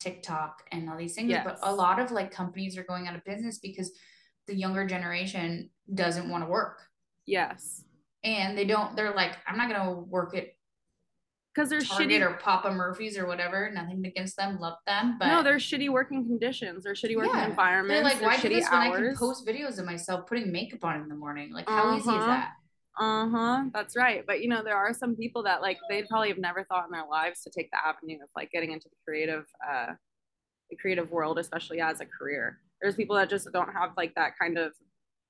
TikTok 0.00 0.62
and 0.72 0.88
all 0.88 0.96
these 0.96 1.14
things. 1.14 1.32
But 1.44 1.58
a 1.62 1.74
lot 1.74 1.98
of 2.00 2.10
like 2.12 2.30
companies 2.30 2.78
are 2.78 2.84
going 2.84 3.08
out 3.08 3.14
of 3.16 3.24
business 3.24 3.58
because 3.58 3.92
the 4.46 4.54
younger 4.56 4.86
generation 4.86 5.68
doesn't 5.92 6.28
want 6.30 6.44
to 6.44 6.48
work. 6.50 6.80
yes. 7.26 7.83
And 8.24 8.56
they 8.56 8.64
don't, 8.64 8.96
they're 8.96 9.14
like, 9.14 9.36
I'm 9.46 9.56
not 9.58 9.70
gonna 9.70 9.92
work 10.00 10.34
it 10.34 10.56
Because 11.54 11.68
they're 11.70 11.82
Target 11.82 12.22
shitty. 12.22 12.26
or 12.30 12.34
Papa 12.38 12.70
Murphy's 12.72 13.16
or 13.18 13.26
whatever. 13.26 13.70
Nothing 13.72 14.04
against 14.06 14.36
them, 14.36 14.58
love 14.58 14.78
them. 14.86 15.16
But 15.18 15.28
no, 15.28 15.42
they're 15.42 15.56
shitty 15.58 15.90
working 15.90 16.24
conditions. 16.26 16.84
They're 16.84 16.94
shitty 16.94 17.16
working 17.16 17.34
Yeah. 17.36 17.50
environments. 17.50 17.94
they're 17.94 18.02
like, 18.04 18.18
they're 18.18 18.28
why 18.28 18.36
do 18.40 18.48
this 18.48 18.70
when 18.70 18.80
I 18.80 18.90
can 18.90 19.16
post 19.16 19.46
videos 19.46 19.78
of 19.78 19.84
myself 19.84 20.26
putting 20.26 20.50
makeup 20.50 20.84
on 20.84 21.00
in 21.02 21.08
the 21.08 21.14
morning? 21.14 21.52
Like, 21.52 21.68
how 21.68 21.94
easy 21.96 22.10
is 22.10 22.24
Uh-huh. 22.24 22.26
that? 22.26 22.50
Uh-huh. 22.96 23.64
That's 23.74 23.96
right. 23.96 24.24
But 24.26 24.40
you 24.40 24.48
know, 24.48 24.62
there 24.62 24.76
are 24.76 24.94
some 24.94 25.16
people 25.16 25.42
that 25.44 25.60
like 25.62 25.78
they'd 25.90 26.08
probably 26.08 26.28
have 26.28 26.38
never 26.38 26.64
thought 26.64 26.86
in 26.86 26.92
their 26.92 27.06
lives 27.10 27.42
to 27.42 27.50
take 27.50 27.70
the 27.72 27.78
avenue 27.86 28.22
of 28.22 28.28
like 28.36 28.50
getting 28.52 28.70
into 28.72 28.88
the 28.88 28.96
creative 29.04 29.44
uh 29.68 29.92
the 30.70 30.76
creative 30.76 31.10
world, 31.10 31.38
especially 31.38 31.80
as 31.80 32.00
a 32.00 32.06
career. 32.06 32.60
There's 32.80 32.94
people 32.94 33.16
that 33.16 33.28
just 33.28 33.48
don't 33.52 33.72
have 33.72 33.90
like 33.96 34.14
that 34.14 34.38
kind 34.38 34.56
of 34.58 34.72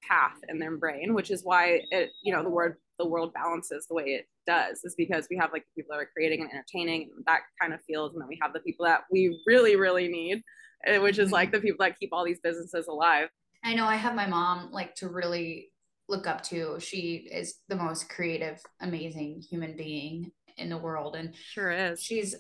path 0.08 0.36
in 0.48 0.58
their 0.58 0.76
brain, 0.76 1.14
which 1.14 1.30
is 1.30 1.42
why 1.44 1.80
it, 1.90 2.10
you 2.22 2.32
know, 2.34 2.42
the 2.42 2.50
word 2.50 2.76
the 2.98 3.08
world 3.08 3.32
balances 3.34 3.86
the 3.88 3.94
way 3.94 4.04
it 4.04 4.26
does, 4.46 4.84
is 4.84 4.94
because 4.96 5.26
we 5.28 5.36
have 5.36 5.52
like 5.52 5.64
the 5.64 5.82
people 5.82 5.94
that 5.96 6.00
are 6.02 6.10
creating 6.14 6.42
and 6.42 6.50
entertaining 6.50 7.10
and 7.16 7.24
that 7.26 7.40
kind 7.60 7.74
of 7.74 7.80
field, 7.86 8.12
and 8.12 8.20
then 8.20 8.28
we 8.28 8.38
have 8.40 8.52
the 8.52 8.60
people 8.60 8.86
that 8.86 9.02
we 9.10 9.40
really, 9.46 9.74
really 9.74 10.06
need, 10.08 10.42
eh, 10.86 10.98
which 10.98 11.18
is 11.18 11.32
like 11.32 11.50
the 11.50 11.60
people 11.60 11.84
that 11.84 11.98
keep 11.98 12.10
all 12.12 12.24
these 12.24 12.40
businesses 12.40 12.86
alive. 12.86 13.28
I 13.64 13.74
know 13.74 13.86
I 13.86 13.96
have 13.96 14.14
my 14.14 14.26
mom 14.26 14.70
like 14.70 14.94
to 14.96 15.08
really 15.08 15.70
look 16.08 16.26
up 16.26 16.42
to. 16.44 16.78
She 16.80 17.28
is 17.32 17.56
the 17.68 17.76
most 17.76 18.08
creative, 18.08 18.60
amazing 18.80 19.42
human 19.50 19.76
being 19.76 20.30
in 20.56 20.68
the 20.68 20.78
world. 20.78 21.16
And 21.16 21.34
Sure 21.34 21.72
is. 21.72 22.02
she's 22.02 22.34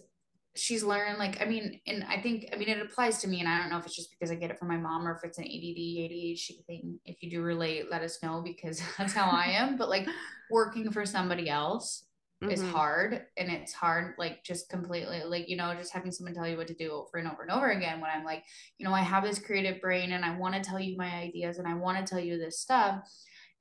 she's 0.56 0.82
learned 0.84 1.18
like 1.18 1.40
I 1.40 1.44
mean, 1.46 1.80
and 1.86 2.04
I 2.04 2.20
think 2.20 2.48
I 2.52 2.56
mean 2.56 2.68
it 2.68 2.80
applies 2.80 3.18
to 3.22 3.28
me, 3.28 3.40
and 3.40 3.48
I 3.48 3.58
don't 3.58 3.70
know 3.70 3.78
if 3.78 3.86
it's 3.86 3.96
just 3.96 4.10
because 4.10 4.30
I 4.30 4.36
get 4.36 4.50
it 4.50 4.58
from 4.58 4.68
my 4.68 4.76
mom 4.76 5.06
or 5.06 5.14
if 5.16 5.24
it's 5.24 5.38
an 5.38 5.44
ADD, 5.44 5.50
ADHD 5.50 6.64
thing. 6.66 6.98
If 7.04 7.22
you 7.22 7.30
do 7.30 7.42
relate, 7.42 7.90
let 7.90 8.02
us 8.02 8.22
know 8.22 8.42
because 8.42 8.80
that's 8.98 9.12
how 9.12 9.30
I 9.30 9.46
am. 9.46 9.76
But 9.76 9.88
like 9.88 10.08
working 10.50 10.90
for 10.90 11.04
somebody 11.06 11.48
else 11.48 12.06
is 12.48 12.60
Mhm. 12.60 12.72
hard 12.72 13.26
and 13.38 13.50
it's 13.50 13.72
hard 13.72 14.14
like 14.18 14.44
just 14.44 14.68
completely 14.68 15.22
like 15.24 15.48
you 15.48 15.56
know 15.56 15.74
just 15.74 15.94
having 15.94 16.12
someone 16.12 16.34
tell 16.34 16.46
you 16.46 16.58
what 16.58 16.66
to 16.66 16.74
do 16.74 16.92
over 16.92 17.16
and 17.16 17.26
over 17.26 17.40
and 17.40 17.50
over 17.50 17.70
again 17.70 18.00
when 18.02 18.10
i'm 18.10 18.22
like 18.22 18.44
you 18.76 18.84
know 18.86 18.92
i 18.92 19.00
have 19.00 19.24
this 19.24 19.38
creative 19.38 19.80
brain 19.80 20.12
and 20.12 20.26
i 20.26 20.36
want 20.36 20.54
to 20.54 20.60
tell 20.60 20.78
you 20.78 20.94
my 20.94 21.10
ideas 21.14 21.56
and 21.58 21.66
i 21.66 21.72
want 21.72 21.96
to 21.96 22.04
tell 22.04 22.22
you 22.22 22.36
this 22.38 22.60
stuff 22.60 23.02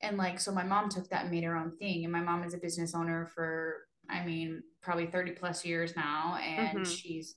and 0.02 0.18
like 0.18 0.38
so 0.38 0.52
my 0.52 0.64
mom 0.64 0.90
took 0.90 1.08
that 1.10 1.22
and 1.22 1.32
made 1.32 1.46
her 1.46 1.56
own 1.56 1.78
thing 1.78 2.04
and 2.04 2.12
my 2.12 2.20
mom 2.20 2.44
is 2.44 2.54
a 2.54 2.58
business 2.58 2.94
owner 2.94 3.30
for 3.34 3.86
i 4.14 4.24
mean 4.26 4.62
probably 4.82 5.08
30 5.08 5.32
plus 5.32 5.66
years 5.66 5.96
now 5.96 6.38
and 6.42 6.80
Mhm. 6.80 6.86
she's 6.98 7.36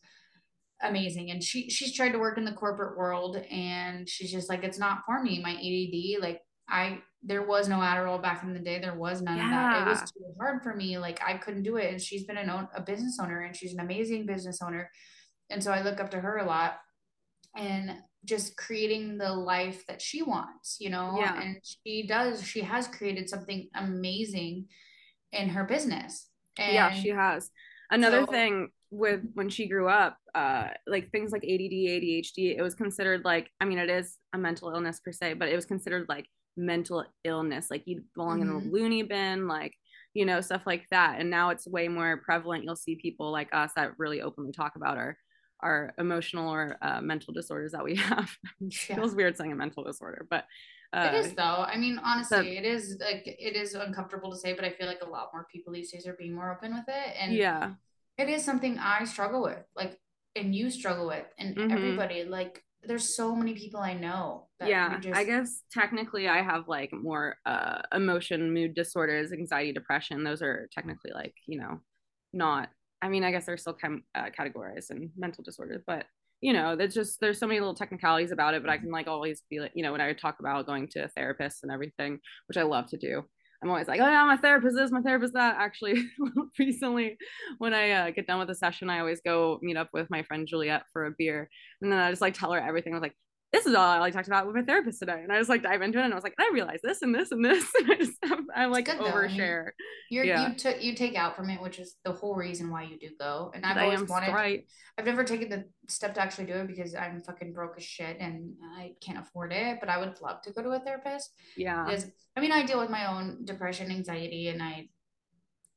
amazing. 0.82 1.30
And 1.30 1.42
she 1.42 1.70
she's 1.70 1.94
tried 1.94 2.12
to 2.12 2.18
work 2.18 2.36
in 2.36 2.44
the 2.44 2.52
corporate 2.52 2.98
world 2.98 3.36
and 3.50 4.06
she's 4.06 4.30
just 4.30 4.50
like 4.50 4.62
it's 4.62 4.78
not 4.78 5.04
for 5.06 5.22
me. 5.22 5.40
My 5.42 5.52
ADD 5.52 6.20
like 6.20 6.42
I 6.68 6.98
there 7.22 7.46
was 7.46 7.66
no 7.66 7.76
Adderall 7.78 8.20
back 8.22 8.42
in 8.42 8.52
the 8.52 8.60
day. 8.60 8.78
There 8.78 8.94
was 8.94 9.22
none 9.22 9.40
of 9.40 9.50
that. 9.50 9.82
It 9.82 9.88
was 9.90 10.00
too 10.12 10.34
hard 10.38 10.62
for 10.62 10.74
me. 10.76 10.98
Like 10.98 11.18
I 11.26 11.38
couldn't 11.38 11.62
do 11.62 11.76
it. 11.76 11.90
And 11.90 12.00
she's 12.00 12.24
been 12.24 12.36
an 12.36 12.50
own, 12.50 12.68
a 12.74 12.82
business 12.82 13.18
owner 13.20 13.40
and 13.40 13.56
she's 13.56 13.72
an 13.72 13.80
amazing 13.80 14.26
business 14.26 14.60
owner. 14.60 14.90
And 15.48 15.64
so 15.64 15.72
I 15.72 15.80
look 15.82 15.98
up 15.98 16.10
to 16.10 16.20
her 16.20 16.36
a 16.38 16.44
lot 16.44 16.78
and 17.56 17.92
just 18.26 18.56
creating 18.58 19.16
the 19.16 19.32
life 19.32 19.86
that 19.86 20.02
she 20.02 20.20
wants 20.22 20.76
you 20.78 20.90
know? 20.90 21.16
Yeah. 21.18 21.40
and 21.40 21.56
she 21.64 22.06
does 22.06 22.46
she 22.46 22.60
has 22.60 22.86
created 22.86 23.30
something 23.30 23.68
amazing 23.74 24.66
in 25.32 25.48
her 25.48 25.64
business 25.64 26.28
and 26.58 26.74
yeah 26.74 26.90
she 26.92 27.08
has 27.10 27.50
another 27.90 28.20
so- 28.26 28.32
thing 28.32 28.70
with 28.90 29.20
when 29.34 29.48
she 29.48 29.66
grew 29.66 29.88
up 29.88 30.16
uh 30.34 30.68
like 30.86 31.10
things 31.10 31.32
like 31.32 31.42
add 31.42 31.48
adhd 31.60 32.32
it 32.36 32.62
was 32.62 32.74
considered 32.74 33.24
like 33.24 33.50
i 33.60 33.64
mean 33.64 33.78
it 33.78 33.90
is 33.90 34.16
a 34.32 34.38
mental 34.38 34.70
illness 34.70 35.00
per 35.00 35.10
se 35.10 35.34
but 35.34 35.48
it 35.48 35.56
was 35.56 35.66
considered 35.66 36.06
like 36.08 36.26
mental 36.56 37.04
illness 37.24 37.66
like 37.70 37.82
you 37.86 38.02
belong 38.14 38.40
in 38.42 38.48
Mhm. 38.48 38.62
the 38.62 38.70
loony 38.70 39.02
bin 39.02 39.48
like 39.48 39.74
you 40.14 40.24
know 40.24 40.40
stuff 40.40 40.62
like 40.66 40.86
that 40.90 41.18
and 41.20 41.28
now 41.28 41.50
it's 41.50 41.66
way 41.66 41.88
more 41.88 42.16
prevalent 42.18 42.62
you'll 42.64 42.76
see 42.76 42.94
people 42.96 43.30
like 43.32 43.48
us 43.52 43.72
that 43.76 43.90
really 43.98 44.22
openly 44.22 44.52
talk 44.52 44.76
about 44.76 44.96
our 44.96 45.18
our 45.60 45.92
emotional 45.98 46.48
or 46.52 46.76
uh, 46.82 47.00
mental 47.00 47.34
disorders 47.34 47.72
that 47.72 47.82
we 47.84 47.96
have 48.10 48.30
it 48.60 48.74
Yeah. 48.88 48.96
feels 48.96 49.14
weird 49.16 49.36
saying 49.36 49.52
a 49.52 49.56
mental 49.56 49.82
disorder 49.84 50.26
but 50.30 50.44
uh, 50.92 51.10
it 51.12 51.26
is 51.26 51.32
though. 51.34 51.42
I 51.66 51.76
mean, 51.76 51.98
honestly, 52.02 52.56
it 52.56 52.64
is 52.64 52.98
like 53.00 53.22
it 53.26 53.56
is 53.56 53.74
uncomfortable 53.74 54.30
to 54.30 54.36
say, 54.38 54.52
but 54.52 54.64
I 54.64 54.70
feel 54.70 54.86
like 54.86 55.02
a 55.02 55.08
lot 55.08 55.30
more 55.32 55.46
people 55.52 55.72
these 55.72 55.90
days 55.92 56.06
are 56.06 56.14
being 56.14 56.34
more 56.34 56.52
open 56.52 56.74
with 56.74 56.84
it, 56.88 57.16
and 57.18 57.32
yeah 57.32 57.72
it 58.18 58.28
is 58.28 58.44
something 58.44 58.78
I 58.78 59.04
struggle 59.04 59.42
with, 59.42 59.62
like, 59.76 60.00
and 60.36 60.54
you 60.54 60.70
struggle 60.70 61.06
with, 61.06 61.26
and 61.38 61.54
Mhm. 61.56 61.70
everybody. 61.70 62.24
Like, 62.24 62.64
there's 62.82 63.14
so 63.14 63.34
many 63.34 63.54
people 63.54 63.80
I 63.80 63.94
know. 63.94 64.48
That 64.58 64.68
yeah 64.68 64.98
just, 65.00 65.14
i 65.14 65.22
guess 65.22 65.62
technically 65.70 66.28
i 66.28 66.40
have 66.40 66.66
like 66.66 66.90
more 66.92 67.36
uh 67.44 67.82
emotion 67.92 68.54
mood 68.54 68.74
disorders 68.74 69.30
anxiety 69.30 69.70
depression 69.70 70.24
those 70.24 70.40
are 70.40 70.66
technically 70.72 71.10
like 71.12 71.34
you 71.46 71.58
know 71.60 71.78
not 72.32 72.70
i 73.02 73.08
mean 73.08 73.22
i 73.22 73.30
guess 73.30 73.44
they're 73.44 73.58
still 73.58 73.74
kind 73.74 74.00
uh, 74.14 74.30
categorized 74.38 74.90
in 74.90 75.10
mental 75.16 75.44
disorders 75.44 75.82
but 75.86 76.06
you 76.40 76.52
know 76.52 76.76
there's 76.76 76.94
just 76.94 77.18
there's 77.20 77.38
so 77.38 77.46
many 77.46 77.60
little 77.60 77.74
technicalities 77.74 78.30
about 78.30 78.54
it 78.54 78.62
but 78.62 78.70
i 78.70 78.76
can 78.76 78.90
like 78.90 79.08
always 79.08 79.42
be 79.48 79.60
like 79.60 79.72
you 79.74 79.82
know 79.82 79.92
when 79.92 80.00
i 80.00 80.12
talk 80.12 80.36
about 80.40 80.66
going 80.66 80.86
to 80.86 81.04
a 81.04 81.08
therapist 81.08 81.62
and 81.62 81.72
everything 81.72 82.18
which 82.48 82.56
i 82.58 82.62
love 82.62 82.86
to 82.86 82.96
do. 82.96 83.22
I'm 83.62 83.70
always 83.70 83.88
like 83.88 84.00
oh 84.00 84.08
yeah 84.08 84.24
my 84.24 84.36
therapist 84.36 84.76
this 84.76 84.92
my 84.92 85.00
therapist 85.00 85.32
that. 85.32 85.56
Actually 85.58 86.04
recently 86.58 87.16
when 87.58 87.72
i 87.72 87.90
uh, 87.90 88.10
get 88.10 88.26
done 88.26 88.38
with 88.38 88.50
a 88.50 88.54
session 88.54 88.90
i 88.90 89.00
always 89.00 89.22
go 89.24 89.58
meet 89.62 89.78
up 89.78 89.88
with 89.94 90.10
my 90.10 90.22
friend 90.24 90.46
juliet 90.46 90.82
for 90.92 91.06
a 91.06 91.14
beer 91.16 91.48
and 91.80 91.90
then 91.90 91.98
i 91.98 92.10
just 92.10 92.20
like 92.20 92.34
tell 92.34 92.52
her 92.52 92.60
everything. 92.60 92.92
I 92.92 92.96
was 92.96 93.02
like 93.02 93.16
this 93.56 93.66
is 93.66 93.74
all 93.74 93.84
I 93.84 93.98
like 93.98 94.12
talked 94.12 94.26
about 94.26 94.46
with 94.46 94.54
my 94.54 94.62
therapist 94.62 94.98
today. 94.98 95.20
And 95.22 95.32
I 95.32 95.38
just 95.38 95.48
like 95.48 95.62
dive 95.62 95.80
into 95.80 95.98
it 95.98 96.04
and 96.04 96.12
I 96.12 96.16
was 96.16 96.24
like, 96.24 96.34
I 96.38 96.50
realized 96.52 96.82
this 96.82 97.00
and 97.00 97.14
this 97.14 97.32
and 97.32 97.44
this. 97.44 97.64
And 97.80 97.90
I 97.90 97.96
just 97.96 98.18
I 98.54 98.66
like 98.66 98.86
overshare. 98.86 99.70
You're 100.10 100.24
yeah. 100.24 100.48
you 100.48 100.54
took 100.54 100.82
you 100.82 100.94
take 100.94 101.14
out 101.14 101.36
from 101.36 101.48
it, 101.50 101.60
which 101.60 101.78
is 101.78 101.96
the 102.04 102.12
whole 102.12 102.34
reason 102.34 102.70
why 102.70 102.82
you 102.82 102.98
do 102.98 103.10
go. 103.18 103.52
And 103.54 103.64
I've 103.64 103.78
always 103.78 104.08
wanted 104.08 104.32
right. 104.32 104.66
I've 104.98 105.06
never 105.06 105.24
taken 105.24 105.48
the 105.48 105.64
step 105.88 106.14
to 106.14 106.20
actually 106.20 106.46
do 106.46 106.54
it 106.54 106.66
because 106.66 106.94
I'm 106.94 107.20
fucking 107.20 107.52
broke 107.52 107.74
as 107.76 107.84
shit 107.84 108.18
and 108.20 108.52
I 108.76 108.92
can't 109.02 109.18
afford 109.18 109.52
it. 109.52 109.78
But 109.80 109.88
I 109.88 109.98
would 109.98 110.20
love 110.20 110.42
to 110.42 110.52
go 110.52 110.62
to 110.62 110.70
a 110.70 110.80
therapist. 110.80 111.30
Yeah. 111.56 111.84
Because 111.84 112.06
I 112.36 112.40
mean 112.40 112.52
I 112.52 112.64
deal 112.64 112.80
with 112.80 112.90
my 112.90 113.06
own 113.06 113.44
depression, 113.44 113.90
anxiety, 113.90 114.48
and 114.48 114.62
I 114.62 114.88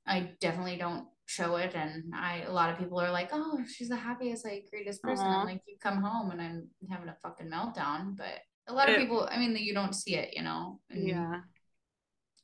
I 0.05 0.31
definitely 0.41 0.77
don't 0.77 1.05
show 1.29 1.57
it 1.57 1.75
and 1.75 2.11
i 2.15 2.41
a 2.47 2.51
lot 2.51 2.71
of 2.71 2.79
people 2.79 2.99
are 2.99 3.11
like 3.11 3.29
oh 3.31 3.59
she's 3.71 3.89
the 3.89 3.95
happiest 3.95 4.43
like 4.43 4.65
greatest 4.71 4.99
person 5.03 5.27
I'm 5.27 5.33
mm-hmm. 5.33 5.47
like 5.49 5.61
you 5.67 5.75
come 5.79 6.01
home 6.01 6.31
and 6.31 6.41
i'm 6.41 6.67
having 6.89 7.07
a 7.07 7.15
fucking 7.21 7.51
meltdown 7.51 8.17
but 8.17 8.39
a 8.67 8.73
lot 8.73 8.89
of 8.89 8.95
it, 8.95 8.99
people 9.01 9.29
i 9.31 9.37
mean 9.37 9.55
you 9.55 9.75
don't 9.75 9.93
see 9.93 10.15
it 10.15 10.29
you 10.35 10.41
know 10.41 10.79
and 10.89 11.07
yeah 11.07 11.41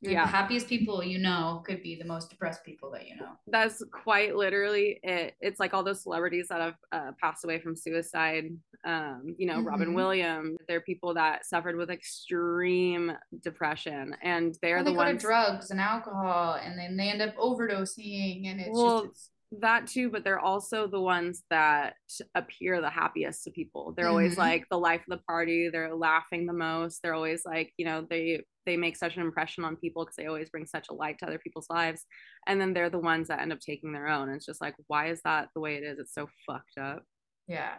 yeah. 0.02 0.26
the 0.26 0.32
happiest 0.32 0.68
people 0.68 1.04
you 1.04 1.18
know 1.18 1.64
could 1.66 1.82
be 1.82 1.96
the 1.96 2.06
most 2.06 2.30
depressed 2.30 2.64
people 2.64 2.92
that 2.92 3.08
you 3.08 3.16
know. 3.16 3.32
That's 3.48 3.84
quite 3.92 4.36
literally 4.36 5.00
it. 5.04 5.36
It's 5.42 5.60
like 5.60 5.74
all 5.74 5.84
those 5.84 6.04
celebrities 6.04 6.48
that 6.50 6.62
have 6.62 6.76
uh, 6.92 7.12
passed 7.22 7.44
away 7.44 7.60
from 7.60 7.76
suicide. 7.76 8.50
Um, 8.86 9.36
you 9.38 9.48
know, 9.48 9.56
mm-hmm. 9.56 9.68
Robin 9.68 9.94
Williams. 9.94 10.58
They're 10.68 10.82
people 10.82 11.14
that 11.16 11.46
suffered 11.46 11.76
with 11.76 11.90
extreme 11.90 13.14
depression, 13.42 14.16
and 14.22 14.58
they're 14.62 14.84
the 14.84 14.94
ones. 14.94 14.98
they 14.98 15.14
ones 15.14 15.22
drugs 15.22 15.72
and 15.72 15.80
alcohol, 15.80 16.60
and 16.64 16.78
then 16.78 16.96
they 16.98 17.10
end 17.10 17.22
up 17.22 17.36
overdosing, 17.38 18.48
and 18.50 18.60
it's 18.60 18.70
well, 18.72 19.06
just. 19.06 19.12
It's 19.12 19.30
that 19.62 19.88
too 19.88 20.10
but 20.10 20.24
they're 20.24 20.40
also 20.40 20.88
the 20.88 21.00
ones 21.00 21.44
that 21.50 21.94
appear 22.36 22.82
the 22.82 22.90
happiest 22.90 23.44
to 23.44 23.52
people. 23.52 23.94
They're 23.96 24.06
mm-hmm. 24.06 24.12
always 24.12 24.38
like 24.38 24.66
the 24.70 24.80
life 24.80 25.02
of 25.02 25.18
the 25.18 25.24
party 25.24 25.70
they're 25.72 25.94
laughing 25.94 26.46
the 26.46 26.54
most 26.54 27.02
they're 27.02 27.14
always 27.14 27.44
like 27.46 27.72
you 27.78 27.86
know 27.86 28.06
they 28.10 28.44
they 28.66 28.78
make 28.78 28.98
such 28.98 29.16
an 29.16 29.22
impression 29.22 29.64
on 29.64 29.76
people 29.76 30.04
because 30.04 30.16
they 30.16 30.26
always 30.26 30.50
bring 30.50 30.66
such 30.66 30.88
a 30.90 30.94
light 30.94 31.20
to 31.20 31.28
other 31.28 31.38
people's 31.38 31.70
lives 31.70 32.04
and 32.48 32.60
then 32.60 32.74
they're 32.74 32.90
the 32.90 33.00
ones 33.00 33.28
that 33.28 33.42
end 33.42 33.54
up 33.54 33.60
taking 33.60 33.92
their 33.92 34.08
own 34.08 34.28
and 34.28 34.38
it's 34.38 34.46
just 34.46 34.62
like 34.62 34.76
why 34.88 35.10
is 35.10 35.22
that 35.24 35.50
the 35.54 35.62
way 35.62 35.76
it 35.76 35.84
is? 35.84 36.00
It's 36.00 36.14
so 36.14 36.28
fucked 36.48 36.78
up. 36.80 37.04
Yeah. 37.48 37.76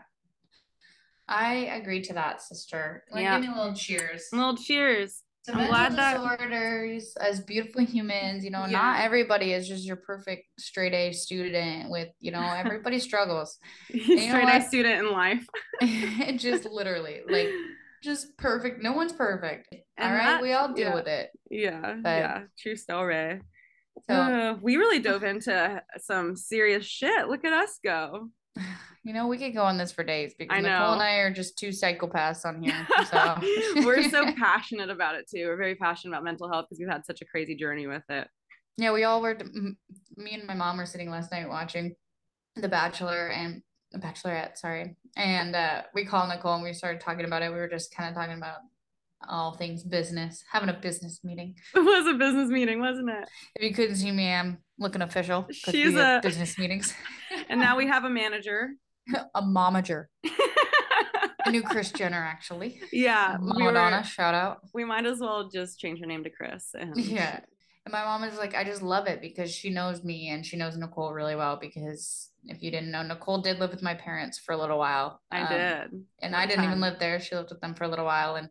I 1.29 1.55
agree 1.75 2.03
to 2.03 2.13
that 2.15 2.41
sister. 2.41 3.03
Like 3.11 3.23
yeah. 3.23 3.41
give 3.41 3.49
me 3.49 3.55
a 3.55 3.59
little 3.59 3.75
cheers. 3.75 4.29
A 4.33 4.37
little 4.37 4.57
cheers 4.57 5.23
I'm 5.49 5.95
disorders 5.95 7.15
that... 7.15 7.29
as 7.29 7.41
beautiful 7.41 7.85
humans, 7.85 8.45
you 8.45 8.51
know, 8.51 8.65
yeah. 8.65 8.73
not 8.73 9.01
everybody 9.01 9.53
is 9.53 9.69
just 9.69 9.85
your 9.85 9.97
perfect 9.97 10.45
straight 10.59 10.93
A 10.93 11.13
student 11.13 11.91
with, 11.91 12.09
you 12.21 12.33
know, 12.33 12.41
everybody 12.41 12.99
struggles. 12.99 13.59
straight 13.91 14.49
A 14.49 14.63
student 14.63 15.07
in 15.07 15.13
life. 15.13 15.47
it 15.81 16.39
just 16.39 16.65
literally 16.65 17.21
like 17.29 17.49
just 18.03 18.37
perfect. 18.39 18.83
No 18.83 18.93
one's 18.93 19.13
perfect. 19.13 19.69
And 19.73 19.83
all 19.99 20.13
right. 20.13 20.25
That, 20.27 20.43
we 20.43 20.53
all 20.53 20.73
deal 20.73 20.89
yeah. 20.89 20.95
with 20.95 21.07
it. 21.07 21.31
Yeah. 21.51 21.97
But, 22.03 22.09
yeah. 22.09 22.43
True 22.59 22.77
story. 22.77 23.41
So 24.09 24.15
uh, 24.15 24.57
we 24.61 24.77
really 24.77 24.99
dove 25.01 25.25
into 25.25 25.83
some 26.01 26.37
serious 26.37 26.87
shit. 26.87 27.29
Look 27.29 27.45
at 27.45 27.53
us 27.53 27.79
go. 27.83 28.31
You 29.05 29.13
know, 29.13 29.29
we 29.29 29.39
could 29.39 29.55
go 29.55 29.63
on 29.63 29.79
this 29.79 29.93
for 29.93 30.03
days 30.03 30.35
because 30.37 30.63
Nicole 30.63 30.95
and 30.95 31.03
I 31.03 31.19
are 31.19 31.31
just 31.31 31.57
two 31.57 31.69
psychopaths 31.69 32.45
on 32.45 32.61
here. 32.61 32.75
So 33.07 33.37
we're 33.85 34.11
so 34.11 34.33
passionate 34.37 34.91
about 34.91 35.15
it 35.15 35.29
too. 35.31 35.47
We're 35.47 35.57
very 35.57 35.77
passionate 35.77 36.13
about 36.13 36.25
mental 36.25 36.51
health 36.51 36.67
because 36.69 36.81
we've 36.81 36.89
had 36.89 37.07
such 37.07 37.21
a 37.21 37.25
crazy 37.25 37.55
journey 37.55 37.87
with 37.87 38.03
it. 38.09 38.27
Yeah, 38.77 38.93
we 38.93 39.05
all 39.05 39.23
were. 39.23 39.39
Me 40.17 40.35
and 40.35 40.45
my 40.47 40.55
mom 40.55 40.77
were 40.77 40.87
sitting 40.87 41.09
last 41.09 41.31
night 41.31 41.49
watching 41.49 41.95
The 42.57 42.69
Bachelor 42.69 43.29
and 43.29 43.63
The 43.93 43.99
Bachelorette. 43.99 44.59
Sorry, 44.59 44.97
and 45.17 45.55
uh, 45.55 45.83
we 45.95 46.05
called 46.05 46.29
Nicole 46.29 46.55
and 46.55 46.65
we 46.65 46.73
started 46.73 47.01
talking 47.01 47.27
about 47.27 47.43
it. 47.43 47.53
We 47.53 47.59
were 47.59 47.69
just 47.69 47.95
kind 47.95 48.09
of 48.09 48.17
talking 48.17 48.37
about 48.37 48.59
all 49.29 49.55
things 49.55 49.83
business, 49.83 50.45
having 50.51 50.69
a 50.69 50.75
business 50.75 51.21
meeting. 51.23 51.55
It 51.75 51.81
was 51.81 52.07
a 52.07 52.19
business 52.19 52.49
meeting, 52.49 52.81
wasn't 52.81 53.11
it? 53.11 53.29
If 53.55 53.63
you 53.63 53.75
couldn't 53.75 53.97
see 53.97 54.11
me, 54.11 54.33
I'm 54.33 54.59
looking 54.79 55.03
official. 55.03 55.47
She's 55.51 55.95
a 55.95 56.21
business 56.23 56.59
meetings. 56.59 56.95
and 57.49 57.61
now 57.61 57.77
we 57.77 57.87
have 57.87 58.05
a 58.05 58.11
manager. 58.11 58.71
a 59.35 59.43
momager. 59.43 60.07
a 61.45 61.51
new 61.51 61.63
Kris 61.63 61.93
Jenner, 61.93 62.23
actually. 62.23 62.81
Yeah. 62.93 63.37
Madonna, 63.41 64.01
we 64.03 64.09
shout 64.09 64.35
out. 64.35 64.61
We 64.75 64.85
might 64.85 65.07
as 65.07 65.21
well 65.21 65.49
just 65.49 65.79
change 65.79 66.01
her 66.01 66.07
name 66.07 66.25
to 66.25 66.31
Kris. 66.31 66.71
And... 66.75 66.97
Yeah. 66.97 67.41
And 67.85 67.93
my 67.93 68.03
mom 68.03 68.25
is 68.25 68.37
like, 68.37 68.57
I 68.57 68.65
just 68.65 68.83
love 68.83 69.07
it 69.07 69.21
because 69.21 69.55
she 69.55 69.71
knows 69.71 70.03
me 70.03 70.31
and 70.31 70.45
she 70.45 70.57
knows 70.57 70.77
Nicole 70.77 71.13
really 71.13 71.37
well. 71.37 71.57
Because 71.57 72.31
if 72.47 72.61
you 72.61 72.73
didn't 72.73 72.91
know, 72.91 73.03
Nicole 73.03 73.43
did 73.43 73.61
live 73.61 73.71
with 73.71 73.83
my 73.83 73.95
parents 73.95 74.39
for 74.39 74.53
a 74.53 74.57
little 74.57 74.79
while. 74.79 75.21
I 75.31 75.43
um, 75.43 75.49
did. 75.49 76.05
And 76.21 76.35
I 76.35 76.47
didn't 76.47 76.65
even 76.65 76.81
live 76.81 76.99
there. 76.99 77.21
She 77.21 77.37
lived 77.37 77.51
with 77.51 77.61
them 77.61 77.75
for 77.75 77.85
a 77.85 77.89
little 77.89 78.05
while. 78.05 78.35
And 78.35 78.49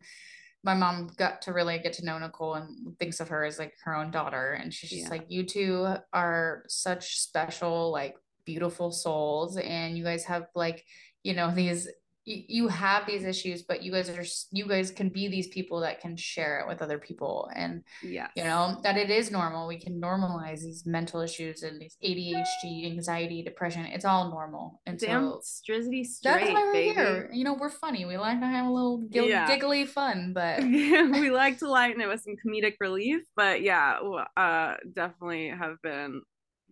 my 0.66 0.74
mom 0.74 1.08
got 1.16 1.40
to 1.42 1.52
really 1.52 1.78
get 1.78 1.92
to 1.94 2.04
know 2.04 2.18
Nicole 2.18 2.54
and 2.54 2.98
thinks 2.98 3.20
of 3.20 3.28
her 3.28 3.44
as 3.44 3.56
like 3.56 3.72
her 3.84 3.94
own 3.94 4.10
daughter. 4.10 4.54
And 4.54 4.74
she's 4.74 4.90
just 4.90 5.04
yeah. 5.04 5.08
like, 5.10 5.26
you 5.28 5.44
two 5.44 5.94
are 6.12 6.64
such 6.66 7.20
special, 7.20 7.92
like 7.92 8.16
beautiful 8.44 8.90
souls. 8.90 9.56
And 9.56 9.96
you 9.96 10.02
guys 10.02 10.24
have 10.24 10.48
like, 10.56 10.84
you 11.22 11.34
know, 11.34 11.54
these 11.54 11.88
you 12.26 12.66
have 12.66 13.06
these 13.06 13.24
issues 13.24 13.62
but 13.62 13.84
you 13.84 13.92
guys 13.92 14.10
are 14.10 14.24
you 14.50 14.66
guys 14.66 14.90
can 14.90 15.08
be 15.08 15.28
these 15.28 15.46
people 15.46 15.80
that 15.80 16.00
can 16.00 16.16
share 16.16 16.58
it 16.60 16.66
with 16.66 16.82
other 16.82 16.98
people. 16.98 17.48
And 17.54 17.82
yeah 18.02 18.28
you 18.36 18.42
know 18.42 18.78
that 18.82 18.96
it 18.96 19.10
is 19.10 19.30
normal. 19.30 19.68
We 19.68 19.78
can 19.78 20.00
normalize 20.00 20.60
these 20.62 20.84
mental 20.84 21.20
issues 21.20 21.62
and 21.62 21.80
these 21.80 21.96
adhd 22.04 22.86
anxiety 22.86 23.42
depression. 23.42 23.86
It's 23.86 24.04
all 24.04 24.30
normal 24.30 24.80
and 24.86 24.98
Damn, 24.98 25.30
so 25.30 25.40
strizzy 25.42 26.04
straight 26.04 26.40
that's 26.40 26.52
why 26.52 26.62
we're 26.64 26.72
baby. 26.72 26.94
here. 26.94 27.30
You 27.32 27.44
know 27.44 27.54
we're 27.54 27.70
funny. 27.70 28.04
We 28.04 28.16
like 28.18 28.40
to 28.40 28.46
have 28.46 28.66
a 28.66 28.70
little 28.70 28.98
gil- 28.98 29.26
yeah. 29.28 29.46
giggly 29.46 29.86
fun 29.86 30.32
but 30.34 30.62
we 30.62 31.30
like 31.30 31.58
to 31.60 31.70
lighten 31.70 32.00
it 32.00 32.08
with 32.08 32.22
some 32.22 32.34
comedic 32.44 32.74
relief 32.80 33.22
but 33.36 33.62
yeah 33.62 33.98
uh 34.36 34.74
definitely 34.92 35.48
have 35.48 35.80
been 35.82 36.22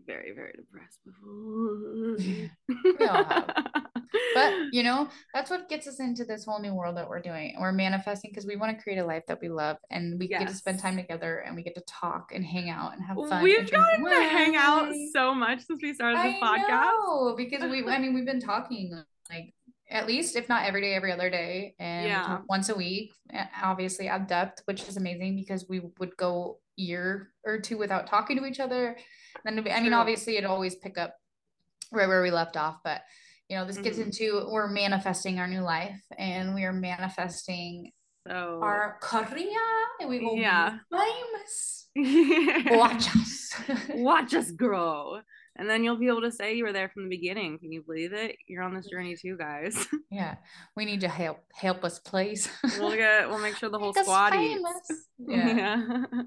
very 0.06 0.32
very 0.32 0.52
depressed 0.52 0.98
before. 1.04 2.16
We 2.98 3.06
all 3.06 3.24
have 3.24 3.54
but 4.34 4.52
you 4.72 4.82
know 4.82 5.08
that's 5.32 5.50
what 5.50 5.68
gets 5.68 5.86
us 5.86 6.00
into 6.00 6.24
this 6.24 6.44
whole 6.44 6.60
new 6.60 6.74
world 6.74 6.96
that 6.96 7.08
we're 7.08 7.20
doing 7.20 7.54
we're 7.60 7.72
manifesting 7.72 8.30
because 8.30 8.46
we 8.46 8.56
want 8.56 8.76
to 8.76 8.82
create 8.82 8.98
a 8.98 9.04
life 9.04 9.22
that 9.26 9.40
we 9.40 9.48
love 9.48 9.76
and 9.90 10.18
we 10.18 10.28
yes. 10.28 10.40
get 10.40 10.48
to 10.48 10.54
spend 10.54 10.78
time 10.78 10.96
together 10.96 11.38
and 11.46 11.54
we 11.54 11.62
get 11.62 11.74
to 11.74 11.82
talk 11.86 12.32
and 12.34 12.44
hang 12.44 12.70
out 12.70 12.92
and 12.92 13.02
have 13.04 13.16
fun 13.28 13.42
we've 13.42 13.70
gotten 13.70 14.04
to 14.04 14.10
hang 14.10 14.56
out 14.56 14.92
so 15.12 15.34
much 15.34 15.60
since 15.64 15.80
we 15.82 15.94
started 15.94 16.18
the 16.18 16.38
I 16.42 16.58
podcast 16.58 17.06
know, 17.06 17.34
because 17.36 17.62
we 17.70 17.84
i 17.86 17.98
mean 18.04 18.14
we've 18.14 18.26
been 18.26 18.40
talking 18.40 19.02
like 19.30 19.54
at 19.90 20.06
least 20.06 20.36
if 20.36 20.48
not 20.48 20.64
every 20.64 20.80
day 20.80 20.94
every 20.94 21.12
other 21.12 21.30
day 21.30 21.74
and 21.78 22.06
yeah. 22.06 22.38
once 22.48 22.68
a 22.68 22.74
week 22.74 23.12
obviously 23.62 24.08
at 24.08 24.28
depth 24.28 24.62
which 24.64 24.88
is 24.88 24.96
amazing 24.96 25.36
because 25.36 25.66
we 25.68 25.82
would 25.98 26.16
go 26.16 26.58
year 26.76 27.30
or 27.44 27.60
two 27.60 27.78
without 27.78 28.06
talking 28.06 28.36
to 28.36 28.46
each 28.46 28.60
other 28.60 28.96
then 29.44 29.58
i 29.70 29.80
mean 29.80 29.92
obviously 29.92 30.36
it 30.36 30.44
always 30.44 30.74
pick 30.76 30.98
up 30.98 31.14
right 31.92 32.08
where 32.08 32.22
we 32.22 32.30
left 32.30 32.56
off 32.56 32.78
but 32.82 33.02
you 33.48 33.56
know 33.56 33.66
this 33.66 33.78
gets 33.78 33.98
mm-hmm. 33.98 34.06
into 34.06 34.46
we're 34.50 34.68
manifesting 34.68 35.38
our 35.38 35.46
new 35.46 35.60
life 35.60 36.00
and 36.18 36.54
we 36.54 36.64
are 36.64 36.72
manifesting 36.72 37.90
so 38.26 38.60
our 38.62 38.98
career 39.02 39.48
and 40.00 40.08
we 40.08 40.20
will 40.20 40.36
yeah. 40.36 40.78
be 40.90 40.98
famous 40.98 41.84
watch 41.96 43.06
us. 43.14 43.54
Watch 43.94 44.34
us 44.34 44.50
grow. 44.50 45.20
And 45.56 45.70
then 45.70 45.84
you'll 45.84 45.96
be 45.96 46.08
able 46.08 46.22
to 46.22 46.32
say 46.32 46.54
you 46.54 46.64
were 46.64 46.72
there 46.72 46.88
from 46.88 47.04
the 47.04 47.08
beginning. 47.08 47.56
Can 47.60 47.70
you 47.70 47.82
believe 47.82 48.12
it? 48.12 48.34
You're 48.48 48.64
on 48.64 48.74
this 48.74 48.88
journey 48.88 49.16
too 49.16 49.36
guys. 49.36 49.86
Yeah. 50.10 50.36
We 50.76 50.84
need 50.84 51.00
to 51.00 51.08
help 51.08 51.38
help 51.52 51.82
us 51.84 51.98
please. 51.98 52.48
We'll 52.78 52.94
get 52.94 53.28
we'll 53.28 53.40
make 53.40 53.56
sure 53.56 53.68
the 53.68 53.78
whole 53.78 53.92
squad 53.92 54.34
eats. 54.36 55.08
Yeah, 55.18 55.56
yeah. 55.56 56.26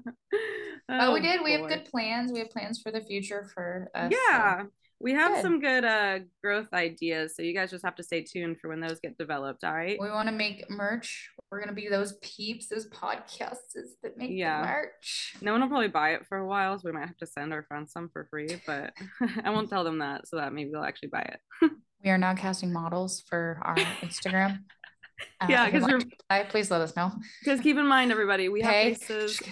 oh, 0.90 1.14
we 1.14 1.20
did 1.20 1.40
we 1.42 1.52
have 1.52 1.68
good 1.68 1.86
plans. 1.86 2.30
We 2.30 2.40
have 2.40 2.50
plans 2.50 2.82
for 2.82 2.92
the 2.92 3.00
future 3.00 3.50
for 3.54 3.88
us 3.94 4.12
yeah. 4.12 4.62
so 4.62 4.68
we 5.00 5.12
have 5.12 5.34
good. 5.34 5.42
some 5.42 5.60
good 5.60 5.84
uh 5.84 6.18
growth 6.42 6.66
ideas 6.72 7.34
so 7.36 7.42
you 7.42 7.54
guys 7.54 7.70
just 7.70 7.84
have 7.84 7.94
to 7.94 8.02
stay 8.02 8.22
tuned 8.22 8.58
for 8.58 8.68
when 8.68 8.80
those 8.80 8.98
get 9.00 9.16
developed 9.16 9.64
all 9.64 9.72
right 9.72 9.98
we 10.00 10.10
want 10.10 10.28
to 10.28 10.34
make 10.34 10.68
merch 10.70 11.30
we're 11.50 11.60
gonna 11.60 11.72
be 11.72 11.88
those 11.88 12.14
peeps 12.20 12.68
those 12.68 12.88
podcasts 12.90 13.74
that 14.02 14.16
make 14.16 14.30
yeah. 14.32 14.62
merch 14.62 15.34
no 15.40 15.52
one 15.52 15.60
will 15.60 15.68
probably 15.68 15.88
buy 15.88 16.10
it 16.10 16.26
for 16.26 16.38
a 16.38 16.46
while 16.46 16.78
so 16.78 16.82
we 16.84 16.92
might 16.92 17.06
have 17.06 17.16
to 17.16 17.26
send 17.26 17.52
our 17.52 17.62
friends 17.64 17.92
some 17.92 18.08
for 18.12 18.26
free 18.30 18.60
but 18.66 18.92
i 19.44 19.50
won't 19.50 19.70
tell 19.70 19.84
them 19.84 19.98
that 19.98 20.26
so 20.26 20.36
that 20.36 20.52
maybe 20.52 20.70
they'll 20.72 20.82
actually 20.82 21.08
buy 21.08 21.22
it 21.22 21.70
we 22.04 22.10
are 22.10 22.18
now 22.18 22.34
casting 22.34 22.72
models 22.72 23.22
for 23.28 23.60
our 23.62 23.76
instagram 23.76 24.58
uh, 25.40 25.46
yeah, 25.48 25.68
because 25.68 25.82
we're 25.82 26.44
please 26.44 26.70
let 26.70 26.80
us 26.80 26.94
know. 26.94 27.10
Because 27.42 27.60
keep 27.60 27.76
in 27.76 27.88
mind, 27.88 28.12
everybody, 28.12 28.48
we 28.48 28.60
have 28.60 28.72
faces. 28.72 29.42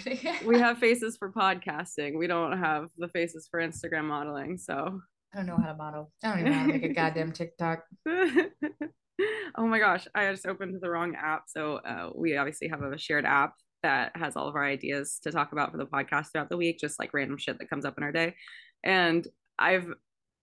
we 0.45 0.57
have 0.57 0.77
faces 0.77 1.17
for 1.17 1.29
podcasting. 1.29 2.17
We 2.17 2.25
don't 2.25 2.57
have 2.57 2.87
the 2.97 3.09
faces 3.09 3.49
for 3.51 3.59
Instagram 3.59 4.05
modeling. 4.05 4.57
So 4.57 5.01
I 5.33 5.37
don't 5.37 5.45
know 5.45 5.57
how 5.57 5.67
to 5.67 5.75
model. 5.75 6.11
I 6.23 6.29
don't 6.29 6.39
even 6.39 6.51
know 6.51 6.57
how 6.57 6.67
to 6.67 6.73
make 6.73 6.83
a 6.83 6.93
goddamn 6.93 7.31
TikTok. 7.31 7.83
oh 8.07 9.67
my 9.67 9.79
gosh, 9.79 10.07
I 10.15 10.31
just 10.31 10.47
opened 10.47 10.79
the 10.81 10.89
wrong 10.89 11.15
app. 11.15 11.43
So 11.47 11.75
uh, 11.77 12.09
we 12.15 12.37
obviously 12.37 12.67
have 12.69 12.81
a 12.81 12.97
shared 12.97 13.25
app 13.25 13.53
that 13.83 14.11
has 14.15 14.35
all 14.35 14.47
of 14.47 14.55
our 14.55 14.65
ideas 14.65 15.19
to 15.23 15.31
talk 15.31 15.51
about 15.51 15.71
for 15.71 15.77
the 15.77 15.85
podcast 15.85 16.31
throughout 16.31 16.49
the 16.49 16.57
week, 16.57 16.79
just 16.79 16.99
like 16.99 17.13
random 17.13 17.37
shit 17.37 17.59
that 17.59 17.69
comes 17.69 17.85
up 17.85 17.97
in 17.97 18.03
our 18.03 18.11
day. 18.11 18.35
And 18.83 19.27
I've 19.59 19.87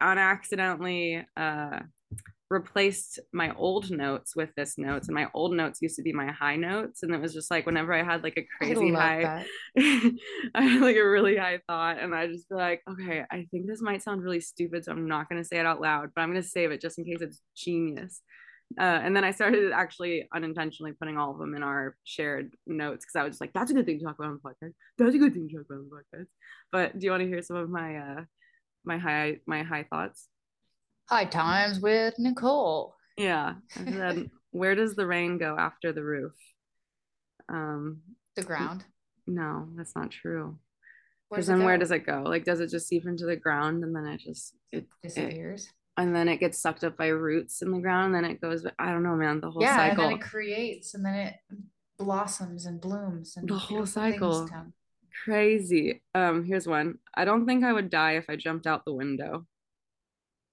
unaccidentally 0.00 1.24
uh, 1.36 1.80
replaced 2.50 3.18
my 3.32 3.52
old 3.54 3.90
notes 3.90 4.36
with 4.36 4.50
this 4.56 4.76
notes 4.76 5.08
and 5.08 5.14
my 5.14 5.26
old 5.34 5.54
notes 5.54 5.80
used 5.82 5.96
to 5.96 6.02
be 6.02 6.12
my 6.12 6.30
high 6.30 6.56
notes 6.56 7.02
and 7.02 7.12
it 7.14 7.20
was 7.20 7.32
just 7.32 7.50
like 7.50 7.66
whenever 7.66 7.92
i 7.92 8.02
had 8.02 8.22
like 8.22 8.36
a 8.36 8.46
crazy 8.58 8.92
high 8.92 9.44
i 9.78 10.62
had 10.62 10.82
like 10.82 10.96
a 10.96 11.08
really 11.08 11.36
high 11.36 11.58
thought 11.66 11.98
and 11.98 12.14
i 12.14 12.26
just 12.26 12.48
be 12.48 12.54
like 12.54 12.82
okay 12.88 13.24
i 13.30 13.46
think 13.50 13.66
this 13.66 13.82
might 13.82 14.02
sound 14.02 14.22
really 14.22 14.40
stupid 14.40 14.84
so 14.84 14.92
i'm 14.92 15.08
not 15.08 15.28
going 15.28 15.40
to 15.40 15.46
say 15.46 15.58
it 15.58 15.66
out 15.66 15.80
loud 15.80 16.10
but 16.14 16.22
i'm 16.22 16.30
going 16.30 16.40
to 16.40 16.46
save 16.46 16.70
it 16.70 16.80
just 16.80 16.98
in 16.98 17.04
case 17.04 17.20
it's 17.20 17.40
genius 17.56 18.20
uh, 18.78 18.82
and 18.82 19.14
then 19.14 19.24
I 19.24 19.30
started 19.30 19.72
actually 19.72 20.26
unintentionally 20.34 20.92
putting 20.92 21.16
all 21.16 21.30
of 21.30 21.38
them 21.38 21.54
in 21.54 21.62
our 21.62 21.96
shared 22.04 22.54
notes 22.66 23.04
because 23.04 23.16
I 23.16 23.22
was 23.22 23.32
just 23.32 23.40
like, 23.40 23.52
that's 23.52 23.70
a 23.70 23.74
good 23.74 23.86
thing 23.86 23.98
to 24.00 24.04
talk 24.04 24.18
about 24.18 24.30
on 24.30 24.40
the 24.42 24.48
podcast. 24.48 24.72
That's 24.98 25.14
a 25.14 25.18
good 25.18 25.32
thing 25.32 25.48
to 25.48 25.56
talk 25.56 25.66
about 25.66 25.78
on 25.78 25.90
the 25.90 26.18
podcast. 26.18 26.26
But 26.72 26.98
do 26.98 27.04
you 27.04 27.10
want 27.10 27.22
to 27.22 27.28
hear 27.28 27.42
some 27.42 27.56
of 27.56 27.70
my 27.70 27.96
uh 27.96 28.24
my 28.84 28.98
high 28.98 29.36
my 29.46 29.62
high 29.62 29.86
thoughts? 29.88 30.28
High 31.08 31.26
times 31.26 31.80
with 31.80 32.14
Nicole. 32.18 32.94
Yeah. 33.16 33.54
And 33.76 34.00
then 34.00 34.30
where 34.50 34.74
does 34.74 34.94
the 34.94 35.06
rain 35.06 35.38
go 35.38 35.56
after 35.58 35.92
the 35.92 36.04
roof? 36.04 36.32
Um 37.48 38.02
the 38.36 38.42
ground. 38.42 38.84
No, 39.26 39.68
that's 39.76 39.94
not 39.94 40.10
true. 40.10 40.58
Because 41.30 41.46
then 41.46 41.64
where 41.64 41.78
does 41.78 41.90
it 41.90 42.06
go? 42.06 42.22
Like 42.22 42.44
does 42.44 42.60
it 42.60 42.70
just 42.70 42.88
seep 42.88 43.06
into 43.06 43.26
the 43.26 43.36
ground 43.36 43.82
and 43.84 43.94
then 43.94 44.06
it 44.06 44.20
just 44.20 44.54
it 44.72 44.86
disappears? 45.02 45.64
It, 45.64 45.72
and 45.96 46.14
then 46.14 46.28
it 46.28 46.38
gets 46.38 46.58
sucked 46.58 46.84
up 46.84 46.96
by 46.96 47.08
roots 47.08 47.62
in 47.62 47.70
the 47.70 47.78
ground 47.78 48.14
and 48.14 48.24
then 48.24 48.30
it 48.30 48.40
goes 48.40 48.66
i 48.78 48.90
don't 48.90 49.02
know 49.02 49.14
man 49.14 49.40
the 49.40 49.50
whole 49.50 49.62
yeah, 49.62 49.76
cycle 49.76 50.04
and 50.04 50.12
then 50.12 50.18
it 50.18 50.24
creates 50.24 50.94
and 50.94 51.04
then 51.04 51.14
it 51.14 51.34
blossoms 51.98 52.66
and 52.66 52.80
blooms 52.80 53.36
and 53.36 53.48
the 53.48 53.54
whole 53.54 53.86
cycle 53.86 54.48
crazy 55.24 56.02
um 56.14 56.44
here's 56.44 56.66
one 56.66 56.98
i 57.14 57.24
don't 57.24 57.46
think 57.46 57.64
i 57.64 57.72
would 57.72 57.90
die 57.90 58.16
if 58.16 58.24
i 58.28 58.34
jumped 58.34 58.66
out 58.66 58.84
the 58.84 58.92
window 58.92 59.46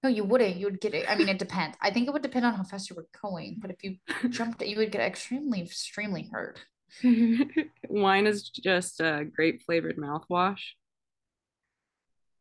no 0.02 0.08
you 0.08 0.24
wouldn't 0.24 0.56
you 0.56 0.66
would 0.66 0.80
get 0.80 0.94
it 0.94 1.06
i 1.08 1.14
mean 1.14 1.28
it 1.28 1.38
depends 1.38 1.76
i 1.80 1.90
think 1.90 2.06
it 2.06 2.12
would 2.12 2.22
depend 2.22 2.44
on 2.44 2.54
how 2.54 2.62
fast 2.62 2.90
you 2.90 2.96
were 2.96 3.08
going 3.20 3.56
but 3.60 3.70
if 3.70 3.82
you 3.82 3.96
jumped 4.30 4.62
you 4.62 4.76
would 4.76 4.92
get 4.92 5.00
extremely 5.00 5.62
extremely 5.62 6.28
hurt 6.32 6.58
wine 7.88 8.26
is 8.26 8.50
just 8.50 9.00
a 9.00 9.24
grape 9.34 9.62
flavored 9.62 9.96
mouthwash 9.96 10.60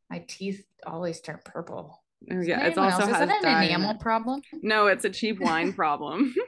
my 0.09 0.23
teeth 0.27 0.65
always 0.85 1.21
turn 1.21 1.39
purple 1.45 2.01
oh, 2.29 2.41
yeah, 2.41 2.65
it's 2.65 2.77
also 2.77 3.03
else? 3.03 3.11
is 3.11 3.11
that 3.11 3.43
an 3.45 3.63
enamel 3.63 3.95
problem? 3.95 4.41
No, 4.61 4.87
it's 4.87 5.05
a 5.05 5.09
cheap 5.09 5.39
wine 5.39 5.73
problem. 5.81 6.35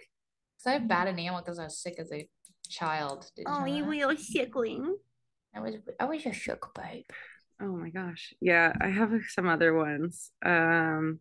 Because 0.56 0.68
I 0.68 0.80
have 0.80 0.88
bad 0.88 1.08
enamel 1.10 1.42
because 1.42 1.60
I 1.60 1.66
was 1.66 1.78
sick 1.78 1.96
as 2.00 2.10
a 2.14 2.26
child. 2.70 3.30
Did 3.36 3.48
oh, 3.50 3.66
you, 3.66 3.92
you 3.92 4.08
were 4.08 4.16
sickling. 4.16 4.96
I 5.54 5.60
was 5.60 5.76
I 6.00 6.06
was 6.06 6.26
a 6.26 6.32
shook 6.32 6.74
babe. 6.74 7.04
Oh 7.64 7.78
my 7.78 7.90
gosh. 7.90 8.34
Yeah, 8.42 8.74
I 8.82 8.90
have 8.90 9.14
some 9.30 9.48
other 9.48 9.74
ones. 9.74 10.32
Um 10.46 11.20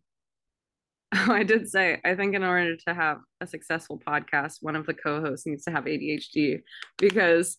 oh, 1.15 1.27
I 1.33 1.45
did 1.45 1.69
say 1.69 2.01
I 2.05 2.15
think 2.15 2.35
in 2.35 2.43
order 2.43 2.77
to 2.77 2.95
have 2.95 3.19
a 3.41 3.47
successful 3.47 4.01
podcast, 4.05 4.57
one 4.61 4.75
of 4.75 4.87
the 4.87 4.95
co-hosts 4.95 5.47
needs 5.47 5.65
to 5.65 5.71
have 5.71 5.85
ADHD 5.85 6.63
because 6.99 7.59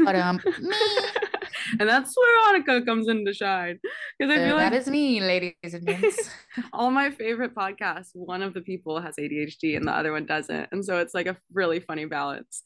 but 0.00 0.16
um 0.16 0.40
and 1.78 1.88
that's 1.88 2.16
where 2.16 2.60
Annika 2.60 2.84
comes 2.84 3.08
into 3.08 3.32
shine. 3.32 3.78
Because 4.18 4.32
I 4.32 4.44
feel 4.44 4.56
like 4.56 4.70
that 4.70 4.80
is 4.80 4.88
me, 4.88 5.20
ladies 5.20 5.54
and 5.62 5.86
gents. 5.86 6.30
all 6.72 6.90
my 6.90 7.10
favorite 7.10 7.54
podcasts, 7.54 8.10
one 8.14 8.42
of 8.42 8.54
the 8.54 8.60
people 8.60 9.00
has 9.00 9.14
ADHD 9.16 9.76
and 9.76 9.86
the 9.86 9.92
other 9.92 10.12
one 10.12 10.26
doesn't, 10.26 10.68
and 10.72 10.84
so 10.84 10.98
it's 10.98 11.14
like 11.14 11.26
a 11.26 11.36
really 11.52 11.80
funny 11.80 12.06
balance. 12.06 12.62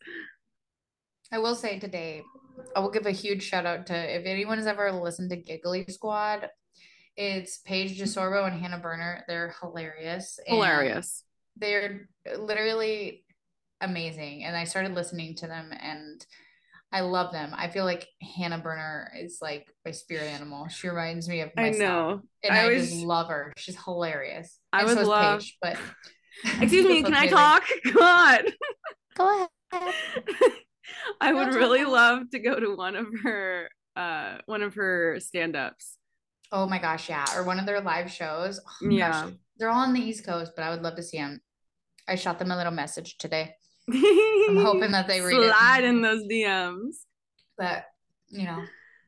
I 1.33 1.39
will 1.39 1.55
say 1.55 1.79
today, 1.79 2.23
I 2.75 2.81
will 2.81 2.91
give 2.91 3.07
a 3.07 3.13
huge 3.13 3.43
shout 3.43 3.67
out 3.67 3.87
to 3.87 3.95
if 3.95 4.27
anyone 4.27 4.59
has 4.59 4.67
ever 4.67 4.91
listened 4.93 5.31
to 5.31 5.37
Giggly 5.37 5.87
Squad. 5.89 6.49
It's 7.17 7.59
Paige 7.59 8.01
DeSorbo 8.01 8.47
and 8.47 8.61
Hannah 8.61 8.79
Berner. 8.79 9.25
They're 9.29 9.55
hilarious. 9.61 10.39
Hilarious. 10.47 11.25
They're 11.57 12.09
literally 12.39 13.25
amazing. 13.81 14.45
And 14.45 14.57
I 14.57 14.65
started 14.65 14.95
listening 14.95 15.37
to 15.37 15.47
them 15.47 15.71
and 15.79 16.25
I 16.93 17.01
love 17.03 17.33
them. 17.33 17.53
I 17.55 17.69
feel 17.69 17.85
like 17.85 18.09
Hannah 18.37 18.59
Berner 18.59 19.13
is 19.17 19.39
like 19.41 19.69
my 19.85 19.93
spirit 19.93 20.25
animal. 20.25 20.69
She 20.69 20.89
reminds 20.89 21.29
me 21.29 21.41
of 21.41 21.51
myself. 21.55 21.81
I 21.81 21.85
know. 21.85 22.21
And 22.43 22.55
I, 22.55 22.61
I 22.61 22.63
always, 22.65 22.91
just 22.91 23.05
love 23.05 23.29
her. 23.29 23.53
She's 23.57 23.77
hilarious. 23.85 24.59
I 24.73 24.81
and 24.81 24.89
would 24.89 24.99
so 24.99 25.09
love 25.09 25.41
Paige, 25.41 25.59
but 25.63 25.77
excuse 26.61 26.87
me, 26.87 27.03
can 27.05 27.15
I 27.15 27.29
talk? 27.29 27.63
God. 27.95 28.45
Go 29.17 29.49
ahead. 29.73 29.95
I 31.21 31.33
would 31.33 31.55
really 31.55 31.85
love 31.85 32.31
to 32.31 32.39
go 32.39 32.59
to 32.59 32.75
one 32.75 32.97
of 32.97 33.07
her 33.23 33.69
uh 33.97 34.39
one 34.47 34.63
of 34.63 34.75
her 34.75 35.19
stand-ups. 35.21 35.97
Oh 36.53 36.67
my 36.67 36.79
gosh, 36.79 37.09
yeah. 37.09 37.25
Or 37.37 37.45
one 37.45 37.59
of 37.59 37.67
their 37.67 37.81
live 37.81 38.11
shows. 38.11 38.61
Oh 38.83 38.89
yeah. 38.89 39.11
Gosh. 39.11 39.33
They're 39.59 39.71
all 39.71 39.83
on 39.83 39.93
the 39.93 40.01
East 40.01 40.25
Coast, 40.25 40.53
but 40.57 40.63
I 40.63 40.71
would 40.71 40.83
love 40.83 40.97
to 40.97 41.03
see 41.03 41.19
them. 41.19 41.41
I 42.09 42.15
shot 42.15 42.39
them 42.39 42.51
a 42.51 42.57
little 42.57 42.73
message 42.73 43.19
today. 43.19 43.55
I'm 43.89 44.57
hoping 44.57 44.93
that 44.93 45.07
they 45.07 45.21
read 45.21 45.53
Slide 45.53 45.85
it. 45.85 45.89
in 45.89 46.03
those 46.03 46.25
DMs. 46.25 46.97
But 47.57 47.85
you 48.29 48.45
know, 48.45 48.65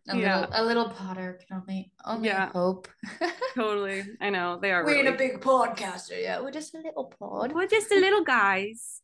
a 0.09 0.17
yeah. 0.17 0.41
little 0.41 0.51
a 0.53 0.63
little 0.65 0.89
Potter 0.91 1.39
can 1.47 1.59
only 1.61 1.93
only 2.05 2.29
yeah. 2.29 2.51
hope. 2.51 2.89
totally. 3.55 4.05
I 4.21 4.31
know. 4.31 4.59
They 4.61 4.73
are 4.73 4.85
We 4.85 4.93
really... 4.93 5.07
ain't 5.07 5.15
a 5.15 5.19
big 5.19 5.41
podcaster 5.41 6.21
yeah. 6.21 6.41
We're 6.41 6.51
just 6.51 6.75
a 6.75 6.79
little 6.79 7.13
pod. 7.19 7.53
We're 7.53 7.67
just 7.67 7.91
a 7.91 7.99
little 7.99 8.25
guys. 8.25 9.01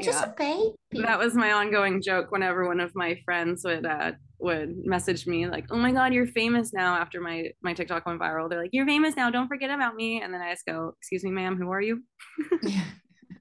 Just 0.00 0.20
yeah. 0.20 0.30
a 0.30 0.34
baby. 0.36 1.04
That 1.06 1.18
was 1.18 1.34
my 1.34 1.52
ongoing 1.52 2.02
joke 2.02 2.30
whenever 2.30 2.66
one 2.66 2.80
of 2.80 2.94
my 2.94 3.20
friends 3.24 3.62
would 3.64 3.86
uh 3.86 4.12
would 4.38 4.74
message 4.84 5.26
me 5.26 5.46
like, 5.46 5.66
"Oh 5.70 5.76
my 5.76 5.92
god, 5.92 6.12
you're 6.12 6.26
famous 6.26 6.72
now!" 6.72 6.94
After 6.94 7.20
my 7.20 7.50
my 7.62 7.74
TikTok 7.74 8.06
went 8.06 8.20
viral, 8.20 8.48
they're 8.48 8.60
like, 8.60 8.70
"You're 8.72 8.86
famous 8.86 9.16
now. 9.16 9.30
Don't 9.30 9.48
forget 9.48 9.70
about 9.70 9.94
me." 9.94 10.22
And 10.22 10.32
then 10.32 10.40
I 10.40 10.52
just 10.52 10.66
go, 10.66 10.94
"Excuse 10.98 11.24
me, 11.24 11.30
ma'am, 11.30 11.56
who 11.56 11.70
are 11.70 11.80
you?" 11.80 12.02
yeah. 12.62 12.84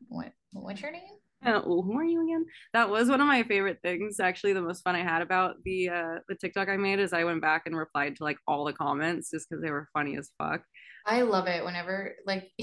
What 0.07 0.32
What's 0.51 0.82
your 0.82 0.91
name? 0.91 1.20
Uh, 1.45 1.62
who 1.62 1.97
are 1.97 2.03
you 2.03 2.22
again? 2.24 2.45
That 2.74 2.89
was 2.89 3.10
one 3.10 3.22
of 3.22 3.28
my 3.28 3.43
favorite 3.43 3.80
things. 3.82 4.20
Actually, 4.20 4.53
the 4.53 4.62
most 4.62 4.84
fun 4.84 4.95
I 4.95 5.03
had 5.03 5.22
about 5.22 5.55
the 5.64 5.89
uh, 5.89 6.16
the 6.28 6.36
TikTok 6.36 6.68
I 6.68 6.76
made 6.76 6.99
is 6.99 7.14
I 7.14 7.24
went 7.24 7.41
back 7.41 7.64
and 7.66 7.78
replied 7.78 8.18
to 8.18 8.24
like 8.24 8.38
all 8.45 8.66
the 8.66 8.74
comments 8.74 9.32
just 9.32 9.49
because 9.49 9.64
they 9.64 9.72
were 9.72 9.88
funny 9.93 10.18
as 10.18 10.32
fuck. 10.38 10.62
I 11.05 11.22
love 11.22 11.47
it 11.47 11.64
whenever 11.64 12.16
like 12.26 12.49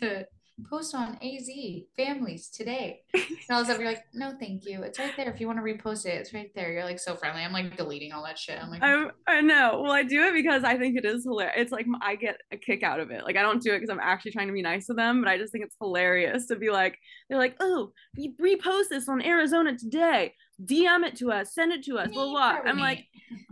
the 0.00 0.26
post 0.70 0.94
on 0.94 1.18
AZ 1.22 1.48
families 1.96 2.48
today. 2.48 3.00
And 3.12 3.24
all 3.50 3.60
of 3.60 3.64
a 3.64 3.66
sudden 3.66 3.82
you're 3.82 3.90
like, 3.90 4.04
no, 4.14 4.32
thank 4.38 4.64
you. 4.64 4.82
It's 4.82 4.98
right 4.98 5.12
there. 5.16 5.28
If 5.30 5.40
you 5.40 5.46
want 5.46 5.58
to 5.58 5.62
repost 5.62 6.06
it, 6.06 6.14
it's 6.14 6.32
right 6.32 6.50
there. 6.54 6.72
You're 6.72 6.84
like 6.84 6.98
so 6.98 7.14
friendly. 7.16 7.42
I'm 7.42 7.52
like 7.52 7.76
deleting 7.76 8.12
all 8.12 8.24
that 8.24 8.38
shit. 8.38 8.62
I'm 8.62 8.70
like, 8.70 8.82
I, 8.82 9.06
I 9.26 9.40
know. 9.40 9.80
Well, 9.82 9.92
I 9.92 10.02
do 10.02 10.22
it 10.24 10.32
because 10.32 10.64
I 10.64 10.78
think 10.78 10.96
it 10.96 11.04
is 11.04 11.24
hilarious. 11.24 11.54
It's 11.58 11.72
like 11.72 11.86
I 12.00 12.16
get 12.16 12.40
a 12.52 12.56
kick 12.56 12.82
out 12.82 13.00
of 13.00 13.10
it. 13.10 13.24
Like 13.24 13.36
I 13.36 13.42
don't 13.42 13.62
do 13.62 13.72
it 13.72 13.80
because 13.80 13.90
I'm 13.90 14.00
actually 14.00 14.32
trying 14.32 14.46
to 14.46 14.52
be 14.52 14.62
nice 14.62 14.86
to 14.86 14.94
them, 14.94 15.20
but 15.20 15.28
I 15.28 15.38
just 15.38 15.52
think 15.52 15.64
it's 15.64 15.76
hilarious 15.80 16.46
to 16.46 16.56
be 16.56 16.70
like, 16.70 16.98
they're 17.28 17.38
like, 17.38 17.56
oh, 17.60 17.92
you 18.14 18.32
repost 18.40 18.88
this 18.90 19.08
on 19.08 19.22
Arizona 19.22 19.76
today. 19.76 20.34
DM 20.64 21.04
it 21.04 21.16
to 21.16 21.32
us, 21.32 21.52
send 21.52 21.72
it 21.72 21.82
to 21.84 21.98
us, 21.98 22.10
blah 22.12 22.28
blah. 22.28 22.58
I'm 22.64 22.78
like, 22.78 23.06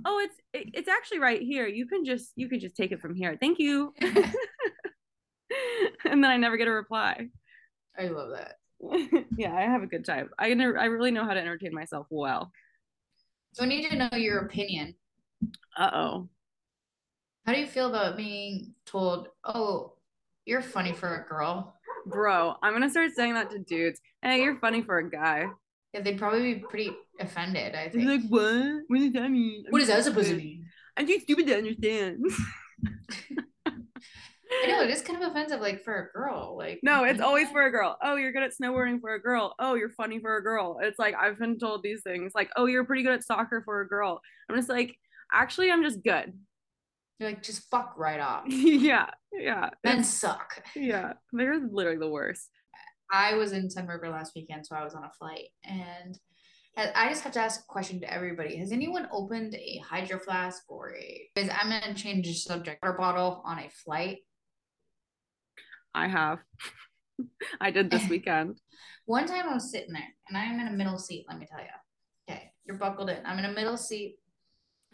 oh, 0.04 0.20
it's 0.20 0.36
it, 0.52 0.68
it's 0.72 0.88
actually 0.88 1.18
right 1.18 1.42
here. 1.42 1.66
You 1.66 1.86
can 1.86 2.04
just 2.04 2.32
you 2.36 2.48
can 2.48 2.60
just 2.60 2.76
take 2.76 2.92
it 2.92 3.00
from 3.00 3.14
here. 3.14 3.36
Thank 3.40 3.58
you. 3.58 3.92
and 6.04 6.22
then 6.22 6.30
I 6.30 6.36
never 6.36 6.56
get 6.56 6.68
a 6.68 6.72
reply. 6.72 7.28
I 7.98 8.08
love 8.08 8.30
that. 8.30 8.56
yeah, 9.36 9.54
I 9.54 9.62
have 9.62 9.82
a 9.82 9.86
good 9.86 10.04
time. 10.04 10.30
I 10.38 10.46
I 10.46 10.86
really 10.86 11.10
know 11.10 11.24
how 11.24 11.34
to 11.34 11.40
entertain 11.40 11.74
myself 11.74 12.06
well. 12.10 12.50
So 13.52 13.64
I 13.64 13.66
need 13.66 13.88
to 13.88 13.96
know 13.96 14.16
your 14.16 14.40
opinion. 14.40 14.94
Uh 15.76 15.90
oh. 15.92 16.28
How 17.46 17.52
do 17.52 17.60
you 17.60 17.66
feel 17.66 17.88
about 17.88 18.16
being 18.16 18.74
told, 18.86 19.28
"Oh, 19.44 19.94
you're 20.44 20.62
funny 20.62 20.92
for 20.92 21.16
a 21.16 21.28
girl"? 21.28 21.74
Bro, 22.06 22.56
I'm 22.62 22.72
gonna 22.72 22.90
start 22.90 23.12
saying 23.14 23.34
that 23.34 23.50
to 23.50 23.58
dudes. 23.58 24.00
Hey, 24.22 24.42
you're 24.42 24.58
funny 24.58 24.82
for 24.82 24.98
a 24.98 25.08
guy. 25.08 25.46
Yeah, 25.92 26.00
they'd 26.00 26.18
probably 26.18 26.54
be 26.54 26.60
pretty 26.60 26.92
offended. 27.20 27.74
I 27.74 27.88
think. 27.88 28.08
like, 28.08 28.22
what? 28.28 28.82
What 28.88 28.98
does 28.98 29.12
that 29.12 29.30
mean? 29.30 29.64
What 29.68 29.78
I'm 29.78 29.82
is 29.82 29.88
that 29.88 30.04
supposed 30.04 30.28
to 30.28 30.36
mean? 30.36 30.66
I'm 30.96 31.06
too 31.06 31.20
stupid 31.20 31.46
to 31.46 31.56
understand. 31.58 32.24
I 34.64 34.66
know 34.68 34.82
it 34.82 34.90
is 34.90 35.02
kind 35.02 35.22
of 35.22 35.30
offensive, 35.30 35.60
like 35.60 35.82
for 35.82 35.94
a 35.94 36.18
girl. 36.18 36.56
Like 36.56 36.80
no, 36.82 37.04
it's 37.04 37.20
always 37.20 37.48
for 37.50 37.62
a 37.62 37.70
girl. 37.70 37.96
Oh, 38.02 38.16
you're 38.16 38.32
good 38.32 38.42
at 38.42 38.52
snowboarding 38.60 39.00
for 39.00 39.14
a 39.14 39.20
girl. 39.20 39.54
Oh, 39.58 39.74
you're 39.74 39.90
funny 39.90 40.20
for 40.20 40.36
a 40.36 40.42
girl. 40.42 40.78
It's 40.82 40.98
like 40.98 41.14
I've 41.14 41.38
been 41.38 41.58
told 41.58 41.82
these 41.82 42.02
things. 42.02 42.32
Like, 42.34 42.50
oh, 42.56 42.66
you're 42.66 42.84
pretty 42.84 43.02
good 43.02 43.12
at 43.14 43.24
soccer 43.24 43.62
for 43.64 43.80
a 43.80 43.88
girl. 43.88 44.20
I'm 44.48 44.56
just 44.56 44.68
like, 44.68 44.96
actually, 45.32 45.70
I'm 45.70 45.82
just 45.82 46.02
good. 46.02 46.32
You're 47.18 47.30
like, 47.30 47.42
just 47.42 47.70
fuck 47.70 47.94
right 47.96 48.20
off. 48.20 48.44
yeah, 48.48 49.10
yeah. 49.32 49.70
Men 49.84 50.04
suck. 50.04 50.62
Yeah, 50.74 51.14
they're 51.32 51.60
literally 51.70 51.98
the 51.98 52.08
worst. 52.08 52.48
I 53.10 53.34
was 53.34 53.52
in 53.52 53.68
Sunriver 53.68 54.10
last 54.10 54.32
weekend, 54.34 54.66
so 54.66 54.74
I 54.74 54.84
was 54.84 54.94
on 54.94 55.04
a 55.04 55.10
flight, 55.18 55.48
and 55.64 56.18
I 56.76 57.10
just 57.10 57.22
have 57.24 57.32
to 57.34 57.40
ask 57.40 57.60
a 57.60 57.66
question 57.68 58.00
to 58.00 58.12
everybody. 58.12 58.56
Has 58.56 58.72
anyone 58.72 59.06
opened 59.12 59.54
a 59.54 59.82
hydro 59.86 60.18
flask 60.18 60.62
or 60.68 60.96
a? 60.96 61.28
Because 61.34 61.50
I'm 61.50 61.68
gonna 61.68 61.94
change 61.94 62.26
the 62.26 62.32
subject. 62.32 62.82
Water 62.82 62.96
bottle 62.96 63.42
on 63.44 63.58
a 63.58 63.68
flight 63.84 64.18
I 65.94 66.08
have. 66.08 66.38
I 67.60 67.70
did 67.70 67.90
this 67.90 68.08
weekend. 68.10 68.58
One 69.06 69.26
time 69.26 69.48
I 69.48 69.54
was 69.54 69.70
sitting 69.70 69.92
there 69.92 70.08
and 70.28 70.36
I'm 70.36 70.60
in 70.60 70.72
a 70.72 70.76
middle 70.76 70.98
seat, 70.98 71.26
let 71.28 71.38
me 71.38 71.46
tell 71.46 71.60
you. 71.60 71.66
Okay, 72.28 72.52
you're 72.64 72.76
buckled 72.76 73.10
in. 73.10 73.18
I'm 73.24 73.38
in 73.38 73.44
a 73.44 73.52
middle 73.52 73.76
seat. 73.76 74.16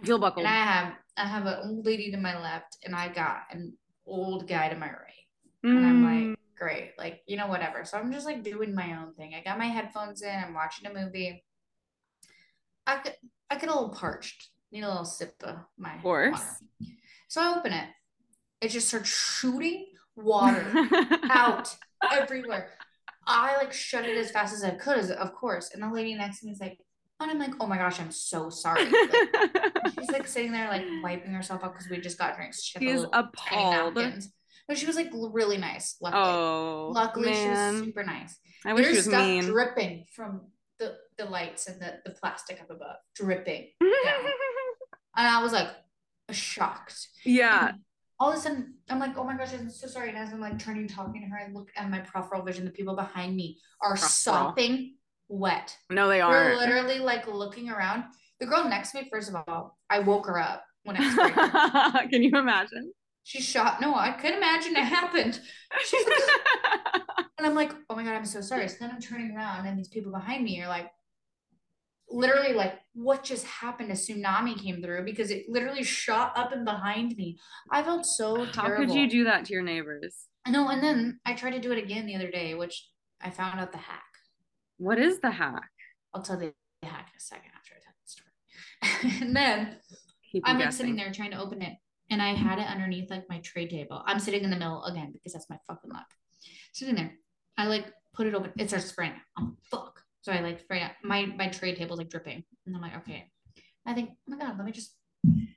Feel 0.03 0.18
buckled. 0.18 0.46
And 0.46 0.55
I 0.55 0.64
have 0.64 0.94
I 1.16 1.26
have 1.26 1.46
an 1.46 1.59
old 1.64 1.84
lady 1.86 2.11
to 2.12 2.16
my 2.16 2.40
left 2.40 2.78
and 2.84 2.94
I 2.94 3.09
got 3.09 3.42
an 3.51 3.74
old 4.07 4.49
guy 4.49 4.68
to 4.68 4.76
my 4.76 4.86
right. 4.86 5.66
Mm. 5.66 5.76
And 5.76 5.86
I'm 5.86 6.05
like, 6.05 6.38
great. 6.57 6.92
Like, 6.96 7.22
you 7.26 7.36
know, 7.36 7.49
whatever. 7.49 7.84
So 7.84 7.99
I'm 7.99 8.12
just 8.12 8.24
like 8.26 8.42
doing 8.42 8.74
my 8.74 8.96
own 8.96 9.14
thing. 9.14 9.34
I 9.34 9.42
got 9.42 9.59
my 9.59 9.66
headphones 9.66 10.22
in, 10.22 10.30
I'm 10.30 10.55
watching 10.55 10.86
a 10.86 10.94
movie. 10.94 11.44
I 12.86 12.96
could 12.99 13.14
I 13.51 13.57
get 13.57 13.68
a 13.68 13.74
little 13.74 13.90
parched. 13.90 14.51
Need 14.70 14.84
a 14.84 14.88
little 14.88 15.05
sip 15.05 15.34
of 15.44 15.57
my 15.78 15.96
Of 15.96 16.03
course. 16.03 16.32
water. 16.32 16.92
So 17.28 17.42
I 17.42 17.59
open 17.59 17.72
it. 17.72 17.88
It 18.61 18.68
just 18.68 18.88
starts 18.88 19.09
shooting 19.09 19.86
water 20.18 20.64
out 21.30 21.74
everywhere. 22.12 22.70
I 23.26 23.56
like 23.56 23.72
shut 23.72 24.04
it 24.06 24.16
as 24.16 24.30
fast 24.30 24.54
as 24.54 24.64
I 24.64 24.70
could, 24.70 24.98
as 24.98 25.10
of 25.10 25.34
course. 25.34 25.70
And 25.74 25.82
the 25.82 25.90
lady 25.90 26.14
next 26.14 26.40
to 26.40 26.46
me 26.46 26.52
is 26.52 26.60
like, 26.60 26.78
and 27.20 27.30
I'm 27.30 27.38
like, 27.38 27.52
oh 27.60 27.66
my 27.66 27.76
gosh, 27.76 28.00
I'm 28.00 28.10
so 28.12 28.48
sorry. 28.48 28.84
Like, 28.84 29.92
she's 29.98 30.10
like 30.10 30.26
sitting 30.26 30.52
there 30.52 30.68
like 30.68 30.84
wiping 31.02 31.32
herself 31.32 31.64
up 31.64 31.72
because 31.72 31.88
we 31.90 31.98
just 32.00 32.18
got 32.18 32.36
drinks. 32.36 32.62
She 32.62 32.78
had 32.78 32.82
the 32.82 32.86
He's 32.92 33.00
little 33.00 33.14
appalled. 33.14 33.98
But 34.68 34.76
she 34.76 34.86
was 34.86 34.96
like 34.96 35.10
really 35.12 35.56
nice. 35.56 35.96
Luckily, 36.00 36.22
Oh, 36.22 36.90
luckily 36.94 37.34
she 37.34 37.48
was 37.48 37.78
super 37.80 38.04
nice. 38.04 38.38
I 38.66 38.72
wish 38.74 38.84
There's 38.84 38.94
she 38.94 38.98
was 38.98 39.06
stuff 39.06 39.26
mean. 39.26 39.44
dripping 39.44 40.04
from 40.14 40.42
the 40.78 40.96
the 41.16 41.24
lights 41.24 41.66
and 41.68 41.80
the 41.80 41.94
the 42.04 42.10
plastic 42.12 42.60
up 42.60 42.70
above, 42.70 42.96
dripping. 43.14 43.68
And 45.16 45.26
I 45.26 45.42
was 45.42 45.52
like 45.52 45.68
shocked. 46.30 47.08
yeah. 47.24 47.70
And 47.70 47.78
all 48.20 48.30
of 48.32 48.38
a 48.38 48.40
sudden, 48.40 48.74
I'm 48.90 48.98
like, 48.98 49.16
oh 49.16 49.24
my 49.24 49.36
gosh, 49.36 49.52
I'm 49.54 49.70
so 49.70 49.86
sorry. 49.86 50.08
And 50.08 50.18
as 50.18 50.32
I'm 50.32 50.40
like 50.40 50.58
turning, 50.58 50.88
talking 50.88 51.22
to 51.22 51.28
her, 51.28 51.38
I 51.38 51.52
look 51.52 51.70
at 51.76 51.90
my 51.90 52.00
peripheral 52.00 52.42
vision. 52.42 52.64
The 52.64 52.70
people 52.70 52.96
behind 52.96 53.36
me 53.36 53.58
are 53.80 53.90
Peripheral. 53.90 54.08
sopping 54.10 54.94
wet. 55.28 55.76
No, 55.90 56.08
they 56.08 56.20
are. 56.20 56.30
We're 56.32 56.56
literally 56.56 56.98
like 56.98 57.26
looking 57.28 57.70
around. 57.70 58.04
The 58.40 58.46
girl 58.46 58.68
next 58.68 58.92
to 58.92 59.02
me, 59.02 59.08
first 59.12 59.28
of 59.28 59.36
all, 59.46 59.78
I 59.90 60.00
woke 60.00 60.26
her 60.26 60.38
up 60.38 60.64
when 60.84 60.96
I 60.98 61.92
was. 61.92 62.08
Can 62.10 62.22
you 62.22 62.30
imagine? 62.36 62.92
She 63.24 63.42
shot. 63.42 63.80
No, 63.80 63.94
I 63.94 64.12
could 64.12 64.32
imagine 64.34 64.74
it 64.74 64.84
happened. 64.84 65.38
She's 65.84 66.06
like, 66.06 67.02
and 67.38 67.46
I'm 67.46 67.54
like, 67.54 67.72
oh 67.90 67.94
my 67.94 68.02
God, 68.02 68.14
I'm 68.14 68.24
so 68.24 68.40
sorry. 68.40 68.68
So 68.68 68.76
then 68.80 68.90
I'm 68.90 69.00
turning 69.00 69.36
around 69.36 69.66
and 69.66 69.78
these 69.78 69.88
people 69.88 70.10
behind 70.10 70.44
me 70.44 70.62
are 70.62 70.68
like, 70.68 70.86
literally 72.11 72.52
like, 72.52 72.74
what 72.94 73.22
just 73.24 73.46
happened? 73.46 73.90
A 73.90 73.94
tsunami 73.94 74.61
came 74.61 74.82
through 74.82 75.04
because 75.04 75.30
it 75.30 75.46
literally 75.48 75.82
shot 75.82 76.36
up 76.36 76.52
and 76.52 76.64
behind 76.64 77.16
me. 77.16 77.38
I 77.70 77.82
felt 77.82 78.06
so 78.06 78.44
How 78.44 78.62
terrible. 78.64 78.86
could 78.86 78.94
you 78.94 79.09
do 79.09 79.24
that 79.24 79.44
to 79.46 79.52
your 79.52 79.62
neighbors? 79.62 80.26
I 80.44 80.50
know. 80.50 80.68
And 80.68 80.82
then 80.82 81.20
I 81.26 81.34
tried 81.34 81.52
to 81.52 81.61
do 81.61 81.72
it 81.72 81.78
again 81.78 82.06
the 82.06 82.14
other 82.14 82.30
day, 82.30 82.54
which 82.54 82.88
I 83.20 83.30
found 83.30 83.61
out 83.61 83.72
the 83.72 83.78
hack. 83.78 84.02
What 84.78 84.98
is 84.98 85.20
the 85.20 85.30
hack? 85.30 85.70
I'll 86.14 86.22
tell 86.22 86.38
the 86.38 86.52
hack 86.82 87.09
in 87.12 87.16
a 87.16 87.20
second 87.20 87.50
after 87.56 87.74
I 87.74 87.80
tell 87.82 87.92
the 88.02 89.02
story. 89.02 89.20
and 89.26 89.36
then 89.36 89.76
Keep 90.30 90.44
I'm 90.46 90.59
like 90.59 90.72
sitting 90.72 90.96
there 90.96 91.12
trying 91.12 91.32
to 91.32 91.40
open 91.40 91.62
it, 91.62 91.74
and 92.11 92.22
I 92.22 92.34
had 92.34 92.59
it 92.59 92.66
underneath 92.66 93.11
like 93.11 93.24
my 93.28 93.38
tray 93.40 93.66
table. 93.66 94.02
I'm 94.06 94.18
sitting 94.18 94.44
in 94.44 94.50
the 94.50 94.56
middle 94.56 94.84
again 94.84 95.12
because 95.12 95.32
that's 95.32 95.50
my 95.50 95.59
fucking 95.66 95.90
luck. 95.90 96.06
Sitting 96.72 96.94
there, 96.94 97.12
I 97.56 97.66
like 97.66 97.86
put 98.14 98.26
it 98.26 98.34
open. 98.34 98.52
It 98.59 98.68
starts 98.68 98.86
spraying. 98.86 99.14
I'm 99.36 99.56
fuck. 99.70 100.00
So 100.29 100.35
I 100.35 100.41
like 100.41 100.61
spray 100.61 100.83
it. 100.83 100.91
My 101.03 101.24
my 101.24 101.49
tray 101.49 101.74
table's 101.74 101.99
like 101.99 102.11
dripping, 102.11 102.45
and 102.66 102.76
I'm 102.76 102.83
like, 102.83 102.99
okay. 102.99 103.31
I 103.87 103.95
think, 103.95 104.11
oh 104.11 104.33
my 104.33 104.37
god, 104.37 104.59
let 104.59 104.66
me 104.66 104.72
just 104.72 104.93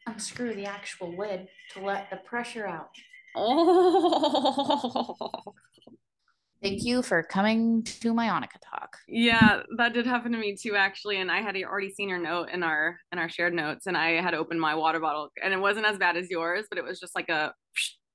unscrew 0.07 0.55
the 0.55 0.65
actual 0.65 1.17
lid 1.17 1.49
to 1.73 1.81
let 1.81 2.09
the 2.09 2.15
pressure 2.15 2.65
out. 2.65 2.87
Oh, 3.35 5.27
Thank 6.63 6.85
you 6.85 7.01
for 7.01 7.21
coming 7.21 7.83
to 7.83 8.13
my 8.13 8.27
Annika 8.27 8.61
talk. 8.63 8.95
yeah, 9.09 9.63
that 9.75 9.91
did 9.91 10.05
happen 10.05 10.31
to 10.31 10.37
me 10.37 10.55
too, 10.55 10.77
actually. 10.77 11.17
And 11.17 11.29
I 11.29 11.41
had 11.41 11.57
already 11.57 11.89
seen 11.89 12.07
your 12.07 12.19
note 12.19 12.47
in 12.49 12.63
our 12.63 12.97
in 13.11 13.19
our 13.19 13.27
shared 13.27 13.53
notes, 13.53 13.87
and 13.87 13.97
I 13.97 14.21
had 14.21 14.33
opened 14.33 14.61
my 14.61 14.73
water 14.73 15.01
bottle, 15.01 15.31
and 15.43 15.53
it 15.53 15.59
wasn't 15.59 15.85
as 15.85 15.97
bad 15.97 16.15
as 16.15 16.29
yours, 16.29 16.67
but 16.69 16.77
it 16.77 16.85
was 16.85 16.97
just 16.97 17.13
like 17.13 17.27
a 17.27 17.53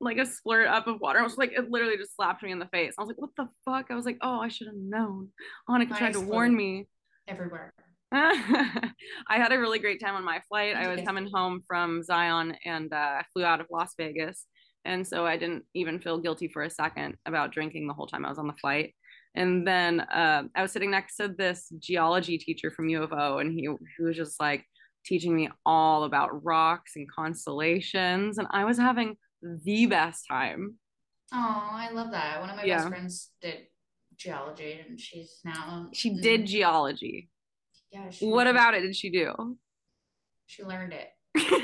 like 0.01 0.19
a 0.19 0.23
splurt 0.23 0.69
up 0.69 0.87
of 0.87 1.01
water. 1.01 1.19
I 1.19 1.23
was 1.23 1.39
like, 1.39 1.53
it 1.53 1.71
literally 1.71 1.97
just 1.97 2.15
slapped 2.15 2.43
me 2.43 2.53
in 2.53 2.59
the 2.59 2.67
face. 2.67 2.95
I 2.99 3.03
was 3.03 3.09
like, 3.09 3.21
what 3.21 3.31
the 3.37 3.49
fuck? 3.65 3.87
I 3.91 3.95
was 3.95 4.05
like, 4.05 4.19
oh, 4.21 4.41
I 4.41 4.49
should 4.49 4.67
have 4.67 4.77
known. 4.77 5.29
Annika 5.69 5.97
tried 5.97 6.13
to 6.15 6.21
warn 6.21 6.55
me. 6.55 6.87
Everywhere. 7.29 7.73
I 8.13 8.93
had 9.29 9.53
a 9.53 9.59
really 9.59 9.79
great 9.79 10.01
time 10.01 10.15
on 10.15 10.25
my 10.25 10.41
flight. 10.49 10.77
I 10.77 10.89
was 10.89 11.01
coming 11.05 11.29
home 11.33 11.63
from 11.67 12.03
Zion 12.03 12.57
and 12.65 12.93
uh, 12.93 12.97
I 12.97 13.23
flew 13.33 13.45
out 13.45 13.61
of 13.61 13.67
Las 13.71 13.95
Vegas. 13.97 14.47
And 14.85 15.07
so 15.07 15.27
I 15.27 15.37
didn't 15.37 15.65
even 15.75 15.99
feel 15.99 16.19
guilty 16.19 16.47
for 16.47 16.63
a 16.63 16.71
second 16.71 17.17
about 17.27 17.53
drinking 17.53 17.89
the 17.89 17.95
whole 17.95 18.07
time 18.07 18.25
I 18.25 18.29
was 18.29 18.39
on 18.39 18.47
the 18.47 18.53
flight. 18.55 18.95
And 19.35 19.67
then 19.67 20.01
uh, 20.01 20.45
I 20.55 20.63
was 20.63 20.73
sitting 20.73 20.91
next 20.91 21.17
to 21.17 21.29
this 21.29 21.69
geology 21.79 22.39
teacher 22.39 22.71
from 22.71 22.89
U 22.89 23.03
of 23.03 23.13
O, 23.13 23.39
and 23.39 23.53
he, 23.53 23.69
he 23.97 24.03
was 24.03 24.17
just 24.17 24.41
like 24.41 24.65
teaching 25.05 25.37
me 25.37 25.51
all 25.67 26.05
about 26.05 26.45
rocks 26.45 26.93
and 26.97 27.11
constellations. 27.11 28.39
And 28.39 28.49
I 28.51 28.65
was 28.65 28.79
having 28.79 29.17
the 29.65 29.87
best 29.87 30.27
time. 30.29 30.77
Oh, 31.33 31.69
I 31.73 31.91
love 31.91 32.11
that. 32.13 32.41
One 32.41 32.51
of 32.51 32.57
my 32.57 32.65
Yeah. 32.65 32.77
best 32.77 32.89
friends 32.89 33.31
did 33.41 33.67
geology, 34.17 34.81
and 34.87 35.01
she's 35.01 35.41
now 35.45 35.89
She 35.93 36.11
mm, 36.11 36.23
did 36.23 36.47
geology. 36.47 37.29
Yeah. 37.93 38.11
What 38.21 38.47
about 38.47 38.75
it 38.75 38.81
did 38.81 38.97
she 38.97 39.11
do? 39.11 39.57
She 40.47 40.63
learned 40.63 40.93
it. 40.93 41.09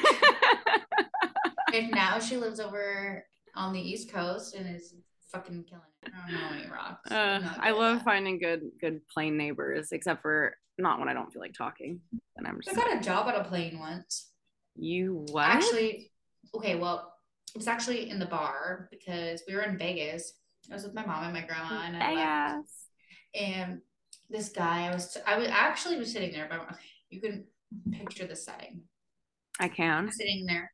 And 1.73 1.91
now 1.91 2.19
she 2.19 2.37
lives 2.37 2.61
over 2.61 3.25
on 3.57 3.73
the 3.73 3.81
East 3.81 4.13
Coast 4.13 4.55
and 4.55 4.77
is 4.77 4.95
fucking 5.31 5.65
killing 5.65 5.85
it. 6.03 6.13
I 6.15 6.31
don't 6.31 6.41
know 6.41 6.59
any 6.59 6.71
rocks. 6.71 7.11
Uh, 7.11 7.41
I 7.61 7.71
love 7.71 8.03
finding 8.03 8.39
good 8.39 8.61
good 8.81 9.01
plain 9.09 9.37
neighbors, 9.39 9.89
except 9.93 10.21
for 10.21 10.55
not 10.77 10.99
when 10.99 11.09
I 11.09 11.15
don't 11.15 11.33
feel 11.33 11.41
like 11.41 11.55
talking. 11.55 12.01
Then 12.37 12.47
I'm 12.47 12.61
I 12.69 12.75
got 12.75 12.97
a 12.97 13.01
job 13.01 13.27
at 13.29 13.41
a 13.41 13.45
plane 13.45 13.79
once. 13.79 14.31
you 14.77 15.25
what? 15.31 15.47
Actually, 15.47 16.11
okay, 16.55 16.75
well, 16.75 17.12
it 17.55 17.59
was 17.59 17.69
actually 17.69 18.11
in 18.11 18.19
the 18.19 18.27
bar 18.27 18.89
because 18.91 19.43
we 19.47 19.55
were 19.55 19.63
in 19.63 19.79
Vegas. 19.79 20.35
I 20.71 20.75
was 20.75 20.85
with 20.85 20.95
my 20.95 21.05
mom 21.05 21.25
and 21.25 21.33
my 21.35 21.43
grandma, 21.43 21.83
and 21.85 21.97
I 21.97 22.15
left. 22.15 22.69
And 23.35 23.81
this 24.31 24.49
guy, 24.51 24.87
I 24.89 24.95
was, 24.95 25.17
I 25.27 25.37
was 25.37 25.49
actually 25.49 25.97
was 25.99 26.13
sitting 26.13 26.33
there, 26.33 26.47
but 26.49 26.77
you 27.11 27.21
can 27.21 27.45
picture 27.91 28.27
the 28.27 28.37
setting. 28.37 28.83
I 29.61 29.69
can. 29.69 30.11
Sitting 30.13 30.47
there 30.47 30.73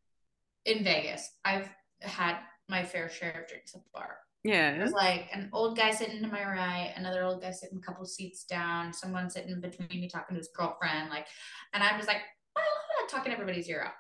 in 0.65 0.85
Vegas. 0.85 1.29
I've 1.45 1.69
had 2.01 2.37
my 2.69 2.85
fair 2.85 3.09
share 3.09 3.43
of 3.43 3.49
drinks 3.49 3.75
at 3.75 3.83
the 3.83 3.91
bar. 3.93 4.19
It 4.45 4.51
Yeah. 4.51 4.83
was 4.83 4.93
like 4.93 5.29
an 5.33 5.49
old 5.53 5.77
guy 5.77 5.91
sitting 5.91 6.23
to 6.23 6.29
my 6.29 6.45
right, 6.45 6.93
another 6.97 7.25
old 7.25 7.43
guy 7.43 7.51
sitting 7.51 7.79
a 7.79 7.87
couple 7.87 8.05
seats 8.07 8.45
down, 8.45 8.93
someone 8.93 9.31
sitting 9.31 9.61
between 9.61 9.89
me 9.89 10.09
talking 10.09 10.37
to 10.37 10.39
his 10.39 10.51
girlfriend, 10.55 11.11
like, 11.11 11.27
and 11.73 11.83
I'm 11.83 11.97
just 11.97 12.09
like, 12.09 12.21
oh, 12.57 13.07
talking 13.11 13.33
everybody's 13.33 13.69
ear 13.69 13.83
out. 13.87 13.93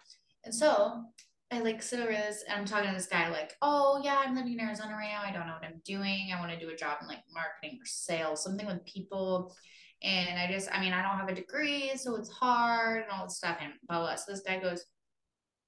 And 0.45 0.55
so 0.55 1.03
I 1.51 1.61
like 1.61 1.83
sit 1.83 2.01
over 2.01 2.13
this 2.13 2.45
and 2.47 2.59
I'm 2.59 2.67
talking 2.67 2.91
to 2.91 2.95
this 2.97 3.07
guy, 3.07 3.31
like, 3.31 3.55
oh 3.63 4.01
yeah, 4.05 4.23
I'm 4.25 4.35
living 4.35 4.53
in 4.53 4.61
Arizona 4.61 4.93
right 4.93 5.11
now. 5.11 5.23
I 5.27 5.33
don't 5.33 5.47
know 5.47 5.55
what 5.55 5.65
I'm 5.65 5.81
doing. 5.85 6.31
I 6.35 6.39
want 6.41 6.53
to 6.53 6.59
do 6.59 6.71
a 6.71 6.77
job 6.77 6.99
in 7.01 7.09
like 7.09 7.23
marketing 7.33 7.79
or 7.81 7.87
sales, 7.87 8.43
something 8.45 8.67
with 8.67 8.85
people. 8.85 9.55
And 10.03 10.39
I 10.39 10.53
just, 10.53 10.69
I 10.73 10.81
mean, 10.81 10.93
I 10.93 11.03
don't 11.03 11.19
have 11.19 11.29
a 11.29 11.35
degree, 11.35 11.93
so 11.97 12.15
it's 12.17 12.29
hard 12.31 13.03
and 13.03 13.11
all 13.11 13.25
this 13.27 13.39
stuff. 13.39 13.57
And 13.61 13.73
blah, 13.89 14.01
blah. 14.01 14.15
So 14.17 14.31
this 14.33 14.43
guy 14.47 14.59
goes, 14.61 14.85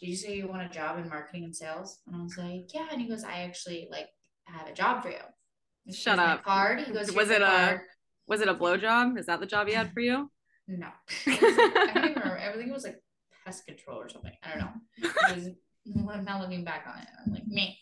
Did 0.01 0.09
you 0.11 0.17
say 0.17 0.37
you 0.37 0.47
want 0.49 0.63
a 0.63 0.69
job 0.69 0.99
in 0.99 1.09
marketing 1.09 1.45
and 1.45 1.57
sales? 1.57 1.99
And 2.07 2.15
I 2.15 2.23
was 2.23 2.37
like, 2.37 2.73
Yeah. 2.75 2.87
And 2.93 3.01
he 3.01 3.09
goes, 3.09 3.25
I 3.25 3.41
actually 3.43 3.89
like 3.91 4.09
have 4.45 4.69
a 4.69 4.73
job 4.73 5.03
for 5.03 5.09
you. 5.11 5.17
Shut 5.93 6.17
gives 6.17 6.19
me 6.19 6.25
a 6.25 6.35
up. 6.35 6.45
Card. 6.45 6.81
He 6.81 6.93
goes, 6.93 7.13
Was 7.13 7.31
it 7.31 7.43
a- 7.43 7.47
card." 7.47 7.81
Was 8.29 8.41
it 8.41 8.49
a 8.49 8.55
blowjob? 8.55 9.19
Is 9.19 9.27
that 9.27 9.41
the 9.41 9.47
job 9.47 9.67
he 9.67 9.75
had 9.75 9.93
for 9.93 9.99
you? 9.99 10.31
No. 10.69 10.87
It 11.27 11.41
was 11.43 11.59
I 11.59 11.91
don't 11.93 12.11
even 12.11 12.23
remember. 12.23 12.37
Everything 12.37 12.71
was 12.73 12.85
like 12.85 13.03
pest 13.45 13.67
control 13.67 13.99
or 13.99 14.09
something. 14.09 14.31
I 14.45 14.51
don't 14.51 15.45
know. 15.47 15.53
I'm 15.87 16.25
not 16.25 16.41
looking 16.41 16.65
back 16.65 16.87
on 16.93 17.01
it. 17.01 17.09
I'm 17.27 17.33
like, 17.33 17.47
me. 17.47 17.79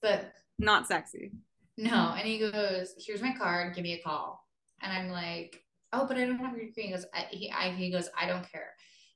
But 0.00 0.32
Not 0.58 0.86
sexy. 0.86 1.32
no. 1.76 2.14
And 2.16 2.26
he 2.26 2.38
goes, 2.38 2.94
here's 2.98 3.22
my 3.22 3.34
card. 3.36 3.74
Give 3.74 3.84
me 3.84 3.94
a 3.94 4.02
call. 4.02 4.44
And 4.82 4.92
I'm 4.92 5.08
like, 5.10 5.62
oh, 5.92 6.06
but 6.06 6.16
I 6.16 6.24
don't 6.26 6.38
have 6.38 6.56
your 6.56 6.66
degree. 6.66 6.84
He 6.84 6.90
goes, 6.92 7.04
I, 7.14 7.26
he, 7.30 7.50
I, 7.50 7.70
he 7.70 7.90
goes, 7.90 8.08
I 8.20 8.26
don't 8.26 8.50
care. 8.50 8.70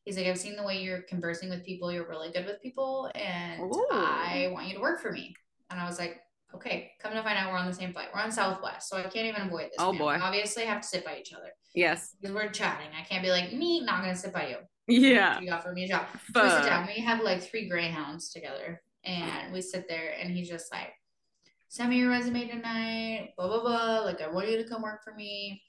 He's 0.05 0.17
like, 0.17 0.27
I've 0.27 0.39
seen 0.39 0.55
the 0.55 0.63
way 0.63 0.81
you're 0.83 1.03
conversing 1.03 1.51
with 1.51 1.65
people. 1.65 1.91
You're 1.91 2.09
really 2.09 2.31
good 2.31 2.47
with 2.47 2.63
people. 2.63 3.11
And 3.17 3.61
Ooh. 3.63 3.87
I 3.91 4.51
want 4.53 4.69
you 4.69 4.75
to 4.75 4.81
work 4.81 5.01
for 5.03 5.11
me. 5.11 5.35
And 5.71 5.81
I 5.81 5.87
was 5.89 5.99
like, 5.99 6.21
okay, 6.55 6.93
come 7.03 7.13
to 7.13 7.23
find 7.25 7.37
out 7.37 7.51
we're 7.51 7.59
on 7.59 7.67
the 7.67 7.75
same 7.75 7.93
flight. 7.93 8.09
We're 8.15 8.21
on 8.21 8.31
Southwest. 8.31 8.89
So 8.89 8.97
I 8.97 9.03
can't 9.03 9.27
even 9.27 9.43
avoid 9.49 9.65
this. 9.65 9.75
Oh, 9.81 9.91
man. 9.93 9.99
boy. 9.99 10.15
We 10.15 10.21
obviously 10.23 10.65
have 10.65 10.81
to 10.83 10.87
sit 10.87 11.05
by 11.05 11.17
each 11.19 11.33
other 11.33 11.49
Yes. 11.75 12.15
because 12.21 12.33
we're 12.35 12.49
chatting. 12.51 12.87
I 12.97 13.03
can't 13.05 13.25
be 13.25 13.31
like, 13.31 13.53
me, 13.53 13.81
not 13.81 14.03
going 14.03 14.15
to 14.15 14.21
sit 14.21 14.33
by 14.33 14.49
you. 14.51 14.57
Yeah. 14.89 15.41
You 15.41 15.51
offer 15.51 15.73
me 15.73 15.85
a 15.85 15.89
job. 15.89 16.07
So 16.35 16.45
we 16.45 16.51
sit 16.51 16.65
down. 16.65 16.87
We 16.87 17.01
have 17.03 17.21
like 17.23 17.43
three 17.43 17.69
greyhounds 17.69 18.31
together, 18.33 18.83
and 19.05 19.53
we 19.53 19.61
sit 19.61 19.89
there, 19.89 20.15
and 20.21 20.31
he's 20.31 20.49
just 20.49 20.71
like, 20.73 20.93
"Send 21.69 21.91
me 21.91 21.99
your 21.99 22.11
resume 22.11 22.47
tonight." 22.49 23.31
Blah 23.37 23.49
blah 23.49 23.61
blah. 23.63 24.01
Like 24.01 24.21
I 24.21 24.29
want 24.29 24.49
you 24.49 24.57
to 24.59 24.69
come 24.69 24.83
work 24.83 25.03
for 25.03 25.13
me, 25.15 25.63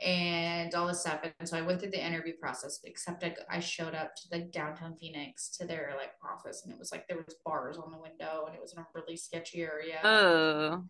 and 0.00 0.72
all 0.74 0.86
this 0.86 1.00
stuff. 1.00 1.20
And 1.40 1.48
so 1.48 1.56
I 1.58 1.62
went 1.62 1.80
through 1.80 1.90
the 1.90 2.04
interview 2.04 2.34
process. 2.40 2.78
Except 2.84 3.24
I, 3.24 3.34
I 3.50 3.58
showed 3.60 3.94
up 3.94 4.14
to 4.14 4.22
like 4.30 4.52
downtown 4.52 4.94
Phoenix 4.96 5.48
to 5.58 5.66
their 5.66 5.94
like 5.96 6.12
office, 6.24 6.62
and 6.64 6.72
it 6.72 6.78
was 6.78 6.92
like 6.92 7.08
there 7.08 7.16
was 7.18 7.34
bars 7.44 7.76
on 7.76 7.90
the 7.90 7.98
window, 7.98 8.44
and 8.46 8.54
it 8.54 8.60
was 8.62 8.72
in 8.72 8.78
a 8.78 8.86
really 8.94 9.16
sketchy 9.16 9.62
area. 9.62 9.98
Oh. 10.04 10.84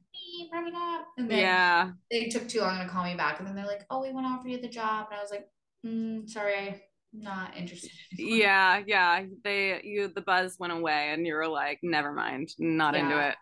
Probably 0.51 0.70
not. 0.72 1.07
And 1.16 1.31
then 1.31 1.39
Yeah. 1.39 1.91
they 2.11 2.28
took 2.28 2.47
too 2.49 2.61
long 2.61 2.78
to 2.78 2.89
call 2.89 3.05
me 3.05 3.14
back, 3.14 3.39
and 3.39 3.49
then 3.49 3.55
they're 3.55 3.66
like, 3.66 3.87
"Oh, 3.89 4.03
we 4.03 4.12
want 4.12 4.26
to 4.26 4.31
offer 4.31 4.49
you 4.49 4.61
the 4.61 4.68
job," 4.68 5.07
and 5.11 5.18
I 5.18 5.22
was 5.22 5.31
like, 5.31 5.49
mm, 5.87 6.28
"Sorry, 6.28 6.83
not 7.13 7.57
interested." 7.57 7.91
anymore." 8.19 8.37
Yeah. 8.39 8.83
Yeah. 8.87 9.25
They 9.45 9.81
you 9.83 10.09
the 10.09 10.21
buzz 10.23 10.57
went 10.59 10.73
away 10.73 11.11
and 11.13 11.27
you 11.27 11.35
were 11.35 11.49
like, 11.49 11.79
never 11.83 12.13
mind. 12.13 12.51
Not 12.59 12.95
into 12.95 13.19
it. 13.19 13.37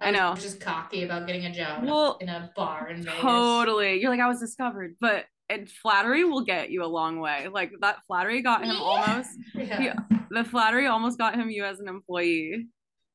I 0.00 0.10
know. 0.10 0.34
Just 0.34 0.60
cocky 0.60 1.04
about 1.04 1.26
getting 1.28 1.46
a 1.46 1.54
job 1.54 1.84
Well, 1.84 2.16
in 2.20 2.28
a 2.28 2.50
bar 2.56 2.88
in 2.88 3.02
Vegas. 3.02 3.20
Totally. 3.20 4.00
You're 4.00 4.10
like, 4.10 4.18
I 4.20 4.26
was 4.26 4.40
discovered, 4.40 4.96
but 5.00 5.26
and 5.48 5.68
flattery 5.70 6.24
will 6.24 6.44
get 6.44 6.70
you 6.70 6.82
a 6.84 6.86
long 6.86 7.20
way. 7.20 7.46
Like 7.48 7.72
that 7.82 7.98
flattery 8.06 8.42
got 8.42 8.64
him 8.64 8.74
Yeah. 8.74 8.82
almost. 8.82 9.30
Yeah. 9.54 9.94
The 10.30 10.44
flattery 10.44 10.86
almost 10.86 11.18
got 11.18 11.34
him 11.36 11.50
you 11.50 11.64
as 11.64 11.78
an 11.78 11.88
employee. 11.88 12.68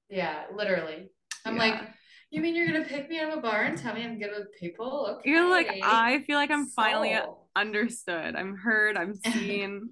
Yeah, 0.10 0.44
literally. 0.54 1.10
I'm 1.46 1.56
Yeah. 1.56 1.62
like, 1.62 1.90
you 2.32 2.42
mean 2.42 2.56
you're 2.56 2.68
gonna 2.68 2.84
pick 2.84 3.10
me 3.10 3.20
out 3.20 3.32
of 3.32 3.40
a 3.40 3.42
bar 3.42 3.64
and 3.64 3.78
tell 3.78 3.94
me 3.94 4.04
I'm 4.04 4.20
good 4.20 4.32
with 4.38 4.54
people? 4.60 5.18
Okay. 5.20 5.30
You're 5.30 5.50
like, 5.50 5.70
I 5.84 6.24
feel 6.28 6.38
like 6.38 6.52
I'm 6.52 6.68
finally 6.68 7.18
understood. 7.56 8.36
I'm 8.36 8.58
heard. 8.58 8.98
I'm 8.98 9.16
seen. 9.32 9.90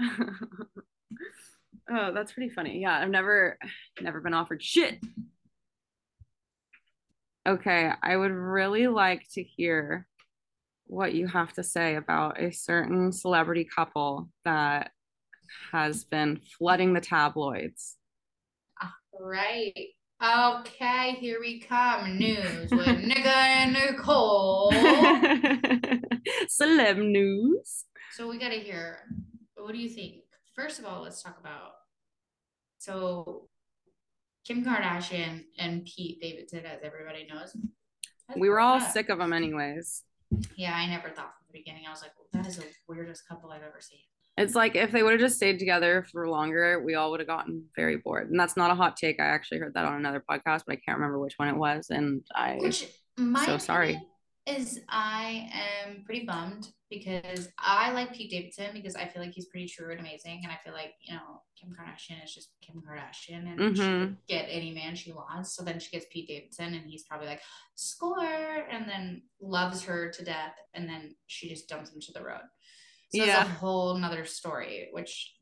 oh, 1.90 2.12
that's 2.12 2.32
pretty 2.32 2.50
funny. 2.50 2.80
Yeah, 2.80 2.98
I've 2.98 3.10
never, 3.10 3.58
never 4.00 4.20
been 4.20 4.34
offered 4.34 4.62
shit. 4.62 4.98
Okay, 7.46 7.90
I 8.02 8.16
would 8.16 8.32
really 8.32 8.86
like 8.86 9.26
to 9.32 9.42
hear 9.42 10.06
what 10.86 11.14
you 11.14 11.26
have 11.26 11.52
to 11.54 11.62
say 11.62 11.96
about 11.96 12.40
a 12.40 12.52
certain 12.52 13.12
celebrity 13.12 13.64
couple 13.64 14.28
that 14.44 14.90
has 15.72 16.04
been 16.04 16.40
flooding 16.58 16.92
the 16.92 17.00
tabloids. 17.00 17.96
Right. 19.18 19.88
Okay, 20.22 21.12
here 21.18 21.40
we 21.40 21.60
come. 21.60 22.18
News 22.18 22.70
with 22.70 22.86
Nigga 22.86 23.26
and 23.26 23.72
Nicole. 23.72 24.70
Celeb 26.46 26.98
news. 26.98 27.86
So 28.12 28.28
we 28.28 28.38
gotta 28.38 28.56
hear. 28.56 28.98
What 29.56 29.72
do 29.72 29.78
you 29.78 29.88
think? 29.88 30.16
First 30.54 30.78
of 30.78 30.84
all, 30.84 31.00
let's 31.02 31.22
talk 31.22 31.38
about. 31.40 31.70
So, 32.76 33.48
Kim 34.46 34.62
Kardashian 34.62 35.44
and 35.58 35.86
Pete 35.86 36.20
Davidson, 36.20 36.66
as 36.66 36.80
everybody 36.82 37.26
knows. 37.26 37.56
We 38.36 38.50
were 38.50 38.60
all 38.60 38.76
up. 38.76 38.90
sick 38.92 39.08
of 39.08 39.18
them, 39.18 39.32
anyways. 39.32 40.02
Yeah, 40.54 40.74
I 40.74 40.86
never 40.86 41.08
thought 41.08 41.32
from 41.34 41.46
the 41.50 41.58
beginning. 41.58 41.84
I 41.86 41.90
was 41.90 42.02
like, 42.02 42.12
well, 42.18 42.28
that 42.34 42.46
is 42.46 42.58
the 42.58 42.64
weirdest 42.88 43.26
couple 43.26 43.50
I've 43.50 43.62
ever 43.62 43.80
seen. 43.80 44.00
It's 44.36 44.54
like 44.54 44.74
if 44.74 44.90
they 44.90 45.02
would 45.02 45.12
have 45.12 45.20
just 45.20 45.36
stayed 45.36 45.58
together 45.58 46.06
for 46.10 46.28
longer, 46.28 46.82
we 46.82 46.94
all 46.94 47.10
would 47.10 47.20
have 47.20 47.26
gotten 47.26 47.64
very 47.76 47.96
bored. 47.96 48.30
And 48.30 48.38
that's 48.40 48.56
not 48.56 48.70
a 48.70 48.74
hot 48.74 48.96
take. 48.96 49.20
I 49.20 49.24
actually 49.26 49.58
heard 49.58 49.74
that 49.74 49.84
on 49.84 49.94
another 49.94 50.22
podcast, 50.28 50.62
but 50.66 50.72
I 50.72 50.76
can't 50.76 50.98
remember 50.98 51.18
which 51.18 51.34
one 51.36 51.48
it 51.48 51.56
was. 51.56 51.88
And 51.90 52.22
I, 52.34 52.56
Which 52.60 52.86
my 53.16 53.44
so 53.44 53.58
sorry. 53.58 54.00
Is 54.46 54.80
I 54.88 55.50
am 55.86 56.02
pretty 56.04 56.24
bummed 56.24 56.68
because 56.88 57.50
I 57.58 57.92
like 57.92 58.14
Pete 58.14 58.30
Davidson 58.30 58.70
because 58.72 58.96
I 58.96 59.06
feel 59.06 59.22
like 59.22 59.32
he's 59.32 59.46
pretty 59.46 59.68
true 59.68 59.90
and 59.90 60.00
amazing, 60.00 60.40
and 60.42 60.50
I 60.50 60.58
feel 60.64 60.72
like 60.72 60.94
you 61.02 61.14
know 61.14 61.42
Kim 61.60 61.70
Kardashian 61.70 62.24
is 62.24 62.34
just 62.34 62.48
Kim 62.62 62.82
Kardashian, 62.82 63.52
and 63.52 63.76
she 63.76 63.82
Mhm. 63.82 64.00
could 64.00 64.16
get 64.26 64.46
any 64.48 64.72
man 64.72 64.96
she 64.96 65.12
wants. 65.12 65.54
So 65.54 65.62
then 65.62 65.78
she 65.78 65.90
gets 65.90 66.06
Pete 66.10 66.26
Davidson, 66.26 66.72
and 66.74 66.88
he's 66.88 67.04
probably 67.04 67.28
like 67.28 67.42
score, 67.74 68.24
and 68.70 68.88
then 68.88 69.22
loves 69.40 69.82
her 69.84 70.10
to 70.10 70.24
death, 70.24 70.54
and 70.72 70.88
then 70.88 71.14
she 71.26 71.48
just 71.48 71.68
dumps 71.68 71.92
him 71.92 72.00
to 72.00 72.12
the 72.12 72.24
road. 72.24 72.40
So 73.12 73.24
Yeah. 73.24 73.40
it's 73.40 73.50
a 73.50 73.52
whole 73.54 73.96
nother 73.98 74.24
story, 74.24 74.88
which 74.92 75.34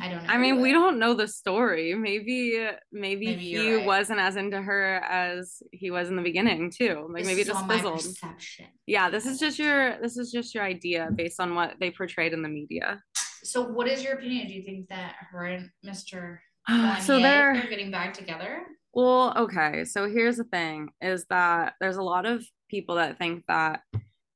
I 0.00 0.08
don't. 0.08 0.22
Know. 0.22 0.28
I 0.32 0.38
mean, 0.38 0.54
agree 0.54 0.62
we 0.62 0.72
don't 0.72 0.98
know 0.98 1.12
the 1.12 1.28
story. 1.28 1.94
Maybe, 1.94 2.66
maybe, 2.90 3.26
Maybe 3.26 3.36
he 3.36 3.74
right. 3.74 3.84
wasn't 3.84 4.20
as 4.20 4.36
into 4.36 4.60
her 4.60 4.96
as 5.04 5.62
he 5.72 5.90
was 5.90 6.08
in 6.08 6.16
the 6.16 6.22
beginning 6.22 6.70
too. 6.70 7.06
Like 7.10 7.24
This 7.24 7.26
maybe 7.26 7.44
just 7.44 7.66
fizzled. 7.68 8.06
Yeah, 8.86 9.10
this 9.10 9.26
is 9.26 9.38
just 9.38 9.58
your, 9.58 10.00
this 10.00 10.16
is 10.16 10.32
just 10.32 10.54
your 10.54 10.64
idea 10.64 11.10
based 11.14 11.40
on 11.40 11.54
what 11.54 11.74
they 11.78 11.90
portrayed 11.90 12.32
in 12.32 12.42
the 12.42 12.48
media. 12.48 13.02
So, 13.44 13.62
what 13.62 13.88
is 13.88 14.02
your 14.02 14.14
opinion? 14.14 14.46
Do 14.46 14.54
you 14.54 14.62
think 14.62 14.88
that 14.88 15.16
her 15.30 15.44
and 15.44 15.68
Mr. 15.84 16.38
so 17.00 17.20
they're 17.20 17.50
are 17.50 17.66
getting 17.68 17.90
back 17.90 18.14
together? 18.14 18.62
Well, 18.94 19.34
okay. 19.36 19.84
So 19.84 20.08
here's 20.08 20.36
the 20.36 20.44
thing 20.44 20.90
is 21.00 21.26
that 21.26 21.74
there's 21.80 21.96
a 21.96 22.02
lot 22.02 22.24
of 22.26 22.44
people 22.70 22.96
that 22.96 23.18
think 23.18 23.44
that 23.48 23.80